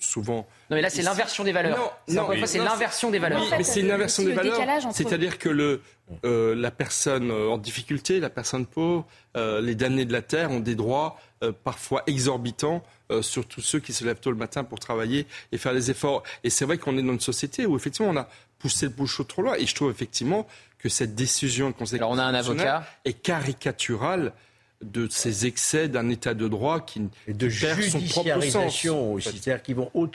souvent. 0.00 0.46
Non, 0.70 0.76
mais 0.76 0.82
là, 0.82 0.90
c'est 0.90 1.02
l'inversion 1.02 1.44
des 1.44 1.52
valeurs. 1.52 2.00
Non, 2.08 2.28
c'est 2.46 2.58
l'inversion 2.58 3.10
des 3.10 3.18
valeurs. 3.18 3.42
mais 3.56 3.64
c'est 3.64 3.80
une 3.80 3.90
inversion 3.90 4.24
des 4.24 4.32
valeurs. 4.32 4.58
C'est-à-dire 4.92 5.38
que 5.38 5.48
le, 5.48 5.82
euh, 6.24 6.54
la 6.54 6.70
personne 6.70 7.30
euh, 7.30 7.50
en 7.50 7.58
difficulté, 7.58 8.20
la 8.20 8.30
personne 8.30 8.66
pauvre, 8.66 9.06
euh, 9.36 9.60
les 9.60 9.74
damnés 9.74 10.04
de 10.04 10.12
la 10.12 10.22
terre 10.22 10.50
ont 10.50 10.60
des 10.60 10.74
droits 10.74 11.18
parfois 11.64 12.02
exorbitants 12.06 12.82
sur 13.22 13.46
tous 13.46 13.62
ceux 13.62 13.80
qui 13.80 13.94
se 13.94 14.04
lèvent 14.04 14.20
tôt 14.20 14.30
le 14.30 14.36
matin 14.36 14.62
pour 14.62 14.78
travailler 14.78 15.26
et 15.52 15.56
faire 15.56 15.72
des 15.72 15.90
efforts. 15.90 16.22
Et 16.44 16.50
c'est 16.50 16.66
vrai 16.66 16.76
qu'on 16.76 16.98
est 16.98 17.02
dans 17.02 17.14
une 17.14 17.20
société 17.20 17.64
où 17.64 17.76
effectivement 17.76 18.10
on 18.10 18.16
a 18.18 18.28
poussé 18.58 18.84
le 18.84 18.92
bouchon 18.92 19.24
trop 19.24 19.40
loin. 19.40 19.54
Et 19.54 19.64
je 19.64 19.74
trouve 19.74 19.90
effectivement 19.90 20.46
que 20.78 20.90
cette 20.90 21.14
décision 21.14 21.70
de 21.70 21.74
Conseil 21.74 21.98
Alors 21.98 22.10
on 22.10 22.18
a 22.18 22.24
un 22.24 22.34
avocat 22.34 22.84
est 23.06 23.14
caricaturale 23.14 24.34
de 24.82 25.06
ces 25.10 25.46
excès 25.46 25.88
d'un 25.88 26.08
état 26.08 26.34
de 26.34 26.48
droit 26.48 26.80
qui 26.80 27.02
et 27.26 27.34
de 27.34 27.48
perd 27.48 27.82
son 27.82 28.00
propre 28.00 28.40
sens. 28.42 28.84
aussi, 28.86 29.28
c'est-à-dire 29.28 29.62
qu'ils 29.62 29.76
vont 29.76 29.90
au 29.94 30.08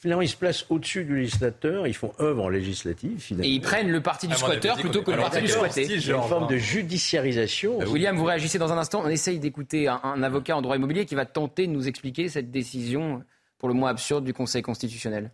Finalement, 0.00 0.22
ils 0.22 0.30
se 0.30 0.36
placent 0.36 0.64
au-dessus 0.70 1.04
du 1.04 1.14
législateur, 1.14 1.86
ils 1.86 1.92
font 1.92 2.14
œuvre 2.20 2.44
en 2.44 2.48
législative. 2.48 3.22
Et 3.42 3.50
ils 3.50 3.60
prennent 3.60 3.90
le 3.90 4.00
parti 4.00 4.28
du 4.28 4.34
squatteur 4.34 4.78
plutôt 4.78 5.02
que 5.02 5.10
le 5.10 5.18
parti 5.18 5.42
du 5.42 5.48
squatté. 5.48 5.84
Il 5.84 6.10
une 6.10 6.22
forme 6.22 6.46
de 6.46 6.56
judiciarisation. 6.56 7.82
Euh, 7.82 7.86
William, 7.86 8.16
vous 8.16 8.24
réagissez 8.24 8.58
dans 8.58 8.72
un 8.72 8.78
instant. 8.78 9.02
On 9.04 9.10
essaye 9.10 9.38
d'écouter 9.38 9.88
un, 9.88 10.22
avocat 10.22 10.56
en 10.56 10.62
droit 10.62 10.76
immobilier 10.76 11.04
qui 11.04 11.14
va 11.14 11.26
tenter 11.26 11.66
de 11.66 11.72
nous 11.72 11.86
expliquer 11.86 12.30
cette 12.30 12.50
décision, 12.50 13.22
pour 13.58 13.68
le 13.68 13.74
moins 13.74 13.90
absurde, 13.90 14.24
du 14.24 14.32
Conseil 14.32 14.62
constitutionnel. 14.62 15.32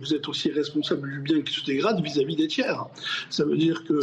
Vous 0.00 0.12
êtes 0.12 0.26
aussi 0.26 0.50
responsable 0.50 1.08
du 1.08 1.20
bien 1.20 1.40
qui 1.42 1.54
se 1.54 1.64
dégrade 1.64 2.02
vis-à-vis 2.02 2.34
des 2.34 2.48
tiers. 2.48 2.86
Ça 3.30 3.44
veut 3.44 3.56
dire 3.56 3.84
que 3.84 4.00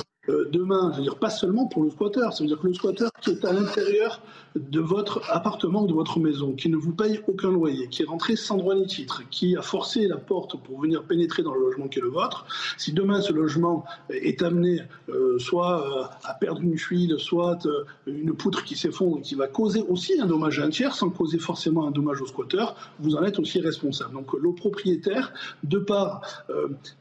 demain, 0.52 0.91
je 0.91 0.98
veux 0.98 1.04
dire 1.04 1.17
pas 1.17 1.30
seulement 1.30 1.67
pour 1.67 1.84
le 1.84 1.89
squatteur, 1.89 2.34
ça 2.34 2.44
veut 2.44 2.48
dire 2.48 2.60
que 2.60 2.67
le 2.67 2.74
squatteur 2.74 3.12
qui 3.22 3.32
est 3.32 3.46
à 3.46 3.54
l'intérieur 3.54 4.22
de 4.56 4.80
votre 4.80 5.22
appartement, 5.30 5.84
de 5.84 5.94
votre 5.94 6.20
maison, 6.20 6.54
qui 6.54 6.70
ne 6.70 6.76
vous 6.76 6.91
paye 6.91 7.22
aucun 7.28 7.52
loyer, 7.52 7.88
qui 7.88 8.04
est 8.04 8.06
rentré 8.06 8.36
sans 8.36 8.58
droit 8.58 8.76
ni 8.76 8.86
titre, 8.86 9.24
qui 9.30 9.56
a 9.56 9.62
forcé 9.62 10.08
la 10.08 10.17
porte 10.17 10.62
pour 10.62 10.82
venir 10.82 11.04
pénétrer 11.04 11.44
dans 11.44 11.54
le 11.54 11.62
logement 11.62 11.88
qui 11.88 12.00
est 12.00 12.02
le 12.02 12.10
vôtre, 12.10 12.46
si 12.78 12.91
demain 12.91 13.22
ce 13.22 13.32
logement 13.32 13.86
est 14.10 14.41
amené 14.41 14.82
euh, 15.10 15.39
soit 15.39 15.86
euh, 15.86 16.04
à 16.24 16.34
perdre 16.34 16.62
une 16.62 16.78
fuite, 16.78 17.17
soit 17.17 17.65
euh, 17.65 17.86
une 18.08 18.34
poutre 18.34 18.63
qui 18.63 18.76
s'effondre 18.76 19.20
et 19.20 19.22
qui 19.22 19.36
va 19.36 19.48
causer 19.48 19.84
aussi 19.88 20.20
un 20.20 20.26
dommage 20.26 20.60
à 20.60 20.63
un 20.63 20.70
tiers, 20.70 20.96
sans 20.96 21.10
causer 21.10 21.39
forcément 21.39 21.88
un 21.88 21.91
dommage 21.91 22.22
au 22.22 22.26
squatteur, 22.26 22.76
vous 23.00 23.15
en 23.15 23.24
êtes 23.24 23.39
aussi 23.39 23.62
responsable. 23.62 24.13
Donc 24.13 24.34
le 24.34 24.54
propriétaire, 24.54 25.34
de 25.63 25.78
par 25.78 26.22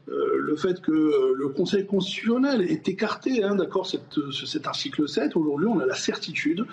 le 0.07 0.55
fait 0.55 0.81
que 0.81 0.91
le 1.35 1.49
Conseil 1.49 1.85
constitutionnel 1.85 2.61
est 2.61 2.87
écarté, 2.87 3.20
hein, 3.27 3.55
d'accord, 3.55 3.87
cet 3.87 4.67
article 4.67 5.07
7, 5.07 5.35
aujourd'hui 5.35 5.67
on 5.67 5.79
a 5.79 5.85
la 5.85 5.95
certitude 5.95 6.65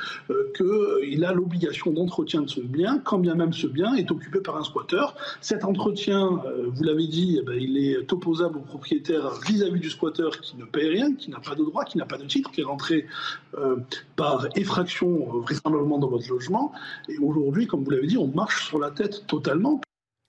que 0.54 1.04
il 1.06 1.24
a 1.24 1.32
l'obligation 1.32 1.90
d'entretien 1.92 2.42
de 2.42 2.48
son 2.48 2.62
bien, 2.64 2.98
quand 2.98 3.18
bien 3.18 3.34
même 3.34 3.52
ce 3.52 3.66
bien 3.66 3.94
est 3.94 4.10
occupé 4.10 4.40
par 4.40 4.56
un 4.56 4.64
squatteur. 4.64 5.14
Cet 5.40 5.64
entretien, 5.64 6.40
euh, 6.46 6.68
vous 6.72 6.82
l'avez 6.84 7.06
dit, 7.06 7.38
eh 7.40 7.44
ben, 7.44 7.56
il 7.58 7.78
est 7.78 8.12
opposable 8.12 8.58
au 8.58 8.62
propriétaire 8.62 9.30
vis-à-vis 9.46 9.80
du 9.80 9.90
squatteur 9.90 10.40
qui 10.40 10.56
ne 10.56 10.64
paye 10.64 10.88
rien, 10.88 11.14
qui 11.14 11.30
n'a 11.30 11.40
pas 11.40 11.54
de 11.54 11.64
droit, 11.64 11.84
qui 11.84 11.98
n'a 11.98 12.06
pas 12.06 12.18
de 12.18 12.24
titre, 12.24 12.50
qui 12.50 12.60
est 12.60 12.64
rentré 12.64 13.06
euh, 13.56 13.76
par 14.16 14.46
effraction 14.56 15.08
euh, 15.08 15.40
vraisemblablement 15.40 15.98
dans 15.98 16.08
votre 16.08 16.28
logement. 16.28 16.72
Et 17.08 17.18
aujourd'hui, 17.18 17.66
comme 17.66 17.84
vous 17.84 17.90
l'avez 17.90 18.06
dit, 18.06 18.18
on 18.18 18.28
marche 18.28 18.66
sur 18.66 18.78
la 18.78 18.90
tête 18.90 19.26
totalement. 19.26 19.80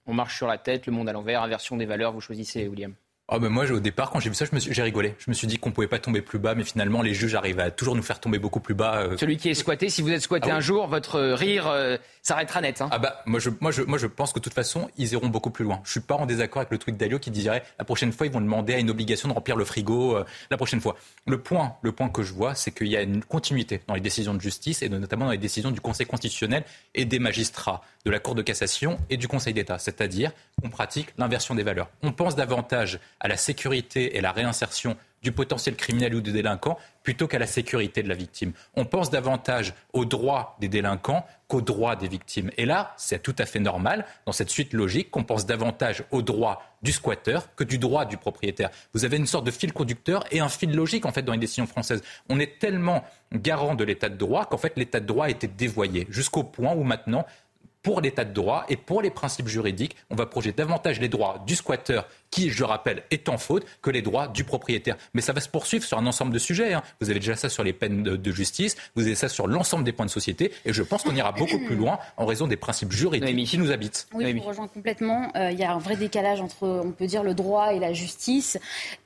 On 0.06 0.14
marche 0.14 0.38
sur 0.38 0.48
la 0.48 0.58
tête, 0.58 0.86
le 0.88 0.94
monde 0.94 1.10
à 1.10 1.14
l'envers, 1.14 1.44
inversion 1.44 1.78
des 1.78 1.86
valeurs, 1.86 2.14
vous 2.14 2.22
choisissez, 2.22 2.68
William. 2.68 2.94
Oh 3.32 3.40
ben 3.40 3.50
moi, 3.50 3.70
au 3.72 3.80
départ, 3.80 4.10
quand 4.10 4.20
j'ai 4.20 4.30
vu 4.30 4.36
ça, 4.36 4.46
j'ai 4.52 4.82
rigolé. 4.82 5.14
Je 5.20 5.30
me 5.30 5.36
suis 5.36 5.46
dit 5.46 5.60
qu'on 5.60 5.72
pouvait 5.72 5.88
pas 5.88 6.00
tomber 6.00 6.22
plus 6.22 6.40
bas, 6.40 6.56
mais 6.56 6.64
finalement, 6.64 7.04
les 7.04 7.14
juges 7.14 7.36
arrivent 7.36 7.60
à 7.60 7.70
toujours 7.70 7.96
nous 7.96 8.02
faire 8.02 8.20
tomber 8.20 8.40
beaucoup 8.40 8.60
plus 8.60 8.74
bas. 8.74 9.02
Euh. 9.02 9.18
Celui 9.18 9.38
qui 9.38 9.50
est 9.50 9.54
squatté, 9.54 9.90
si 9.90 10.02
vous 10.02 10.10
êtes 10.10 10.22
squatté 10.22 10.50
ah 10.50 10.56
un 10.56 10.60
jour, 10.60 10.88
votre 10.88 11.20
rire 11.20 11.68
euh, 11.68 11.98
s'arrêtera 12.24 12.62
net. 12.62 12.82
Hein. 12.82 12.90
Ah 12.92 12.98
bah 12.98 13.22
moi 13.28 13.40
je, 13.40 13.52
moi, 13.60 13.72
je, 13.72 13.84
moi 13.84 14.00
je 14.00 14.08
pense 14.08 14.34
que 14.34 14.40
de 14.40 14.44
toute 14.44 14.54
façon, 14.56 14.90
ils 14.98 15.14
iront 15.14 15.28
beaucoup 15.28 15.52
plus 15.52 15.64
loin. 15.64 15.80
Je 15.84 15.92
suis 15.92 16.00
pas 16.00 16.16
en 16.16 16.26
désaccord 16.26 16.62
avec 16.62 16.72
le 16.72 16.80
tweet 16.80 16.98
d'Alio 16.98 17.20
qui 17.20 17.30
dirait 17.30 17.64
la 17.78 17.86
prochaine 17.86 18.12
fois, 18.12 18.26
ils 18.26 18.32
vont 18.32 18.42
demander 18.42 18.74
à 18.74 18.80
une 18.80 18.90
obligation 18.90 19.30
de 19.30 19.34
remplir 19.34 19.56
le 19.56 19.66
frigo 19.66 20.18
euh, 20.18 20.26
la 20.50 20.58
prochaine 20.58 20.82
fois. 20.82 20.96
Le 21.28 21.40
point, 21.40 21.76
le 21.84 21.92
point 21.92 22.10
que 22.10 22.24
je 22.24 22.34
vois, 22.34 22.56
c'est 22.56 22.72
qu'il 22.72 22.88
y 22.88 22.98
a 22.98 23.02
une 23.02 23.24
continuité 23.24 23.82
dans 23.88 23.94
les 23.94 24.02
décisions 24.02 24.34
de 24.34 24.42
justice 24.42 24.82
et 24.82 24.90
notamment 24.90 25.26
dans 25.26 25.32
les 25.32 25.38
décisions 25.38 25.70
du 25.70 25.82
Conseil 25.82 26.08
constitutionnel 26.08 26.64
et 26.96 27.06
des 27.06 27.20
magistrats 27.20 27.82
de 28.06 28.12
la 28.12 28.20
Cour 28.20 28.34
de 28.34 28.42
cassation 28.42 28.98
et 29.10 29.18
du 29.18 29.28
Conseil 29.28 29.54
d'État. 29.54 29.78
C'est-à-dire 29.78 30.32
qu'on 30.62 30.70
pratique 30.70 31.10
l'inversion 31.18 31.54
des 31.54 31.64
valeurs. 31.64 31.90
On 32.02 32.12
pense 32.12 32.36
davantage 32.36 33.00
à 33.20 33.28
la 33.28 33.38
sécurité 33.38 34.18
et 34.18 34.22
la 34.22 34.32
réinsertion 34.32 34.96
du 35.22 35.32
potentiel 35.32 35.76
criminel 35.76 36.16
ou 36.16 36.22
du 36.22 36.32
délinquant 36.32 36.78
plutôt 37.04 37.28
qu'à 37.28 37.40
la 37.40 37.48
sécurité 37.48 38.04
de 38.04 38.10
la 38.10 38.16
victime. 38.16 38.54
On 38.76 38.86
pense 38.86 39.10
davantage 39.10 39.74
aux 39.94 40.06
droits 40.06 40.56
des 40.60 40.68
délinquants 40.68 41.26
qu'aux 41.48 41.62
droits 41.62 41.96
des 41.96 42.08
victimes. 42.08 42.52
Et 42.58 42.66
là, 42.66 42.94
c'est 42.98 43.22
tout 43.22 43.36
à 43.38 43.46
fait 43.46 43.60
normal, 43.60 44.06
dans 44.26 44.32
cette 44.32 44.50
suite 44.50 44.74
logique, 44.74 45.10
qu'on 45.10 45.24
pense 45.24 45.46
davantage 45.46 46.04
aux 46.12 46.22
droits 46.22 46.62
du 46.84 46.92
squatteur 46.92 47.54
que 47.56 47.64
du 47.64 47.80
droit 47.80 48.06
du 48.06 48.18
propriétaire. 48.18 48.70
Vous 48.94 49.06
avez 49.06 49.18
une 49.18 49.26
sorte 49.26 49.46
de 49.46 49.52
fil 49.52 49.74
conducteur 49.74 50.24
et 50.32 50.40
un 50.40 50.50
fil 50.50 50.76
logique, 50.76 51.06
en 51.06 51.12
fait, 51.12 51.24
dans 51.24 51.34
les 51.34 51.40
décisions 51.40 51.68
françaises. 51.68 52.04
On 52.30 52.40
est 52.40 52.60
tellement 52.60 53.04
garant 53.34 53.76
de 53.76 53.84
l'état 53.84 54.10
de 54.10 54.16
droit 54.16 54.46
qu'en 54.46 54.58
fait, 54.58 54.74
l'état 54.78 55.00
de 55.00 55.06
droit 55.06 55.26
a 55.26 55.30
été 55.30 55.48
dévoyé, 55.48 56.08
jusqu'au 56.10 56.44
point 56.44 56.74
où 56.74 56.84
maintenant, 56.84 57.26
pour 57.82 58.02
l'état 58.02 58.26
de 58.26 58.34
droit 58.34 58.66
et 58.70 58.76
pour 58.76 59.02
les 59.02 59.10
principes 59.10 59.48
juridiques, 59.48 59.96
on 60.10 60.16
va 60.16 60.26
projeter 60.26 60.52
davantage 60.52 61.00
les 61.00 61.10
droits 61.10 61.44
du 61.48 61.56
squatteur 61.56 62.08
qui, 62.32 62.50
je 62.50 62.64
rappelle, 62.64 63.04
est 63.12 63.30
en 63.30 63.38
faute, 63.38 63.66
que 63.82 63.90
les 63.90 64.02
droits 64.02 64.28
du 64.28 64.44
propriétaire. 64.44 64.98
Mais 65.14 65.22
ça 65.22 65.34
va 65.34 65.42
se 65.42 65.50
poursuivre 65.50 65.84
sur 65.84 65.98
un 65.98 66.06
ensemble 66.06 66.34
de 66.34 66.40
sujets. 66.40 66.74
Hein. 66.74 66.84
Vous 67.02 67.10
avez 67.10 67.20
déjà 67.20 67.36
ça 67.36 67.50
sur 67.50 67.64
les 67.64 67.74
peines 67.74 68.04
de, 68.04 68.32
justice, 68.32 68.78
vous 68.96 69.04
avez 69.04 69.16
ça 69.16 69.28
sur 69.28 69.48
l'ensemble 69.48 69.84
des 69.84 69.92
points 69.92 70.06
de 70.06 70.12
société, 70.12 70.52
et 70.66 70.74
je 70.74 70.84
pense 70.84 71.04
qu'on 71.04 71.16
ira 71.16 71.32
beaucoup 71.32 71.60
plus 71.60 71.76
loin 71.76 72.00
en 72.18 72.26
raison 72.26 72.48
des 72.48 72.58
principes 72.58 72.92
juridiques 72.92 73.48
qui 73.48 73.58
nous 73.58 73.72
habitent. 73.72 74.08
Oui, 74.14 74.26
je 74.30 74.38
vous 74.38 74.44
rejoins 74.44 74.68
complètement. 74.68 75.32
Euh, 75.36 75.52
il 75.52 75.60
y 75.60 75.64
a 75.64 75.74
un 75.74 75.80
vrai 75.80 75.96
décalage 75.96 76.42
entre, 76.42 76.68
on 76.68 76.92
peut 76.92 77.08
dire, 77.08 77.24
le 77.24 77.34
droit 77.34 77.74
et 77.74 77.80
la 77.80 77.94
justice, 77.94 78.58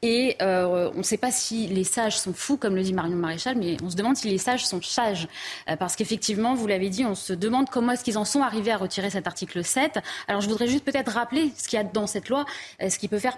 et 0.02 0.36
euh, 0.42 0.92
on 0.94 1.00
ne 1.00 1.04
sait 1.04 1.18
pas 1.18 1.32
si 1.32 1.68
les 1.68 1.84
sages 1.84 2.18
sont 2.18 2.34
fous, 2.34 2.58
comme 2.58 2.76
le 2.76 2.84
dit 2.84 2.94
Marion 2.94 3.16
Maréchal, 3.16 3.56
mais 3.58 3.78
on 3.82 3.90
se 3.90 3.96
demande 3.96 4.18
si 4.18 4.28
les 4.28 4.38
sages 4.38 4.66
sont 4.66 4.82
sages, 4.82 5.28
euh, 5.70 5.78
parce 5.78 5.96
qu'effectivement, 5.96 6.54
vous 6.54 6.68
l'avez 6.68 6.90
dit, 6.90 7.06
on 7.06 7.16
se 7.16 7.34
demande 7.34 7.70
comment 7.70 7.94
est-ce 7.94 8.04
qu'ils 8.04 8.18
en 8.18 8.26
sont 8.26 8.42
arrivés 8.42 8.72
à 8.72 8.78
retirer 8.78 9.10
cet 9.10 9.26
article 9.26 9.64
7. 9.64 10.00
Alors 10.28 10.42
je 10.42 10.50
voudrais 10.50 10.68
juste 10.68 10.84
peut-être 10.84 11.14
rappeler 11.14 11.52
ce 11.58 11.70
qu'il 11.70 11.78
y 11.78 11.80
a 11.80 11.86
dans 11.86 12.08
cette 12.08 12.30
loi, 12.30 12.46
ce 12.80 12.98
qui 13.00 13.08
peut 13.14 13.20
faire 13.20 13.38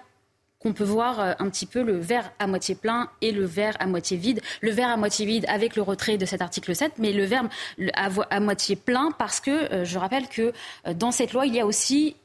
qu'on 0.60 0.72
peut 0.72 0.86
voir 0.86 1.20
euh, 1.20 1.34
un 1.38 1.50
petit 1.50 1.66
peu 1.66 1.84
le 1.84 1.98
verre 1.98 2.32
à 2.40 2.48
moitié 2.48 2.76
plein 2.76 3.10
et 3.22 3.32
le 3.32 3.44
verre 3.44 3.76
à 3.82 3.88
moitié 3.88 4.16
vide. 4.16 4.40
Le 4.62 4.72
verre 4.72 4.88
à 4.88 4.96
moitié 4.96 5.26
vide 5.26 5.46
avec 5.50 5.76
le 5.76 5.82
retrait 5.82 6.18
de 6.18 6.26
cet 6.26 6.42
article 6.42 6.74
7, 6.74 6.94
mais 6.98 7.12
le 7.12 7.26
verre 7.26 7.50
à, 7.94 8.40
moitié 8.40 8.78
plein 8.78 9.12
parce 9.12 9.42
que 9.42 9.52
euh, 9.52 9.84
je 9.84 10.00
rappelle 10.00 10.30
que 10.30 10.54
euh, 10.88 10.94
dans 10.94 11.12
cette 11.12 11.34
loi, 11.34 11.46
il 11.46 11.54
y 11.54 11.60
a 11.60 11.66
aussi 11.66 12.16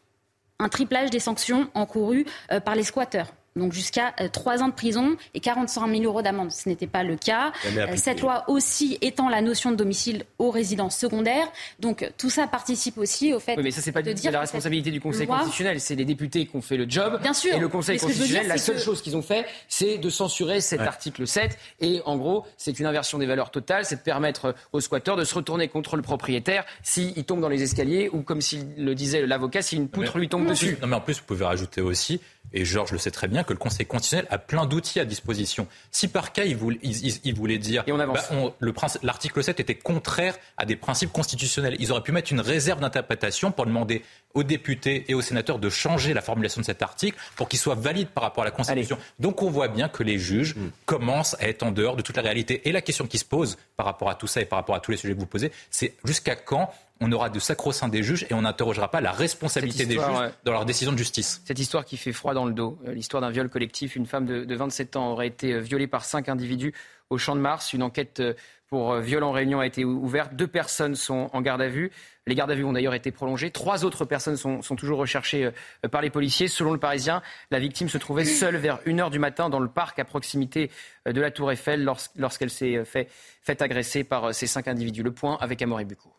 un 0.61 0.69
triplage 0.69 1.11
des 1.11 1.19
sanctions 1.19 1.69
encourues 1.75 2.27
par 2.67 2.75
les 2.75 2.83
squatteurs. 2.83 3.33
Donc 3.57 3.73
jusqu'à 3.73 4.15
euh, 4.21 4.29
trois 4.29 4.63
ans 4.63 4.69
de 4.69 4.75
prison 4.75 5.17
et 5.35 5.41
45 5.41 5.91
000 5.91 6.05
euros 6.05 6.23
d'amende. 6.23 6.53
Ce 6.53 6.69
n'était 6.69 6.87
pas 6.87 7.03
le 7.03 7.17
cas. 7.17 7.53
Euh, 7.67 7.97
cette 7.97 8.21
loi 8.21 8.45
aussi 8.49 8.99
étend 9.01 9.29
la 9.29 9.41
notion 9.41 9.71
de 9.73 9.77
domicile 9.77 10.25
aux 10.39 10.51
résidences 10.51 10.97
secondaires. 10.97 11.49
Donc 11.81 12.09
tout 12.17 12.31
ça 12.31 12.47
participe 12.47 12.99
aussi 12.99 13.33
au 13.33 13.41
fait 13.41 13.57
oui, 13.57 13.65
mais 13.65 13.71
ça, 13.71 13.81
c'est 13.81 13.93
pas 13.93 14.03
de 14.03 14.13
dire 14.13 14.31
la 14.31 14.41
responsabilité 14.41 14.91
du 14.91 15.01
Conseil 15.01 15.27
constitutionnel. 15.27 15.81
C'est 15.81 15.97
les 15.97 16.05
députés 16.05 16.47
qui 16.47 16.57
ont 16.57 16.63
fait 16.63 16.77
le 16.77 16.89
job. 16.89 17.21
Bien 17.23 17.35
sûr. 17.35 17.55
Et 17.55 17.59
le 17.59 17.69
Conseil 17.69 17.99
constitutionnel, 17.99 18.47
la 18.47 18.59
seule 18.59 18.79
chose 18.79 19.03
qu'ils 19.03 19.17
ont 19.17 19.23
fait, 19.23 19.47
c'est 19.69 19.99
de 19.99 20.11
censurer 20.11 20.61
cet 20.61 20.81
article 20.81 21.27
7. 21.27 21.59
Et 21.81 22.01
en 22.05 22.17
gros, 22.17 22.47
c'est 22.57 22.79
une 22.79 22.87
inversion 22.87 23.19
des 23.19 23.27
valeurs 23.27 23.51
totales. 23.51 23.85
C'est 23.85 23.97
de 23.97 24.01
permettre 24.01 24.55
aux 24.73 24.81
squatteurs 24.81 25.17
de 25.17 25.25
se 25.25 25.35
retourner 25.35 25.69
contre 25.69 25.97
le 25.97 26.03
propriétaire 26.03 26.65
s'il 26.83 27.25
tombe 27.25 27.41
dans 27.41 27.49
les 27.49 27.63
escaliers 27.63 28.09
ou, 28.13 28.23
comme 28.23 28.41
s'il 28.41 28.67
le 28.77 28.95
disait 28.95 29.27
l'avocat, 29.27 29.63
si 29.63 29.77
une 29.77 29.89
poutre 29.89 30.19
lui 30.19 30.29
tombe 30.29 30.47
dessus. 30.47 30.79
Non, 30.81 30.89
mais 30.89 30.97
en 30.97 31.01
plus, 31.01 31.19
vous 31.19 31.25
pouvez 31.27 31.45
rajouter 31.45 31.81
aussi 31.81 32.21
et 32.53 32.65
Georges 32.65 32.93
le 32.93 32.99
sait 32.99 33.11
très 33.11 33.29
bien, 33.29 33.40
que 33.45 33.53
le 33.53 33.59
Conseil 33.59 33.87
constitutionnel 33.87 34.27
a 34.31 34.39
plein 34.39 34.67
d'outils 34.67 35.01
à 35.01 35.05
disposition. 35.05 35.67
Si 35.91 36.09
par 36.09 36.33
cas, 36.33 36.45
il 36.45 36.57
voulait, 36.57 36.79
il, 36.83 37.35
voulait 37.35 37.59
dire 37.59 37.85
et 37.87 37.93
on 37.93 38.01
avance. 38.01 38.31
Bah, 38.31 38.87
l'article 39.03 39.43
7 39.43 39.61
était 39.61 39.75
contraire 39.75 40.37
à 40.57 40.65
des 40.65 40.77
principes 40.77 41.13
constitutionnels, 41.13 41.77
ils 41.79 41.93
auraient 41.93 42.03
pu 42.03 42.13
mettre 42.13 42.33
une 42.33 42.41
réserve 42.41 42.81
d'interprétation 42.81 43.53
pour 43.53 43.67
demander 43.67 44.03
aux 44.35 44.43
députés 44.43 45.05
et 45.09 45.15
aux 45.15 45.21
sénateurs 45.21 45.59
de 45.59 45.69
changer 45.69 46.15
la 46.15 46.21
formulation 46.21 46.61
de 46.61 46.67
cet 46.67 46.83
article 46.83 47.19
pour 47.37 47.49
qu'il 47.49 47.59
soit 47.59 47.75
valide 47.75 48.09
par 48.09 48.23
rapport 48.23 48.43
à 48.43 48.47
la 48.47 48.51
Constitution. 48.51 48.99
Donc 49.19 49.43
on 49.43 49.51
voit 49.51 49.69
bien 49.69 49.89
que 49.89 50.03
les 50.03 50.19
juges 50.19 50.55
mm. 50.55 50.71
commencent 50.87 51.37
à 51.41 51.49
être 51.49 51.63
en 51.63 51.73
dehors 51.73 51.97
de 51.97 52.03
toute 52.03 52.17
la 52.17 52.23
réalité. 52.23 52.69
Et 52.69 52.73
la 52.73 52.81
question 52.81 53.07
qui 53.07 53.19
se 53.19 53.25
pose 53.25 53.57
par 53.77 53.87
rapport 53.87 54.11
à 54.11 54.15
tout 54.15 54.27
ça 54.27 54.41
et 54.41 54.45
par 54.45 54.59
rapport 54.59 54.75
à 54.75 54.81
tous 54.81 54.91
les 54.91 54.97
sujets 54.97 55.15
que 55.15 55.21
vous 55.21 55.27
posez, 55.27 55.51
c'est 55.71 55.95
jusqu'à 56.05 56.37
quand 56.37 56.73
on 57.01 57.11
aura 57.13 57.31
de 57.31 57.39
sacro-saint 57.39 57.89
des 57.89 58.03
juges 58.03 58.27
et 58.29 58.35
on 58.35 58.43
n'interrogera 58.43 58.91
pas 58.91 59.01
la 59.01 59.13
responsabilité 59.13 59.87
des 59.87 59.95
juges 59.95 60.31
dans 60.45 60.53
leur 60.53 60.67
décision 60.67 60.93
de 60.93 60.99
justice? 60.99 61.41
Cette 61.45 61.59
histoire 61.59 61.85
qui 61.85 61.97
fait 61.97 62.13
froid 62.13 62.35
dans 62.35 62.45
le 62.45 62.53
dos, 62.53 62.79
euh, 62.87 62.93
l'histoire 62.93 63.23
d'un 63.23 63.31
viol 63.31 63.49
collectif. 63.49 63.97
Une 63.97 64.07
femme 64.07 64.27
de, 64.27 64.55
27 64.55 64.97
ans 64.97 65.13
aurait 65.13 65.29
été 65.29 65.55
euh, 65.55 65.61
violée 65.61 65.87
par 65.87 66.05
cinq 66.05 66.29
individus 66.29 66.75
au 67.11 67.19
Champ 67.19 67.37
de 67.37 67.41
Mars. 67.41 67.73
Une 67.73 67.83
enquête 67.83 68.21
euh, 68.21 68.35
pour 68.69 68.95
viol 68.97 69.23
en 69.25 69.33
réunion 69.33 69.61
a 69.61 69.67
été 69.67 69.85
ouverte. 69.85 70.35
Deux 70.35 70.47
personnes 70.47 70.95
sont 70.95 71.29
en 71.33 71.41
garde 71.41 71.61
à 71.61 71.69
vue. 71.69 71.91
Les 72.27 72.37
gardes 72.37 72.53
à 72.53 72.55
vue 72.55 72.65
ont 72.65 72.73
d'ailleurs 72.73 72.95
été 72.95 73.11
prolongées. 73.11 73.51
Trois 73.51 73.85
autres 73.85 74.05
personnes 74.05 74.37
sont, 74.37 74.61
toujours 74.77 74.99
recherchées 75.01 75.51
par 75.91 76.03
les 76.03 76.11
policiers. 76.11 76.47
Selon 76.47 76.73
le 76.73 76.79
Parisien, 76.79 77.21
la 77.51 77.59
victime 77.59 77.89
se 77.89 77.99
trouvait 77.99 78.25
seule 78.25 78.57
vers 78.57 78.81
1h 78.85 79.11
du 79.11 79.19
matin 79.19 79.51
dans 79.51 79.59
le 79.59 79.69
parc 79.69 79.99
à 79.99 80.05
proximité 80.05 80.71
de 81.05 81.21
la 81.21 81.33
Tour 81.33 81.51
Eiffel 81.51 81.83
lorsqu'elle 82.15 82.51
s'est 82.51 82.85
fait, 82.85 83.09
fait, 83.43 83.61
agresser 83.61 84.05
par 84.05 84.33
ces 84.33 84.47
cinq 84.47 84.69
individus. 84.69 85.03
Le 85.03 85.13
point 85.13 85.37
avec 85.41 85.61
Amaury 85.63 85.85
Bucco 85.85 86.13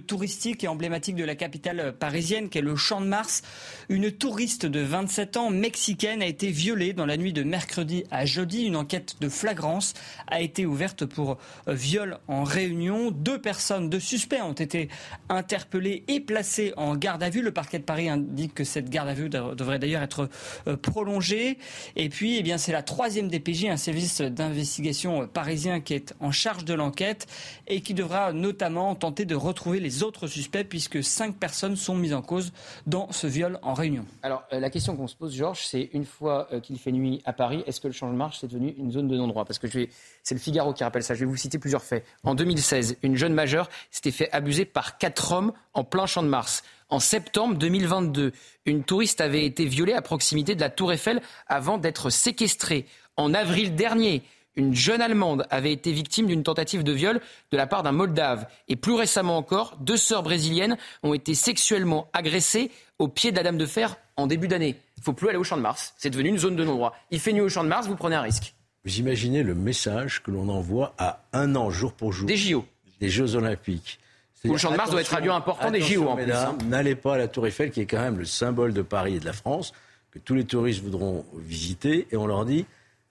touristique 0.00 0.64
et 0.64 0.68
emblématique 0.68 1.16
de 1.16 1.24
la 1.24 1.34
capitale 1.34 1.94
parisienne 1.98 2.48
qu'est 2.48 2.60
le 2.60 2.76
Champ 2.76 3.00
de 3.00 3.06
Mars. 3.06 3.42
Une 3.88 4.10
touriste 4.10 4.66
de 4.66 4.80
27 4.80 5.36
ans 5.36 5.50
mexicaine 5.50 6.22
a 6.22 6.26
été 6.26 6.50
violée 6.50 6.92
dans 6.92 7.06
la 7.06 7.16
nuit 7.16 7.32
de 7.32 7.42
mercredi 7.42 8.04
à 8.10 8.24
jeudi. 8.24 8.64
Une 8.64 8.76
enquête 8.76 9.16
de 9.20 9.28
flagrance 9.28 9.94
a 10.26 10.40
été 10.40 10.66
ouverte 10.66 11.04
pour 11.04 11.38
euh, 11.68 11.74
viol 11.74 12.18
en 12.28 12.44
réunion. 12.44 13.10
Deux 13.10 13.40
personnes, 13.40 13.90
deux 13.90 14.00
suspects 14.00 14.42
ont 14.42 14.52
été 14.52 14.88
interpellés 15.28 16.04
et 16.08 16.20
placés 16.20 16.72
en 16.76 16.96
garde 16.96 17.22
à 17.22 17.30
vue. 17.30 17.42
Le 17.42 17.52
parquet 17.52 17.78
de 17.78 17.84
Paris 17.84 18.08
indique 18.08 18.54
que 18.54 18.64
cette 18.64 18.90
garde 18.90 19.08
à 19.08 19.14
vue 19.14 19.28
devrait 19.28 19.78
d'ailleurs 19.78 20.02
être 20.02 20.28
euh, 20.66 20.76
prolongée. 20.76 21.58
Et 21.96 22.08
puis, 22.08 22.36
eh 22.38 22.42
bien, 22.42 22.58
c'est 22.58 22.72
la 22.72 22.82
troisième 22.82 23.28
DPJ, 23.28 23.66
un 23.66 23.76
service 23.76 24.20
d'investigation 24.20 25.26
parisien 25.26 25.80
qui 25.80 25.94
est 25.94 26.14
en 26.20 26.32
charge 26.32 26.64
de 26.64 26.74
l'enquête 26.74 27.26
et 27.66 27.80
qui 27.80 27.94
devra 27.94 28.32
notamment 28.32 28.94
tenter 28.94 29.24
de 29.24 29.34
retrouver 29.34 29.80
les 29.84 30.02
autres 30.02 30.26
suspects 30.26 30.64
puisque 30.68 31.04
cinq 31.04 31.36
personnes 31.36 31.76
sont 31.76 31.94
mises 31.94 32.14
en 32.14 32.22
cause 32.22 32.52
dans 32.86 33.12
ce 33.12 33.26
viol 33.26 33.58
en 33.62 33.74
réunion. 33.74 34.06
Alors 34.22 34.42
euh, 34.52 34.58
la 34.58 34.70
question 34.70 34.96
qu'on 34.96 35.06
se 35.06 35.14
pose, 35.14 35.36
Georges, 35.36 35.64
c'est 35.64 35.90
une 35.92 36.06
fois 36.06 36.48
euh, 36.52 36.60
qu'il 36.60 36.78
fait 36.78 36.90
nuit 36.90 37.20
à 37.24 37.32
Paris, 37.32 37.62
est-ce 37.66 37.80
que 37.80 37.86
le 37.86 37.92
champ 37.92 38.10
de 38.10 38.16
marche 38.16 38.42
est 38.42 38.48
devenu 38.48 38.74
une 38.78 38.90
zone 38.90 39.06
de 39.06 39.16
non-droit? 39.16 39.44
Parce 39.44 39.58
que 39.58 39.68
c'est 39.68 40.34
le 40.34 40.40
Figaro 40.40 40.72
qui 40.72 40.82
rappelle 40.82 41.02
ça. 41.02 41.14
Je 41.14 41.20
vais 41.20 41.26
vous 41.26 41.36
citer 41.36 41.58
plusieurs 41.58 41.82
faits. 41.82 42.04
En 42.24 42.34
2016, 42.34 42.96
une 43.02 43.16
jeune 43.16 43.34
majeure 43.34 43.68
s'était 43.90 44.10
fait 44.10 44.30
abuser 44.32 44.64
par 44.64 44.96
quatre 44.96 45.32
hommes 45.32 45.52
en 45.74 45.84
plein 45.84 46.06
champ 46.06 46.22
de 46.22 46.28
Mars. 46.28 46.62
En 46.88 46.98
septembre 46.98 47.56
2022, 47.56 48.32
une 48.64 48.84
touriste 48.84 49.20
avait 49.20 49.44
été 49.44 49.66
violée 49.66 49.92
à 49.92 50.02
proximité 50.02 50.54
de 50.54 50.60
la 50.60 50.70
Tour 50.70 50.92
Eiffel 50.92 51.20
avant 51.46 51.76
d'être 51.76 52.08
séquestrée. 52.08 52.86
En 53.16 53.34
avril 53.34 53.74
dernier, 53.74 54.22
une 54.56 54.74
jeune 54.74 55.00
Allemande 55.00 55.46
avait 55.50 55.72
été 55.72 55.92
victime 55.92 56.26
d'une 56.26 56.42
tentative 56.42 56.84
de 56.84 56.92
viol 56.92 57.20
de 57.50 57.56
la 57.56 57.66
part 57.66 57.82
d'un 57.82 57.92
Moldave. 57.92 58.46
Et 58.68 58.76
plus 58.76 58.94
récemment 58.94 59.36
encore, 59.36 59.76
deux 59.80 59.96
sœurs 59.96 60.22
brésiliennes 60.22 60.76
ont 61.02 61.14
été 61.14 61.34
sexuellement 61.34 62.08
agressées 62.12 62.70
au 62.98 63.08
pied 63.08 63.32
de 63.32 63.36
la 63.36 63.42
Dame 63.42 63.58
de 63.58 63.66
Fer 63.66 63.96
en 64.16 64.26
début 64.26 64.48
d'année. 64.48 64.76
Il 64.96 65.00
ne 65.00 65.04
faut 65.04 65.12
plus 65.12 65.28
aller 65.28 65.38
au 65.38 65.44
Champ 65.44 65.56
de 65.56 65.62
Mars. 65.62 65.94
C'est 65.98 66.10
devenu 66.10 66.28
une 66.28 66.38
zone 66.38 66.56
de 66.56 66.64
non-droit. 66.64 66.94
Il 67.10 67.20
fait 67.20 67.32
nuit 67.32 67.40
au 67.40 67.48
Champ 67.48 67.64
de 67.64 67.68
Mars, 67.68 67.88
vous 67.88 67.96
prenez 67.96 68.16
un 68.16 68.22
risque. 68.22 68.54
Vous 68.84 68.98
imaginez 68.98 69.42
le 69.42 69.54
message 69.54 70.22
que 70.22 70.30
l'on 70.30 70.48
envoie 70.48 70.94
à 70.98 71.24
un 71.32 71.56
an, 71.56 71.70
jour 71.70 71.92
pour 71.92 72.12
jour. 72.12 72.26
Des 72.26 72.36
JO. 72.36 72.64
Des 73.00 73.08
Jeux 73.08 73.34
Olympiques. 73.34 73.98
le 74.44 74.56
Champ 74.56 74.70
de 74.70 74.76
Mars 74.76 74.90
doit 74.90 75.00
être 75.00 75.14
un 75.14 75.20
lieu 75.20 75.32
important 75.32 75.70
des 75.70 75.80
JO 75.80 76.06
en 76.06 76.16
plus. 76.16 76.30
Hein. 76.30 76.56
N'allez 76.66 76.94
pas 76.94 77.14
à 77.14 77.18
la 77.18 77.28
Tour 77.28 77.46
Eiffel, 77.46 77.70
qui 77.70 77.80
est 77.80 77.86
quand 77.86 78.00
même 78.00 78.18
le 78.18 78.24
symbole 78.24 78.72
de 78.72 78.82
Paris 78.82 79.16
et 79.16 79.20
de 79.20 79.24
la 79.24 79.32
France, 79.32 79.72
que 80.12 80.18
tous 80.18 80.34
les 80.34 80.44
touristes 80.44 80.82
voudront 80.82 81.24
visiter, 81.34 82.06
et 82.12 82.16
on 82.16 82.26
leur 82.26 82.44
dit 82.44 82.66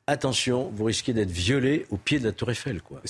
attention, 0.08 0.70
vous 0.74 0.84
risquez 0.86 1.14
d'être 1.14 1.32
violé 1.32 1.86
au 1.90 1.98
pied 1.98 2.20
de 2.20 2.26
la 2.26 2.32
Tour 2.32 2.52
Eiffel. 2.52 2.82
Quoi. 2.82 3.02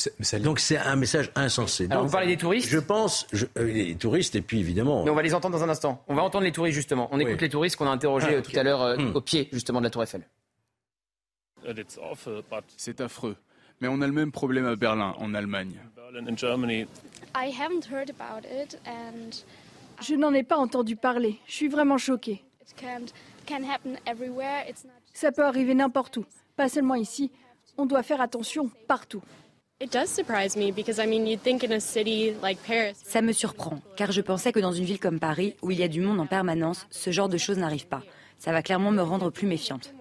Donc 0.41 0.60
c'est 0.60 0.78
un 0.78 0.96
message 0.96 1.32
insensé. 1.36 1.88
Alors 1.89 2.06
vous 2.06 2.12
parlez 2.12 2.28
des 2.28 2.38
touristes 2.38 2.70
Je 2.70 2.80
pense, 2.80 3.28
euh, 3.34 3.64
les 3.64 3.96
touristes, 3.96 4.36
et 4.36 4.41
puis 4.41 4.60
évidemment... 4.60 5.04
Mais 5.04 5.10
on 5.10 5.16
va 5.16 5.22
les 5.22 5.34
entendre 5.34 5.58
dans 5.58 5.64
un 5.64 5.70
instant. 5.70 6.04
On 6.08 6.16
va 6.16 6.24
entendre 6.24 6.46
les 6.46 6.52
touristes 6.52 6.76
justement. 6.76 7.10
On 7.12 7.20
écoute 7.20 7.41
les 7.41 7.50
touristes 7.50 7.76
qu'on 7.76 7.88
a 7.88 7.91
interrogés 7.91 8.28
ah, 8.30 8.34
euh, 8.34 8.41
tout 8.41 8.58
à 8.58 8.64
l'heure 8.64 8.82
euh, 8.82 8.98
hmm. 8.98 9.16
au 9.16 9.22
pied 9.22 9.50
justement 9.52 9.80
de 9.80 9.86
la 9.86 9.89
Tour 9.89 10.04
Eiffel. 10.04 10.28
C'est 12.78 13.02
affreux. 13.02 13.38
Mais 13.82 13.88
on 13.88 14.02
a 14.02 14.08
le 14.08 14.14
même 14.14 14.32
problème 14.32 14.66
à 14.66 14.76
Berlin, 14.76 15.16
en 15.18 15.34
Allemagne. 15.34 15.74
Je 20.02 20.16
n'en 20.16 20.34
ai 20.34 20.44
pas 20.44 20.58
entendu 20.58 20.96
parler. 20.96 21.39
Je 21.48 21.54
suis 21.54 21.68
vraiment 21.68 21.98
choquée. 21.98 22.44
Ça 25.14 25.32
peut 25.32 25.46
arriver 25.46 25.74
n'importe 25.74 26.18
où 26.18 26.26
pas 26.56 26.70
seulement 26.70 26.95
ici. 26.95 27.32
On 27.78 27.86
doit 27.86 28.04
faire 28.04 28.22
attention 28.22 28.70
partout. 28.88 29.22
Ça 33.04 33.22
me 33.22 33.32
surprend, 33.32 33.80
car 33.97 34.12
je 34.12 34.22
pensais 34.22 34.51
que 34.51 34.60
dans 34.60 34.72
une 34.72 34.86
ville 34.86 34.99
comme 34.99 35.20
Paris, 35.20 35.56
où 35.62 35.72
il 35.72 35.80
y 35.80 35.84
a 35.84 35.88
du 35.88 35.99
monde 35.99 36.20
en 36.20 36.26
permanence, 36.26 36.88
ce 36.89 37.12
genre 37.12 37.28
de 37.28 37.38
choses 37.38 37.58
n'arrive 37.58 37.88
pas. 37.88 38.04
Ça 38.38 38.51
va 38.51 38.62
clairement 38.62 38.91
me 38.91 39.01
rendre 39.01 39.30
plus 39.30 39.47
méfiante. 39.47 39.93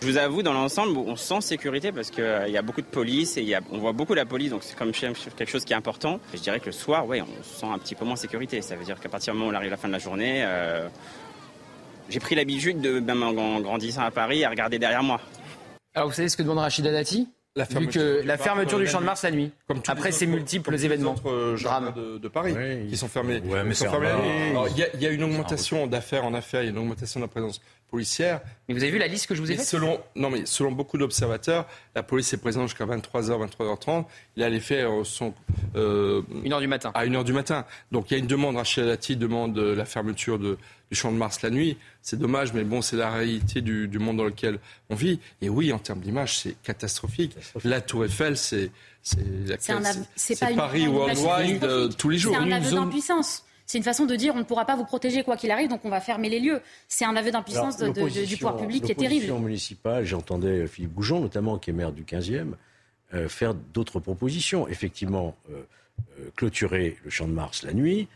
Je 0.00 0.06
vous 0.06 0.16
avoue, 0.16 0.42
dans 0.42 0.54
l'ensemble, 0.54 0.96
on 0.96 1.16
sent 1.16 1.42
sécurité 1.42 1.92
parce 1.92 2.10
qu'il 2.10 2.24
euh, 2.24 2.48
y 2.48 2.56
a 2.56 2.62
beaucoup 2.62 2.80
de 2.80 2.86
police 2.86 3.36
et 3.36 3.54
on 3.70 3.78
voit 3.78 3.92
beaucoup 3.92 4.14
la 4.14 4.24
police, 4.24 4.50
donc 4.50 4.62
c'est 4.62 4.76
comme 4.76 4.92
quelque 4.92 5.50
chose 5.50 5.64
qui 5.64 5.74
est 5.74 5.76
important. 5.76 6.20
je 6.32 6.40
dirais 6.40 6.58
que 6.58 6.66
le 6.66 6.72
soir, 6.72 7.06
ouais, 7.06 7.20
on 7.20 7.42
se 7.42 7.60
sent 7.60 7.66
un 7.66 7.78
petit 7.78 7.94
peu 7.94 8.06
moins 8.06 8.16
sécurité. 8.16 8.62
Ça 8.62 8.76
veut 8.76 8.84
dire 8.84 8.98
qu'à 8.98 9.10
partir 9.10 9.34
du 9.34 9.38
moment 9.38 9.50
où 9.50 9.52
on 9.52 9.56
arrive 9.56 9.68
à 9.68 9.72
la 9.72 9.76
fin 9.76 9.88
de 9.88 9.92
la 9.92 9.98
journée, 9.98 10.42
euh, 10.44 10.88
j'ai 12.08 12.20
pris 12.20 12.34
l'habitude, 12.34 12.80
de, 12.80 13.00
même 13.00 13.22
en 13.22 13.60
grandissant 13.60 14.02
à 14.02 14.10
Paris, 14.10 14.44
à 14.44 14.50
regarder 14.50 14.78
derrière 14.78 15.02
moi. 15.02 15.20
Alors 15.94 16.08
vous 16.08 16.14
savez 16.14 16.28
ce 16.28 16.36
que 16.36 16.42
demande 16.42 16.58
Rachida 16.58 16.90
Dati 16.90 17.28
la 17.56 17.64
Vu 17.64 17.86
que 17.86 18.20
la 18.24 18.36
fermeture 18.36 18.80
du 18.80 18.86
champ 18.88 19.00
de 19.00 19.06
Mars 19.06 19.22
la 19.22 19.30
nuit, 19.30 19.52
après 19.86 20.10
ces 20.10 20.26
multiples 20.26 20.74
événements, 20.74 21.14
euh, 21.24 21.56
drames 21.56 21.92
de, 21.94 22.28
Paris 22.28 22.52
qui 22.88 22.96
sont 22.96 23.06
fermés. 23.06 23.40
il 23.44 25.00
y, 25.00 25.06
a 25.06 25.10
une 25.10 25.22
augmentation 25.22 25.86
d'affaires 25.86 26.24
en 26.24 26.34
affaires, 26.34 26.62
il 26.62 26.64
y 26.64 26.68
a 26.68 26.72
une 26.72 26.78
augmentation 26.78 27.20
de 27.20 27.24
la 27.26 27.28
présence 27.28 27.60
policière. 27.90 28.40
Mais 28.68 28.74
vous 28.74 28.82
avez 28.82 28.92
vu 28.92 28.98
la 28.98 29.06
liste 29.06 29.26
que 29.26 29.34
je 29.34 29.40
vous 29.40 29.52
ai 29.52 29.56
faite 29.56 29.66
selon, 29.66 30.00
Non, 30.16 30.30
mais 30.30 30.46
selon 30.46 30.72
beaucoup 30.72 30.98
d'observateurs, 30.98 31.66
la 31.94 32.02
police 32.02 32.32
est 32.32 32.38
présente 32.38 32.68
jusqu'à 32.68 32.86
23h, 32.86 33.48
23h30. 33.48 34.04
Là, 34.36 34.48
les 34.48 34.60
faits 34.60 34.84
euh, 34.84 35.04
sont... 35.04 35.34
Euh, 35.76 36.22
une 36.42 36.52
heure 36.52 36.60
du 36.60 36.66
matin. 36.66 36.90
À 36.94 37.04
une 37.04 37.16
heure 37.16 37.24
du 37.24 37.32
matin. 37.32 37.64
Donc 37.92 38.10
il 38.10 38.14
y 38.14 38.16
a 38.16 38.18
une 38.18 38.26
demande, 38.26 38.56
Rachida 38.56 38.86
Dati 38.86 39.16
demande 39.16 39.58
la 39.58 39.84
fermeture 39.84 40.38
de, 40.38 40.58
du 40.90 40.96
champ 40.96 41.12
de 41.12 41.16
Mars 41.16 41.42
la 41.42 41.50
nuit. 41.50 41.76
C'est 42.02 42.18
dommage, 42.18 42.52
mais 42.52 42.64
bon, 42.64 42.82
c'est 42.82 42.96
la 42.96 43.10
réalité 43.10 43.60
du, 43.60 43.88
monde 43.98 44.18
dans 44.18 44.24
lequel 44.24 44.58
on 44.90 44.94
vit. 44.94 45.20
Et 45.42 45.48
oui, 45.48 45.72
en 45.72 45.78
termes 45.78 46.00
d'image, 46.00 46.38
c'est 46.38 46.60
catastrophique. 46.62 47.36
La 47.64 47.80
Tour 47.80 48.04
Eiffel, 48.04 48.36
c'est 48.36 48.70
c'est 49.02 50.56
Paris 50.56 50.86
worldwide 50.86 51.62
euh, 51.64 51.88
tous 51.88 52.08
les 52.08 52.16
jours. 52.16 52.34
C'est 52.34 52.40
un 52.40 52.52
aveu 52.52 52.70
d'impuissance. 52.70 53.43
C'est 53.66 53.78
une 53.78 53.84
façon 53.84 54.04
de 54.04 54.14
dire 54.14 54.34
on 54.34 54.38
ne 54.38 54.44
pourra 54.44 54.64
pas 54.64 54.76
vous 54.76 54.84
protéger 54.84 55.22
quoi 55.22 55.36
qu'il 55.36 55.50
arrive, 55.50 55.68
donc 55.68 55.84
on 55.84 55.88
va 55.88 56.00
fermer 56.00 56.28
les 56.28 56.40
lieux. 56.40 56.60
C'est 56.88 57.04
un 57.04 57.16
aveu 57.16 57.30
d'impuissance 57.30 57.78
du 57.78 58.36
pouvoir 58.36 58.56
public 58.56 58.84
qui 58.84 58.92
est 58.92 58.94
terrible. 58.94 59.32
Municipale, 59.40 60.04
j'entendais 60.04 60.66
Philippe 60.66 60.94
Goujon, 60.94 61.20
notamment, 61.20 61.58
qui 61.58 61.70
est 61.70 61.72
maire 61.72 61.92
du 61.92 62.04
15e, 62.04 62.52
euh, 63.14 63.28
faire 63.28 63.54
d'autres 63.54 64.00
propositions. 64.00 64.68
Effectivement, 64.68 65.36
euh, 65.50 65.62
clôturer 66.36 66.98
le 67.04 67.10
champ 67.10 67.26
de 67.26 67.32
Mars 67.32 67.62
la 67.62 67.72
nuit, 67.72 68.08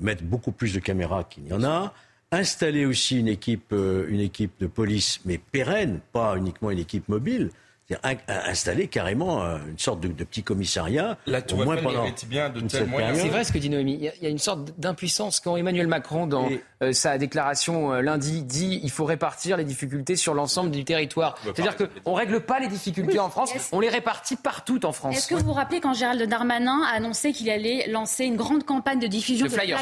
mettre 0.00 0.24
beaucoup 0.24 0.52
plus 0.52 0.74
de 0.74 0.78
caméras 0.78 1.24
qu'il 1.24 1.44
n'y 1.44 1.52
en 1.52 1.64
a, 1.64 1.94
installer 2.32 2.84
aussi 2.84 3.18
une 3.18 3.28
équipe, 3.28 3.72
une 3.72 4.20
équipe 4.20 4.52
de 4.60 4.66
police, 4.66 5.20
mais 5.24 5.38
pérenne, 5.38 6.00
pas 6.12 6.36
uniquement 6.36 6.70
une 6.70 6.78
équipe 6.78 7.08
mobile. 7.08 7.50
Installer 8.28 8.88
carrément 8.88 9.42
euh, 9.42 9.58
une 9.68 9.78
sorte 9.78 10.00
de, 10.00 10.08
petit 10.24 10.42
commissariat. 10.42 11.16
La 11.26 11.42
Tour 11.42 11.64
moins 11.64 11.76
Eiffel 11.76 11.92
pendant 11.92 12.06
bien 12.28 12.48
de. 12.48 12.62
C'est 12.68 12.84
vrai 12.84 13.44
ce 13.44 13.52
que 13.52 13.58
dit 13.58 13.70
Noémie. 13.70 13.94
Il 13.94 14.22
y 14.22 14.26
a, 14.26 14.30
une 14.30 14.38
sorte 14.38 14.78
d'impuissance 14.78 15.40
quand 15.40 15.56
Emmanuel 15.56 15.86
Macron, 15.86 16.26
dans 16.26 16.48
euh, 16.82 16.92
sa 16.92 17.18
déclaration 17.18 17.92
euh, 17.92 18.00
lundi, 18.00 18.42
dit 18.42 18.80
il 18.82 18.90
faut 18.90 19.04
répartir 19.04 19.56
les 19.56 19.64
difficultés 19.64 20.16
sur 20.16 20.34
l'ensemble 20.34 20.70
du 20.70 20.84
territoire. 20.84 21.36
C'est-à-dire 21.42 21.76
qu'on 21.76 22.12
ne 22.12 22.16
règle 22.16 22.40
pas 22.40 22.60
les 22.60 22.68
difficultés 22.68 23.18
en 23.18 23.30
France, 23.30 23.52
on 23.72 23.80
les 23.80 23.88
répartit 23.88 24.36
partout 24.36 24.84
en 24.86 24.92
France. 24.92 25.16
Est-ce 25.16 25.28
que 25.28 25.34
vous 25.34 25.46
vous 25.46 25.52
rappelez 25.52 25.80
quand 25.80 25.94
Gérald 25.94 26.22
Darmanin 26.28 26.82
a 26.84 26.96
annoncé 26.96 27.32
qu'il 27.32 27.50
allait 27.50 27.86
lancer 27.88 28.24
une 28.24 28.36
grande 28.36 28.64
campagne 28.64 28.98
de 28.98 29.06
diffusion 29.06 29.46
de, 29.46 29.50
flyers. 29.50 29.80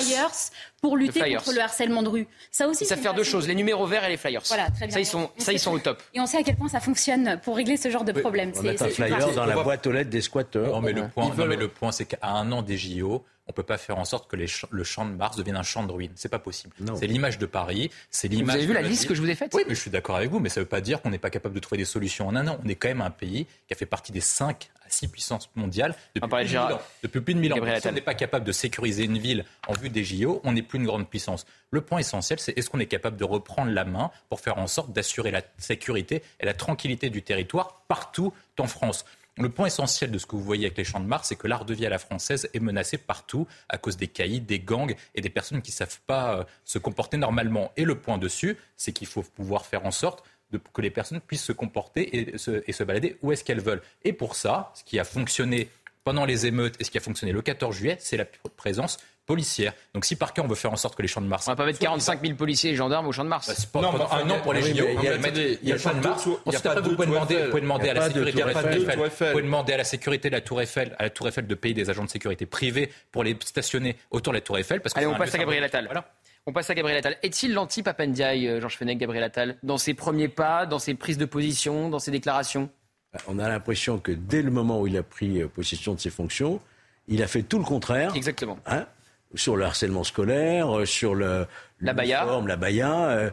Pour 0.81 0.97
lutter 0.97 1.35
contre 1.35 1.53
le 1.53 1.61
harcèlement 1.61 2.03
de 2.03 2.09
rue 2.09 2.27
Ça 2.51 2.69
aussi, 2.69 2.85
ça 2.87 2.97
fait 2.97 3.03
faire 3.03 3.15
deux 3.15 3.23
choses 3.23 3.47
les 3.47 3.55
numéros 3.55 3.87
verts 3.87 4.05
et 4.05 4.09
les 4.09 4.17
flyers. 4.17 4.43
Voilà, 4.47 4.71
très 4.71 4.87
bien. 4.87 4.95
Ça, 4.95 5.01
ils 5.01 5.07
sont, 5.07 5.31
ça, 5.37 5.53
ils 5.53 5.59
sont 5.59 5.73
au 5.73 5.79
top. 5.79 6.03
Et 6.15 6.21
on 6.21 6.27
sait 6.27 6.39
à 6.39 6.43
quel 6.43 6.57
point 6.57 6.69
ça 6.69 6.81
fonctionne 6.81 7.39
pour 7.43 7.57
régler 7.57 7.77
ce 7.77 7.91
genre 7.91 8.05
de 8.05 8.13
problème. 8.13 8.53
On 8.57 8.63
met 8.63 8.83
un 8.83 8.89
flyer 8.89 9.33
dans 9.35 9.47
la 9.47 9.63
boîte 9.63 9.87
aux 9.87 9.93
lettres 9.93 10.11
des 10.11 10.21
squatteurs. 10.21 10.73
Non, 10.73 10.81
mais 10.81 10.93
le 10.93 11.09
point, 11.09 11.31
mais 11.37 11.57
le 11.57 11.69
point 11.69 11.93
c'est 11.93 12.07
qu'à 12.07 12.19
un 12.23 12.51
an 12.53 12.63
des 12.63 12.77
JO, 12.77 13.25
on 13.51 13.53
ne 13.53 13.57
peut 13.57 13.63
pas 13.65 13.79
faire 13.79 13.99
en 13.99 14.05
sorte 14.05 14.31
que 14.31 14.37
les 14.37 14.47
le 14.71 14.85
champ 14.85 15.05
de 15.05 15.11
Mars 15.11 15.37
devienne 15.37 15.57
un 15.57 15.65
champ 15.65 15.85
de 15.85 15.91
ruines. 15.91 16.13
C'est 16.15 16.29
pas 16.29 16.39
possible. 16.39 16.73
C'est 16.95 17.09
l'image 17.09 17.37
de 17.39 17.47
Paris, 17.47 17.91
c'est 18.09 18.29
l'image. 18.29 18.55
Vous 18.55 18.59
avez 18.59 18.67
vu 18.67 18.75
la 18.75 18.83
liste 18.83 19.09
que 19.09 19.15
je 19.15 19.21
vous 19.21 19.29
ai 19.29 19.35
faite 19.35 19.53
Oui, 19.55 19.65
mais 19.67 19.75
je 19.75 19.81
suis 19.81 19.91
d'accord 19.91 20.15
avec 20.15 20.31
vous, 20.31 20.39
mais 20.39 20.49
ça 20.49 20.61
ne 20.61 20.65
veut 20.65 20.69
pas 20.69 20.81
dire 20.81 21.03
qu'on 21.03 21.11
n'est 21.11 21.19
pas 21.19 21.31
capable 21.31 21.57
de 21.57 21.59
trouver 21.59 21.79
des 21.79 21.85
solutions 21.85 22.29
en 22.29 22.37
un 22.37 22.47
an. 22.47 22.61
On 22.65 22.69
est 22.69 22.77
quand 22.77 22.87
même 22.87 23.01
un 23.01 23.11
pays 23.11 23.47
qui 23.67 23.75
a 23.75 23.77
fait 23.77 23.87
partie 23.87 24.13
des 24.13 24.21
cinq 24.21 24.71
à 24.87 24.89
six 24.89 25.09
puissances 25.09 25.51
mondiales 25.57 25.97
depuis, 26.15 26.29
plus 26.29 26.53
de, 26.53 26.59
ans. 26.59 26.81
depuis 27.03 27.21
plus 27.21 27.35
de 27.35 27.41
mille 27.41 27.53
ans. 27.53 27.81
Si 27.81 27.89
on 27.89 27.93
n'est 27.93 28.01
pas 28.01 28.15
capable 28.15 28.45
de 28.45 28.53
sécuriser 28.53 29.03
une 29.03 29.19
ville 29.19 29.45
en 29.67 29.73
vue 29.73 29.91
des 29.91 30.05
JO, 30.05 30.41
on 30.45 30.53
n'est 30.53 30.63
plus 30.63 30.79
une 30.79 30.87
grande 30.87 31.09
puissance. 31.09 31.45
Le 31.73 31.81
point 31.81 31.99
essentiel, 31.99 32.39
c'est 32.39 32.57
est-ce 32.57 32.71
qu'on 32.71 32.79
est 32.79 32.87
capable 32.87 33.17
de 33.17 33.25
reprendre 33.25 33.73
la 33.73 33.85
main 33.85 34.13
pour 34.29 34.39
faire 34.39 34.59
en 34.59 34.69
sorte 34.69 34.93
d'assurer 34.93 35.33
la 35.33 35.43
sécurité 35.59 36.23
et 36.39 36.47
la 36.47 36.55
tranquillité 36.55 37.11
du 37.11 37.23
territoire 37.23 37.83
partout 37.89 38.33
en 38.59 38.69
France? 38.69 39.05
Le 39.39 39.49
point 39.49 39.67
essentiel 39.67 40.11
de 40.11 40.19
ce 40.19 40.27
que 40.27 40.37
vous 40.37 40.43
voyez 40.43 40.67
avec 40.67 40.77
les 40.77 40.85
champs 40.85 41.01
de 41.01 41.07
Mars, 41.07 41.29
c'est 41.29 41.37
que 41.37 41.47
l'art 41.47 41.65
de 41.65 41.73
vie 41.73 41.87
à 41.87 41.89
la 41.89 41.99
française 41.99 42.49
est 42.53 42.61
menacé 42.61 42.99
partout 42.99 43.47
à 43.69 43.79
cause 43.79 43.97
des 43.97 44.09
caïds, 44.09 44.41
des 44.41 44.61
gangs 44.61 44.95
et 45.15 45.21
des 45.21 45.31
personnes 45.31 45.63
qui 45.63 45.71
ne 45.71 45.77
savent 45.77 46.01
pas 46.07 46.37
euh, 46.37 46.45
se 46.65 46.79
comporter 46.79 47.17
normalement. 47.17 47.73
Et 47.77 47.85
le 47.85 47.95
point 47.95 48.19
dessus, 48.19 48.57
c'est 48.77 48.93
qu'il 48.93 49.07
faut 49.07 49.23
pouvoir 49.23 49.67
faire 49.67 49.87
en 49.87 49.91
sorte 49.91 50.25
que 50.73 50.83
les 50.83 50.91
personnes 50.91 51.21
puissent 51.21 51.45
se 51.45 51.53
comporter 51.53 52.33
et 52.33 52.39
se, 52.39 52.63
et 52.67 52.73
se 52.73 52.83
balader 52.83 53.17
où 53.23 53.33
est-ce 53.33 53.45
qu'elles 53.45 53.61
veulent. 53.61 53.83
Et 54.03 54.13
pour 54.13 54.35
ça, 54.35 54.73
ce 54.75 54.83
qui 54.83 54.99
a 54.99 55.05
fonctionné 55.05 55.71
pendant 56.03 56.25
les 56.25 56.47
émeutes 56.47 56.77
et 56.81 56.85
ce 56.85 56.91
qui 56.91 56.99
a 56.99 57.01
fonctionné 57.01 57.33
le 57.33 57.43
14 57.43 57.77
juillet, 57.77 57.97
c'est 58.01 58.17
la 58.17 58.25
présence 58.57 58.99
policière. 59.27 59.73
Donc 59.95 60.05
si 60.05 60.17
par 60.17 60.33
cas 60.33 60.43
on 60.43 60.47
veut 60.47 60.55
faire 60.55 60.73
en 60.73 60.77
sorte 60.77 60.97
que 60.97 61.03
les 61.03 61.09
champs 61.09 61.21
de 61.21 61.27
Mars... 61.27 61.47
On 61.47 61.53
va 61.53 61.57
pas 61.57 61.67
mettre 61.67 61.79
45 61.79 62.21
000 62.21 62.35
policiers 62.35 62.73
et 62.73 62.75
gendarmes 62.75 63.07
aux 63.07 63.13
champs 63.13 63.25
de 63.25 63.29
Mars. 63.29 63.49
Bah, 63.49 63.81
pas, 63.81 63.81
non, 63.81 64.11
un 64.11 64.31
an 64.31 64.41
pour 64.43 64.53
les 64.53 64.63
JO. 64.63 64.87
Il 64.99 65.05
y 65.05 65.09
a 65.73 65.75
le 65.75 65.79
champ 65.79 65.95
de 65.95 66.01
Mars. 66.01 66.29
Ensuite 66.45 66.67
après 66.67 66.81
vous 66.83 66.97
pouvez 66.97 67.07
demander, 67.61 67.91
à 67.91 67.95
la 67.95 68.09
sécurité 68.09 68.41
de 68.43 68.47
la 68.47 68.55
Tour 68.55 69.05
Eiffel. 69.05 69.27
Vous 69.29 69.33
pouvez 69.33 69.43
demander 69.43 69.73
à 69.73 69.77
la 69.77 69.85
sécurité 69.85 70.31
de 70.31 70.35
la 70.35 70.41
Tour 70.41 70.61
Eiffel, 70.61 70.97
à 70.99 71.05
la 71.05 71.11
Tour 71.11 71.29
Eiffel 71.29 71.47
de 71.47 71.55
payer 71.55 71.75
des 71.75 71.91
agents 71.91 72.05
de 72.05 72.11
sécurité 72.11 72.47
privés 72.47 72.91
pour 73.13 73.25
les 73.25 73.37
stationner 73.45 73.97
autour 74.11 74.33
de 74.33 74.39
la 74.39 74.43
Tour 74.43 74.59
Eiffel. 74.59 74.81
Parce 74.81 74.95
que 74.95 74.99
Allez, 74.99 75.07
on 75.07 75.17
passe 75.17 75.35
à 75.35 75.39
Gabriel 75.39 75.65
Attal. 75.65 75.89
On 76.47 76.53
passe 76.53 76.71
à 76.71 76.75
Gabriel 76.75 76.99
Attal. 76.99 77.17
Est-il 77.23 77.53
l'anti-Papendiaï, 77.53 78.49
euh, 78.49 78.61
Georges 78.61 78.77
Fenech, 78.77 78.99
Gabriel 78.99 79.23
Attal, 79.25 79.57
dans 79.63 79.77
ses 79.79 79.95
premiers 79.95 80.29
pas, 80.29 80.67
dans 80.67 80.79
ses 80.79 80.95
prises 80.95 81.19
de 81.19 81.27
position, 81.27 81.91
dans 81.91 81.99
ses 81.99 82.11
déclarations? 82.11 82.71
Bah, 83.13 83.21
On 83.29 83.39
a 83.39 83.49
l'impression 83.49 83.99
que 83.99 84.13
dès 84.13 84.43
le 84.43 84.51
moment 84.51 84.81
où 84.81 84.87
il 84.87 84.97
a 84.97 85.03
pris 85.03 85.43
euh, 85.43 85.49
possession 85.49 85.95
de 85.95 86.01
ses 86.01 86.11
fonctions, 86.11 86.61
il 87.09 87.23
a 87.23 87.27
fait 87.27 87.43
tout 87.43 87.59
le 87.59 87.65
contraire. 87.65 88.15
Exactement. 88.17 88.59
Hein? 88.67 88.87
Sur 89.35 89.57
le 89.57 89.65
harcèlement 89.65 90.05
scolaire, 90.05 90.79
euh, 90.79 90.87
sur 90.87 91.15
le 91.15 91.47
la 91.81 91.93
baya, 91.93 92.27
la 92.47 92.57
baya. 92.57 93.09
Euh, 93.11 93.31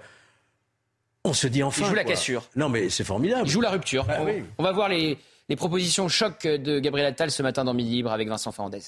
on 1.24 1.34
se 1.34 1.48
dit 1.48 1.64
enfin. 1.64 1.84
Il 1.84 1.90
joue 1.90 1.96
la 1.96 2.04
cassure. 2.04 2.44
Non, 2.56 2.70
mais 2.70 2.90
c'est 2.90 3.04
formidable. 3.04 3.48
Il 3.48 3.52
joue 3.52 3.62
la 3.62 3.72
rupture. 3.72 4.06
Bah 4.06 4.20
on, 4.58 4.64
va 4.64 4.72
voir 4.72 4.90
les, 4.90 5.18
les, 5.50 5.56
propositions 5.56 6.08
choc 6.08 6.48
de 6.48 6.80
Gabriel 6.80 7.08
Attal 7.08 7.32
ce 7.32 7.44
matin 7.44 7.64
dans 7.64 7.74
Midi 7.74 7.92
Libre 7.92 8.12
avec 8.12 8.30
Vincent 8.30 8.52
Fernandez. 8.52 8.84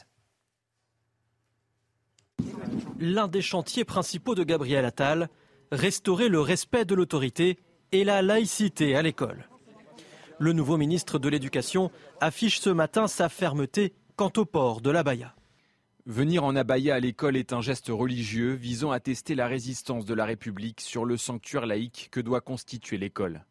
L'un 2.99 3.27
des 3.27 3.41
chantiers 3.41 3.85
principaux 3.85 4.35
de 4.35 4.43
Gabriel 4.43 4.85
Attal, 4.85 5.29
restaurer 5.71 6.29
le 6.29 6.39
respect 6.39 6.85
de 6.85 6.95
l'autorité 6.95 7.57
et 7.91 8.03
la 8.03 8.21
laïcité 8.21 8.95
à 8.95 9.01
l'école. 9.01 9.49
Le 10.37 10.53
nouveau 10.53 10.77
ministre 10.77 11.19
de 11.19 11.27
l'Éducation 11.27 11.91
affiche 12.21 12.59
ce 12.61 12.69
matin 12.69 13.07
sa 13.07 13.27
fermeté 13.27 13.93
quant 14.15 14.31
au 14.37 14.45
port 14.45 14.79
de 14.81 14.89
la 14.89 15.03
baya. 15.03 15.33
Venir 16.09 16.43
en 16.43 16.55
abaya 16.55 16.95
à 16.95 16.99
l'école 16.99 17.37
est 17.37 17.53
un 17.53 17.61
geste 17.61 17.89
religieux 17.89 18.53
visant 18.53 18.89
à 18.89 18.99
tester 18.99 19.35
la 19.35 19.45
résistance 19.45 20.05
de 20.05 20.15
la 20.15 20.25
République 20.25 20.81
sur 20.81 21.05
le 21.05 21.17
sanctuaire 21.17 21.67
laïque 21.67 22.09
que 22.11 22.19
doit 22.19 22.41
constituer 22.41 22.97
l'école. 22.97 23.45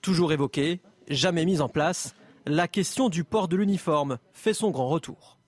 Toujours 0.00 0.32
évoquée, 0.32 0.80
jamais 1.08 1.44
mise 1.44 1.60
en 1.60 1.68
place, 1.68 2.14
la 2.46 2.68
question 2.68 3.08
du 3.08 3.24
port 3.24 3.48
de 3.48 3.56
l'uniforme 3.56 4.18
fait 4.32 4.54
son 4.54 4.70
grand 4.70 4.86
retour. 4.86 5.40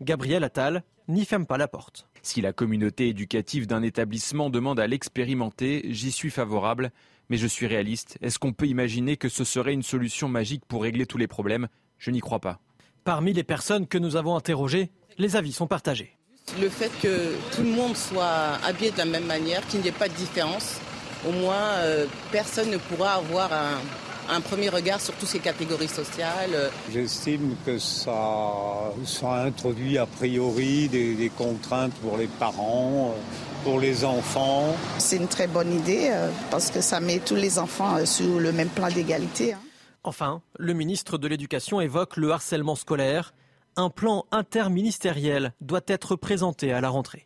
Gabriel 0.00 0.44
Attal 0.44 0.84
n'y 1.08 1.24
ferme 1.24 1.44
pas 1.44 1.58
la 1.58 1.66
porte. 1.66 2.08
Si 2.22 2.40
la 2.40 2.52
communauté 2.52 3.08
éducative 3.08 3.66
d'un 3.66 3.82
établissement 3.82 4.48
demande 4.48 4.78
à 4.78 4.86
l'expérimenter, 4.86 5.86
j'y 5.88 6.12
suis 6.12 6.30
favorable, 6.30 6.92
mais 7.30 7.36
je 7.36 7.48
suis 7.48 7.66
réaliste. 7.66 8.16
Est-ce 8.20 8.38
qu'on 8.38 8.52
peut 8.52 8.68
imaginer 8.68 9.16
que 9.16 9.28
ce 9.28 9.42
serait 9.42 9.74
une 9.74 9.82
solution 9.82 10.28
magique 10.28 10.66
pour 10.66 10.84
régler 10.84 11.06
tous 11.06 11.18
les 11.18 11.26
problèmes? 11.26 11.66
Je 11.98 12.12
n'y 12.12 12.20
crois 12.20 12.38
pas. 12.38 12.60
Parmi 13.02 13.32
les 13.32 13.42
personnes 13.42 13.88
que 13.88 13.98
nous 13.98 14.14
avons 14.14 14.36
interrogées, 14.36 14.92
les 15.20 15.36
avis 15.36 15.52
sont 15.52 15.66
partagés. 15.66 16.16
Le 16.60 16.68
fait 16.68 16.90
que 17.00 17.34
tout 17.54 17.62
le 17.62 17.70
monde 17.70 17.96
soit 17.96 18.58
habillé 18.64 18.90
de 18.90 18.98
la 18.98 19.04
même 19.04 19.26
manière, 19.26 19.64
qu'il 19.68 19.80
n'y 19.80 19.88
ait 19.88 19.92
pas 19.92 20.08
de 20.08 20.14
différence, 20.14 20.80
au 21.28 21.32
moins 21.32 21.74
euh, 21.78 22.06
personne 22.32 22.70
ne 22.70 22.78
pourra 22.78 23.14
avoir 23.14 23.50
un, 23.52 24.40
premier 24.40 24.68
regard 24.68 25.00
sur 25.00 25.12
toutes 25.14 25.28
ces 25.28 25.40
catégories 25.40 25.88
sociales. 25.88 26.70
J'estime 26.92 27.56
que 27.66 27.78
ça, 27.78 28.92
ça 29.04 29.34
introduit 29.42 29.98
a 29.98 30.06
priori 30.06 30.88
des, 30.88 31.30
contraintes 31.36 31.92
pour 31.94 32.16
les 32.16 32.28
parents, 32.28 33.12
euh, 33.14 33.64
pour 33.64 33.80
les 33.80 34.04
enfants. 34.04 34.76
C'est 34.98 35.16
une 35.16 35.28
très 35.28 35.48
bonne 35.48 35.72
idée 35.72 36.10
euh, 36.12 36.30
parce 36.50 36.70
que 36.70 36.80
ça 36.80 37.00
met 37.00 37.18
tous 37.18 37.34
les 37.34 37.58
enfants 37.58 38.04
sur 38.06 38.38
le 38.38 38.52
même 38.52 38.68
plan 38.68 38.88
d'égalité. 38.88 39.52
Hein. 39.52 39.58
Enfin, 40.04 40.40
le 40.58 40.72
ministre 40.72 41.18
de 41.18 41.28
l'Éducation 41.28 41.80
évoque 41.80 42.16
le 42.16 42.30
harcèlement 42.30 42.76
scolaire 42.76 43.34
un 43.76 43.90
plan 43.90 44.26
interministériel 44.32 45.52
doit 45.60 45.80
être 45.86 46.16
présenté 46.16 46.72
à 46.72 46.80
la 46.80 46.88
rentrée. 46.88 47.24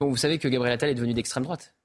vous 0.00 0.16
savez 0.16 0.38
que 0.38 0.48
Gabriel 0.48 0.74
Attal 0.74 0.90
est 0.90 0.94
devenu 0.94 1.14
d'extrême 1.14 1.44
droite 1.44 1.75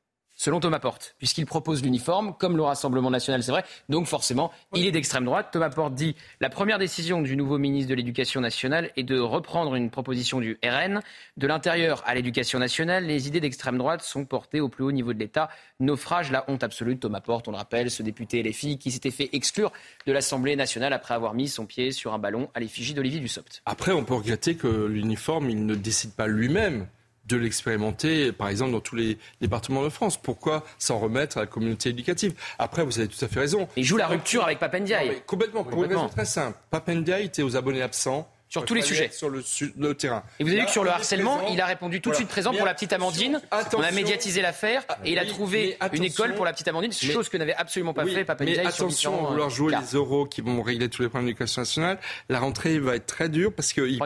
selon 0.41 0.59
Thomas 0.59 0.79
Porte, 0.79 1.13
puisqu'il 1.19 1.45
propose 1.45 1.83
l'uniforme, 1.83 2.33
comme 2.33 2.57
le 2.57 2.63
Rassemblement 2.63 3.11
national, 3.11 3.43
c'est 3.43 3.51
vrai. 3.51 3.63
Donc 3.89 4.07
forcément, 4.07 4.51
il 4.73 4.87
est 4.87 4.91
d'extrême 4.91 5.23
droite. 5.23 5.49
Thomas 5.51 5.69
Porte 5.69 5.93
dit 5.93 6.15
la 6.39 6.49
première 6.49 6.79
décision 6.79 7.21
du 7.21 7.35
nouveau 7.35 7.59
ministre 7.59 7.91
de 7.91 7.93
l'Éducation 7.93 8.41
nationale 8.41 8.89
est 8.97 9.03
de 9.03 9.19
reprendre 9.19 9.75
une 9.75 9.91
proposition 9.91 10.39
du 10.39 10.57
RN. 10.63 11.01
De 11.37 11.45
l'intérieur 11.45 12.01
à 12.07 12.15
l'éducation 12.15 12.57
nationale, 12.57 13.05
les 13.05 13.27
idées 13.27 13.39
d'extrême 13.39 13.77
droite 13.77 14.01
sont 14.01 14.25
portées 14.25 14.61
au 14.61 14.67
plus 14.67 14.83
haut 14.83 14.91
niveau 14.91 15.13
de 15.13 15.19
l'État. 15.19 15.47
Naufrage, 15.79 16.31
la 16.31 16.43
honte 16.49 16.63
absolue 16.63 16.95
de 16.95 16.99
Thomas 16.99 17.21
Porte, 17.21 17.47
on 17.47 17.51
le 17.51 17.57
rappelle, 17.57 17.91
ce 17.91 18.01
député 18.01 18.41
LFI 18.41 18.79
qui 18.79 18.89
s'était 18.89 19.11
fait 19.11 19.29
exclure 19.33 19.71
de 20.07 20.11
l'Assemblée 20.11 20.55
nationale 20.55 20.93
après 20.93 21.13
avoir 21.13 21.35
mis 21.35 21.49
son 21.49 21.67
pied 21.67 21.91
sur 21.91 22.15
un 22.15 22.19
ballon 22.19 22.49
à 22.55 22.61
l'effigie 22.61 22.95
d'Olivier 22.95 23.19
Dussopt. 23.19 23.61
Après, 23.67 23.91
on 23.91 24.03
peut 24.03 24.15
regretter 24.15 24.55
que 24.55 24.85
l'uniforme, 24.85 25.51
il 25.51 25.67
ne 25.67 25.75
décide 25.75 26.13
pas 26.13 26.25
lui-même 26.25 26.87
de 27.35 27.41
l'expérimenter, 27.41 28.31
par 28.31 28.49
exemple, 28.49 28.71
dans 28.71 28.79
tous 28.79 28.95
les 28.95 29.17
départements 29.39 29.83
de 29.83 29.89
France. 29.89 30.17
Pourquoi 30.21 30.63
s'en 30.77 30.99
remettre 30.99 31.37
à 31.37 31.41
la 31.41 31.47
communauté 31.47 31.89
éducative? 31.89 32.33
Après, 32.59 32.83
vous 32.83 32.99
avez 32.99 33.07
tout 33.07 33.23
à 33.23 33.27
fait 33.27 33.39
raison. 33.39 33.67
Il 33.75 33.83
joue 33.83 33.97
la 33.97 34.07
rupture 34.07 34.43
avec 34.43 34.59
Papendiaï. 34.59 35.21
complètement, 35.25 35.63
pour 35.63 35.83
une 35.83 35.89
raison 35.89 36.09
très 36.09 36.25
simple. 36.25 36.57
Papendiaï 36.69 37.25
était 37.25 37.43
aux 37.43 37.55
abonnés 37.55 37.81
absents 37.81 38.29
sur 38.51 38.65
tous 38.65 38.73
les 38.73 38.81
sujets. 38.81 39.09
Sur 39.13 39.29
le, 39.29 39.93
terrain. 39.95 40.23
Et 40.39 40.43
vous 40.43 40.49
avez 40.49 40.59
vu 40.59 40.65
que 40.65 40.71
sur 40.71 40.83
le 40.83 40.89
harcèlement, 40.89 41.47
il 41.47 41.61
a 41.61 41.65
répondu 41.65 42.01
tout 42.01 42.09
de 42.09 42.15
suite 42.15 42.27
présent 42.27 42.53
pour 42.53 42.65
la 42.65 42.73
petite 42.73 42.91
Amandine. 42.91 43.41
On 43.73 43.81
a 43.81 43.91
médiatisé 43.91 44.41
l'affaire 44.41 44.83
ah, 44.89 44.97
et 45.05 45.13
il 45.13 45.19
a 45.19 45.25
trouvé 45.25 45.77
une 45.93 46.03
école 46.03 46.35
pour 46.35 46.43
la 46.43 46.51
petite 46.51 46.67
Amandine, 46.67 46.91
chose 46.91 47.29
que 47.29 47.37
n'avait 47.37 47.53
absolument 47.53 47.93
pas 47.93 48.05
fait 48.05 48.25
Papa 48.25 48.43
Mais 48.43 48.59
attention, 48.59 49.25
à 49.25 49.29
vouloir 49.29 49.49
jouer 49.49 49.73
les 49.73 49.95
euros 49.95 50.25
qui 50.25 50.41
vont 50.41 50.61
régler 50.61 50.89
tous 50.89 51.01
les 51.01 51.07
problèmes 51.07 51.27
de 51.27 51.31
l'éducation 51.31 51.61
nationale. 51.61 51.97
La 52.27 52.39
rentrée 52.39 52.79
va 52.79 52.95
être 52.95 53.05
très 53.05 53.29
dure 53.29 53.53
parce 53.53 53.71
qu'il 53.71 53.99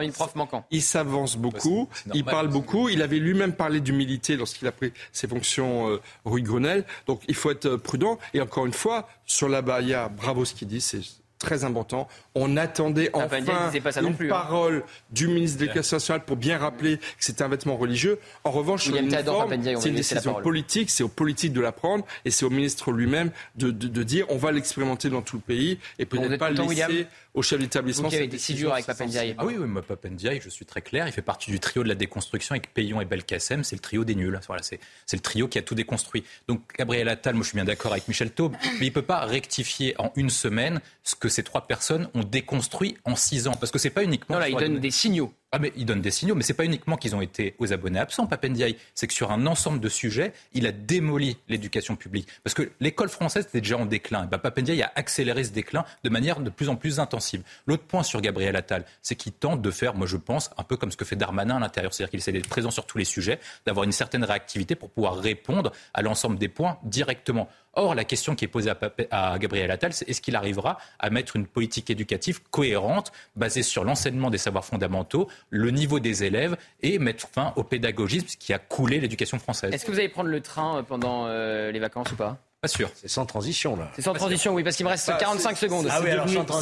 il 0.70 0.82
s'avance 0.82 1.36
beaucoup, 1.36 1.88
il 2.14 2.24
parle 2.24 2.48
beaucoup. 2.48 2.88
Il 2.88 3.02
avait 3.02 3.18
lui-même 3.18 3.52
parlé 3.52 3.80
d'humilité 3.80 4.36
lorsqu'il 4.36 4.68
a 4.68 4.72
pris 4.72 4.92
ses 5.12 5.26
fonctions 5.26 5.90
euh, 5.90 6.00
rue 6.24 6.42
Grenelle. 6.42 6.84
Donc 7.06 7.22
il 7.26 7.34
faut 7.34 7.50
être 7.50 7.76
prudent. 7.76 8.18
Et 8.32 8.40
encore 8.40 8.66
une 8.66 8.72
fois, 8.72 9.08
sur 9.24 9.48
la 9.48 9.62
Bahia, 9.62 10.08
bravo 10.08 10.44
ce 10.44 10.54
qu'il 10.54 10.68
dit, 10.68 10.80
c'est 10.80 11.00
très 11.38 11.64
important. 11.64 12.08
On 12.34 12.56
attendait 12.56 13.10
ah, 13.12 13.18
enfin 13.18 13.38
une 13.40 13.50
hein. 13.50 14.28
parole 14.28 14.84
du 15.10 15.28
ministre 15.28 15.58
de 15.58 15.64
l'Éducation 15.64 15.96
nationale 15.96 16.24
pour 16.24 16.36
bien 16.36 16.58
rappeler 16.58 16.98
que 16.98 17.04
c'était 17.18 17.42
un 17.42 17.48
vêtement 17.48 17.76
religieux. 17.76 18.18
En 18.44 18.50
revanche, 18.50 18.90
c'est 18.90 19.88
une 19.88 19.94
décision 19.94 20.34
politique, 20.34 20.90
c'est 20.90 21.02
aux 21.02 21.08
politiques 21.08 21.52
de 21.52 21.60
la 21.60 21.72
prendre 21.72 22.04
et 22.24 22.30
c'est 22.30 22.44
au 22.44 22.50
ministre 22.50 22.92
lui-même 22.92 23.30
de, 23.56 23.70
dire 24.02 24.26
on 24.28 24.36
va 24.36 24.52
l'expérimenter 24.52 25.10
dans 25.10 25.22
tout 25.22 25.36
le 25.36 25.42
pays 25.42 25.78
et 25.98 26.06
peut-être 26.06 26.38
pas 26.38 26.50
le 26.50 26.62
laisser 26.62 27.06
au 27.36 27.42
chef 27.42 27.60
d'établissement. 27.60 28.08
Qui 28.08 28.16
avait 28.16 28.24
été 28.24 28.38
si 28.38 28.54
dur 28.54 28.72
avec 28.72 28.86
Papendiaï. 28.86 29.34
Ah 29.38 29.44
oui, 29.44 29.56
oui, 29.58 29.66
moi, 29.66 29.82
Papendiaï, 29.82 30.40
je 30.42 30.48
suis 30.48 30.64
très 30.64 30.80
clair, 30.80 31.06
il 31.06 31.12
fait 31.12 31.22
partie 31.22 31.50
du 31.50 31.60
trio 31.60 31.82
de 31.82 31.88
la 31.88 31.94
déconstruction 31.94 32.54
avec 32.54 32.72
Payon 32.72 33.00
et 33.00 33.04
Belkacem, 33.04 33.62
c'est 33.62 33.76
le 33.76 33.80
trio 33.80 34.04
des 34.04 34.14
nuls. 34.14 34.40
Voilà, 34.46 34.62
c'est 34.62 34.80
le 35.12 35.20
trio 35.20 35.46
qui 35.46 35.58
a 35.58 35.62
tout 35.62 35.74
déconstruit. 35.74 36.24
Donc 36.48 36.62
Gabriel 36.76 37.08
Attal, 37.08 37.34
moi 37.34 37.42
je 37.42 37.48
suis 37.48 37.56
bien 37.56 37.64
d'accord 37.64 37.92
avec 37.92 38.08
Michel 38.08 38.30
Taube, 38.30 38.56
mais 38.80 38.86
il 38.86 38.88
ne 38.88 38.94
peut 38.94 39.02
pas 39.02 39.20
rectifier 39.20 39.94
en 39.98 40.12
une 40.16 40.30
semaine 40.30 40.80
ce 41.04 41.14
que 41.14 41.25
que 41.26 41.32
ces 41.32 41.42
trois 41.42 41.66
personnes 41.66 42.08
ont 42.14 42.22
déconstruit 42.22 42.96
en 43.04 43.16
six 43.16 43.48
ans. 43.48 43.54
Parce 43.58 43.72
que 43.72 43.80
c'est 43.80 43.90
pas 43.90 44.04
uniquement. 44.04 44.36
Non, 44.36 44.40
là, 44.40 44.48
ils 44.48 44.56
donnent 44.56 44.78
des 44.78 44.92
signaux. 44.92 45.32
Ah, 45.56 45.58
mais 45.58 45.72
ils 45.74 45.86
donnent 45.86 46.02
des 46.02 46.10
signaux, 46.10 46.34
mais 46.34 46.42
c'est 46.42 46.52
pas 46.52 46.66
uniquement 46.66 46.98
qu'ils 46.98 47.16
ont 47.16 47.22
été 47.22 47.54
aux 47.58 47.72
abonnés 47.72 47.98
absents, 47.98 48.26
Papendiaï. 48.26 48.76
C'est 48.94 49.06
que 49.06 49.14
sur 49.14 49.32
un 49.32 49.46
ensemble 49.46 49.80
de 49.80 49.88
sujets, 49.88 50.34
il 50.52 50.66
a 50.66 50.70
démoli 50.70 51.38
l'éducation 51.48 51.96
publique. 51.96 52.28
Parce 52.44 52.52
que 52.52 52.72
l'école 52.78 53.08
française 53.08 53.46
était 53.46 53.62
déjà 53.62 53.78
en 53.78 53.86
déclin. 53.86 54.24
Et 54.24 54.26
ben, 54.26 54.36
Papendiaï 54.36 54.82
a 54.82 54.92
accéléré 54.96 55.44
ce 55.44 55.52
déclin 55.52 55.86
de 56.04 56.10
manière 56.10 56.40
de 56.40 56.50
plus 56.50 56.68
en 56.68 56.76
plus 56.76 57.00
intensive. 57.00 57.42
L'autre 57.66 57.84
point 57.84 58.02
sur 58.02 58.20
Gabriel 58.20 58.54
Attal, 58.54 58.84
c'est 59.00 59.14
qu'il 59.14 59.32
tente 59.32 59.62
de 59.62 59.70
faire, 59.70 59.94
moi 59.94 60.06
je 60.06 60.18
pense, 60.18 60.50
un 60.58 60.62
peu 60.62 60.76
comme 60.76 60.90
ce 60.90 60.98
que 60.98 61.06
fait 61.06 61.16
Darmanin 61.16 61.56
à 61.56 61.60
l'intérieur. 61.60 61.94
C'est-à-dire 61.94 62.10
qu'il 62.10 62.20
essaie 62.20 62.32
d'être 62.32 62.50
présent 62.50 62.70
sur 62.70 62.84
tous 62.84 62.98
les 62.98 63.06
sujets, 63.06 63.40
d'avoir 63.64 63.84
une 63.84 63.92
certaine 63.92 64.24
réactivité 64.24 64.74
pour 64.74 64.90
pouvoir 64.90 65.16
répondre 65.16 65.72
à 65.94 66.02
l'ensemble 66.02 66.36
des 66.36 66.48
points 66.48 66.76
directement. 66.82 67.48
Or, 67.78 67.94
la 67.94 68.04
question 68.04 68.34
qui 68.34 68.46
est 68.46 68.48
posée 68.48 68.72
à, 69.10 69.38
Gabriel 69.38 69.70
Attal, 69.70 69.92
c'est 69.92 70.08
est-ce 70.08 70.22
qu'il 70.22 70.34
arrivera 70.34 70.78
à 70.98 71.10
mettre 71.10 71.36
une 71.36 71.46
politique 71.46 71.90
éducative 71.90 72.40
cohérente, 72.50 73.12
basée 73.36 73.62
sur 73.62 73.84
l'enseignement 73.84 74.30
des 74.30 74.38
savoirs 74.38 74.64
fondamentaux, 74.64 75.28
le 75.50 75.70
niveau 75.70 76.00
des 76.00 76.24
élèves 76.24 76.56
et 76.82 76.98
mettre 76.98 77.28
fin 77.28 77.52
au 77.56 77.62
pédagogisme 77.62 78.26
qui 78.38 78.52
a 78.52 78.58
coulé 78.58 79.00
l'éducation 79.00 79.38
française. 79.38 79.72
Est-ce 79.72 79.84
que 79.84 79.92
vous 79.92 79.98
allez 79.98 80.08
prendre 80.08 80.30
le 80.30 80.40
train 80.40 80.78
euh, 80.78 80.82
pendant 80.82 81.26
euh, 81.26 81.70
les 81.70 81.78
vacances 81.78 82.10
ou 82.12 82.16
pas? 82.16 82.38
Pas 82.60 82.68
sûr. 82.68 82.90
C'est 82.94 83.08
sans 83.08 83.26
transition, 83.26 83.76
là. 83.76 83.90
C'est 83.94 84.02
sans 84.02 84.14
transition, 84.14 84.54
oui, 84.54 84.64
parce 84.64 84.76
qu'il 84.76 84.86
me 84.86 84.90
reste 84.90 85.12
45 85.18 85.50
bah, 85.50 85.56
secondes. 85.56 85.88
Ah 85.90 86.00
oui, 86.02 86.10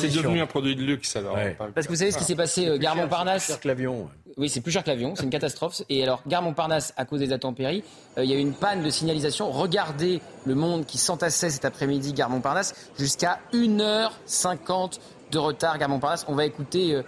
c'est 0.01 0.09
devenu 0.09 0.41
un 0.41 0.47
produit 0.47 0.76
de 0.76 0.82
luxe, 0.82 1.16
alors. 1.16 1.39
Parce 1.74 1.87
que 1.87 1.93
vous 1.93 1.99
savez 1.99 2.11
ce 2.11 2.18
qui 2.18 2.24
s'est 2.24 2.35
passé, 2.35 2.66
euh, 2.66 2.78
Gare 2.78 2.97
Montparnasse. 2.97 3.45
C'est 3.45 3.47
plus 3.47 3.53
cher 3.53 3.61
que 3.61 3.68
l'avion. 3.68 4.09
Oui, 4.37 4.49
c'est 4.49 4.61
plus 4.61 4.72
cher 4.72 4.82
que 4.82 4.91
l'avion, 4.91 5.14
c'est 5.14 5.22
une 5.22 5.30
catastrophe. 5.30 5.82
Et 5.89 6.03
alors, 6.03 6.22
Gare 6.26 6.43
Montparnasse, 6.43 6.93
à 6.97 7.05
cause 7.05 7.20
des 7.20 7.32
intempéries, 7.32 7.85
il 8.16 8.24
y 8.24 8.32
a 8.32 8.37
eu 8.37 8.41
une 8.41 8.55
panne 8.55 8.82
de 8.82 8.91
signalisation. 8.91 9.51
Regardez 9.51 10.20
le 10.45 10.57
monde 10.57 10.85
qui 10.87 10.99
s'entassait 10.99 11.51
cet 11.51 11.64
après-midi, 11.64 12.12
Gare 12.12 12.30
Montparnasse, 12.30 12.74
jusqu'à 12.99 13.39
1h50 13.53 14.99
de 15.30 15.39
retard, 15.39 15.78
Gare 15.78 15.89
Montparnasse. 15.89 16.24
On 16.26 16.35
va 16.35 16.45
écouter 16.45 17.01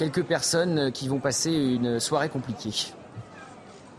quelques 0.00 0.24
personnes 0.24 0.92
qui 0.92 1.08
vont 1.08 1.18
passer 1.18 1.52
une 1.52 2.00
soirée 2.00 2.30
compliquée. 2.30 2.72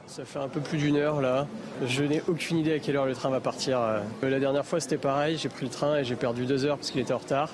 Ça 0.07 0.25
fait 0.25 0.39
un 0.39 0.47
peu 0.47 0.59
plus 0.59 0.79
d'une 0.79 0.95
heure 0.95 1.21
là. 1.21 1.45
Je 1.85 2.03
n'ai 2.03 2.23
aucune 2.27 2.57
idée 2.57 2.73
à 2.73 2.79
quelle 2.79 2.95
heure 2.97 3.05
le 3.05 3.13
train 3.13 3.29
va 3.29 3.39
partir. 3.39 3.79
Euh, 3.79 3.99
la 4.23 4.39
dernière 4.39 4.65
fois 4.65 4.79
c'était 4.79 4.97
pareil, 4.97 5.37
j'ai 5.37 5.47
pris 5.47 5.63
le 5.63 5.71
train 5.71 5.97
et 5.97 6.03
j'ai 6.03 6.15
perdu 6.15 6.47
deux 6.47 6.65
heures 6.65 6.77
parce 6.77 6.89
qu'il 6.89 7.01
était 7.01 7.13
en 7.13 7.19
retard. 7.19 7.51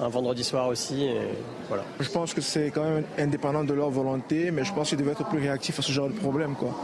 Un 0.00 0.08
vendredi 0.08 0.42
soir 0.42 0.66
aussi, 0.66 1.04
et 1.04 1.20
voilà. 1.68 1.84
Je 2.00 2.10
pense 2.10 2.34
que 2.34 2.40
c'est 2.40 2.72
quand 2.72 2.82
même 2.82 3.04
indépendant 3.16 3.62
de 3.62 3.72
leur 3.72 3.90
volonté, 3.90 4.50
mais 4.50 4.64
je 4.64 4.72
pense 4.72 4.88
qu'ils 4.88 4.98
devaient 4.98 5.12
être 5.12 5.28
plus 5.28 5.38
réactifs 5.38 5.78
à 5.78 5.82
ce 5.82 5.92
genre 5.92 6.08
de 6.08 6.14
problème. 6.14 6.56
Quoi. 6.56 6.74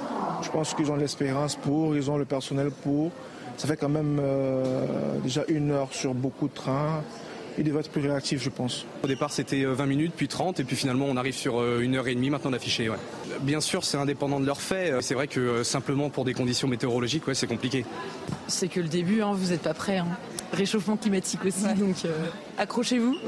Je 0.42 0.50
pense 0.50 0.74
qu'ils 0.74 0.92
ont 0.92 0.96
l'espérance 0.96 1.56
pour, 1.56 1.96
ils 1.96 2.08
ont 2.08 2.18
le 2.18 2.24
personnel 2.24 2.70
pour. 2.70 3.10
Ça 3.56 3.66
fait 3.66 3.76
quand 3.76 3.88
même 3.88 4.20
euh, 4.22 5.18
déjà 5.24 5.42
une 5.48 5.72
heure 5.72 5.88
sur 5.90 6.14
beaucoup 6.14 6.46
de 6.46 6.54
trains 6.54 7.02
il 7.58 7.64
devrait 7.64 7.80
être 7.80 7.90
plus 7.90 8.00
réactif, 8.00 8.42
je 8.42 8.48
pense. 8.48 8.86
Au 9.02 9.06
départ, 9.06 9.32
c'était 9.32 9.64
20 9.64 9.82
euh, 9.82 9.86
minutes, 9.86 10.12
puis 10.16 10.28
30, 10.28 10.60
et 10.60 10.64
puis 10.64 10.76
finalement, 10.76 11.06
on 11.08 11.16
arrive 11.16 11.34
sur 11.34 11.60
euh, 11.60 11.80
une 11.80 11.96
heure 11.96 12.08
et 12.08 12.14
demie 12.14 12.30
maintenant 12.30 12.50
d'afficher. 12.50 12.88
Ouais. 12.88 12.96
Bien 13.40 13.60
sûr, 13.60 13.84
c'est 13.84 13.96
indépendant 13.96 14.40
de 14.40 14.46
leur 14.46 14.60
fait. 14.60 14.90
Euh, 14.90 15.00
c'est 15.00 15.14
vrai 15.14 15.26
que 15.26 15.62
simplement 15.62 16.10
pour 16.10 16.24
des 16.24 16.34
conditions 16.34 16.68
météorologiques, 16.68 17.26
ouais, 17.26 17.34
c'est 17.34 17.46
compliqué. 17.46 17.84
C'est 18.48 18.68
que 18.68 18.80
le 18.80 18.88
début, 18.88 19.22
hein, 19.22 19.32
vous 19.34 19.50
n'êtes 19.50 19.62
pas 19.62 19.74
prêts. 19.74 19.98
Hein. 19.98 20.08
Réchauffement 20.52 20.96
climatique 20.96 21.44
aussi, 21.44 21.66
donc 21.74 21.96
accrochez-vous. 22.58 23.16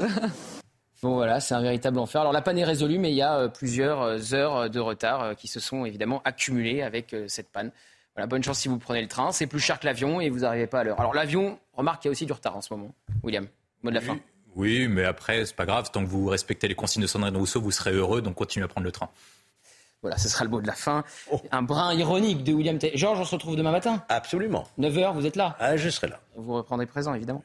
Bon 1.01 1.15
voilà, 1.15 1.41
c'est 1.41 1.53
un 1.53 1.61
véritable 1.61 1.99
enfer. 1.99 2.21
Alors 2.21 2.31
la 2.31 2.41
panne 2.41 2.57
est 2.57 2.63
résolue, 2.63 2.97
mais 2.97 3.11
il 3.11 3.17
y 3.17 3.21
a 3.21 3.49
plusieurs 3.49 4.33
heures 4.33 4.69
de 4.69 4.79
retard 4.79 5.35
qui 5.35 5.49
se 5.49 5.59
sont 5.59 5.83
évidemment 5.83 6.21
accumulées 6.23 6.81
avec 6.81 7.13
cette 7.27 7.51
panne. 7.51 7.71
Voilà, 8.15 8.25
bonne 8.25 8.41
chance 8.41 8.59
si 8.59 8.69
vous 8.69 8.77
prenez 8.77 9.01
le 9.01 9.09
train. 9.09 9.33
C'est 9.33 9.47
plus 9.47 9.59
cher 9.59 9.81
que 9.81 9.85
l'avion 9.85 10.21
et 10.21 10.29
vous 10.29 10.39
n'arrivez 10.39 10.65
pas 10.65 10.79
à 10.79 10.83
l'heure. 10.85 11.01
Alors 11.01 11.13
l'avion, 11.13 11.59
remarque 11.73 12.03
qu'il 12.03 12.07
y 12.07 12.11
a 12.11 12.13
aussi 12.13 12.25
du 12.25 12.31
retard 12.31 12.55
en 12.55 12.61
ce 12.61 12.73
moment. 12.73 12.95
William 13.21 13.47
de 13.91 13.95
la 13.95 14.01
fin. 14.01 14.17
Oui, 14.55 14.87
mais 14.87 15.03
après, 15.03 15.45
c'est 15.45 15.55
pas 15.55 15.65
grave. 15.65 15.89
Tant 15.91 16.03
que 16.03 16.09
vous 16.09 16.27
respectez 16.27 16.67
les 16.67 16.75
consignes 16.75 17.01
de 17.01 17.07
Sandrine 17.07 17.35
Rousseau, 17.35 17.59
vous 17.59 17.71
serez 17.71 17.91
heureux. 17.91 18.21
Donc 18.21 18.35
continuez 18.35 18.65
à 18.65 18.67
prendre 18.67 18.85
le 18.85 18.91
train. 18.91 19.09
Voilà, 20.03 20.17
ce 20.17 20.27
sera 20.27 20.43
le 20.43 20.49
mot 20.49 20.61
de 20.61 20.67
la 20.67 20.73
fin. 20.73 21.05
Oh. 21.31 21.41
Un 21.51 21.61
brin 21.61 21.93
ironique 21.93 22.43
de 22.43 22.51
William 22.51 22.77
T. 22.77 22.91
Georges, 22.95 23.19
on 23.19 23.25
se 23.25 23.33
retrouve 23.33 23.55
demain 23.55 23.71
matin 23.71 24.03
Absolument. 24.09 24.67
9h, 24.77 25.13
vous 25.13 25.25
êtes 25.25 25.37
là 25.37 25.55
ah, 25.59 25.77
Je 25.77 25.89
serai 25.89 26.07
là. 26.07 26.19
Vous 26.35 26.53
reprendrez 26.53 26.85
présent, 26.85 27.13
évidemment. 27.13 27.41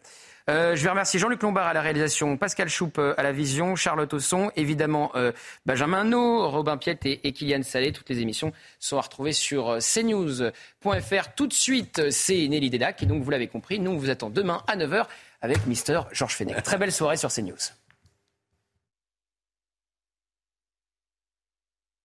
Euh, 0.51 0.75
je 0.75 0.83
vais 0.83 0.89
remercier 0.89 1.21
Jean-Luc 1.21 1.43
Lombard 1.43 1.67
à 1.67 1.75
la 1.75 1.83
réalisation, 1.83 2.39
Pascal 2.39 2.71
Choup 2.71 2.93
euh, 2.99 3.13
à 3.19 3.23
la 3.23 3.33
vision, 3.33 3.77
Charlotte 3.77 4.13
Osson, 4.15 4.51
évidemment 4.57 5.13
euh, 5.15 5.31
Benjamin 5.67 6.05
No, 6.05 6.49
Robin 6.49 6.79
Piet 6.79 6.99
et, 7.05 7.29
et, 7.29 7.33
Kylian 7.33 7.63
Salé. 7.63 7.93
Toutes 7.93 8.09
les 8.09 8.21
émissions 8.21 8.53
sont 8.81 8.97
à 8.97 9.03
retrouver 9.03 9.33
sur 9.33 9.77
cnews.fr. 9.79 11.35
Tout 11.37 11.47
de 11.47 11.53
suite, 11.53 12.11
c'est 12.11 12.49
Nelly 12.49 12.71
Dedac. 12.71 13.03
Et 13.03 13.07
donc, 13.07 13.23
vous 13.23 13.31
l'avez 13.31 13.47
compris, 13.47 13.79
nous, 13.79 13.91
on 13.91 13.99
vous 13.99 14.11
attend 14.11 14.31
demain 14.31 14.63
à 14.67 14.77
9h 14.77 15.05
avec 15.41 15.67
Mister 15.67 16.01
Georges 16.13 16.35
Fenech. 16.35 16.63
Très 16.63 16.79
belle 16.79 16.93
soirée 16.93 17.17
sur 17.17 17.33
CNews. 17.33 17.57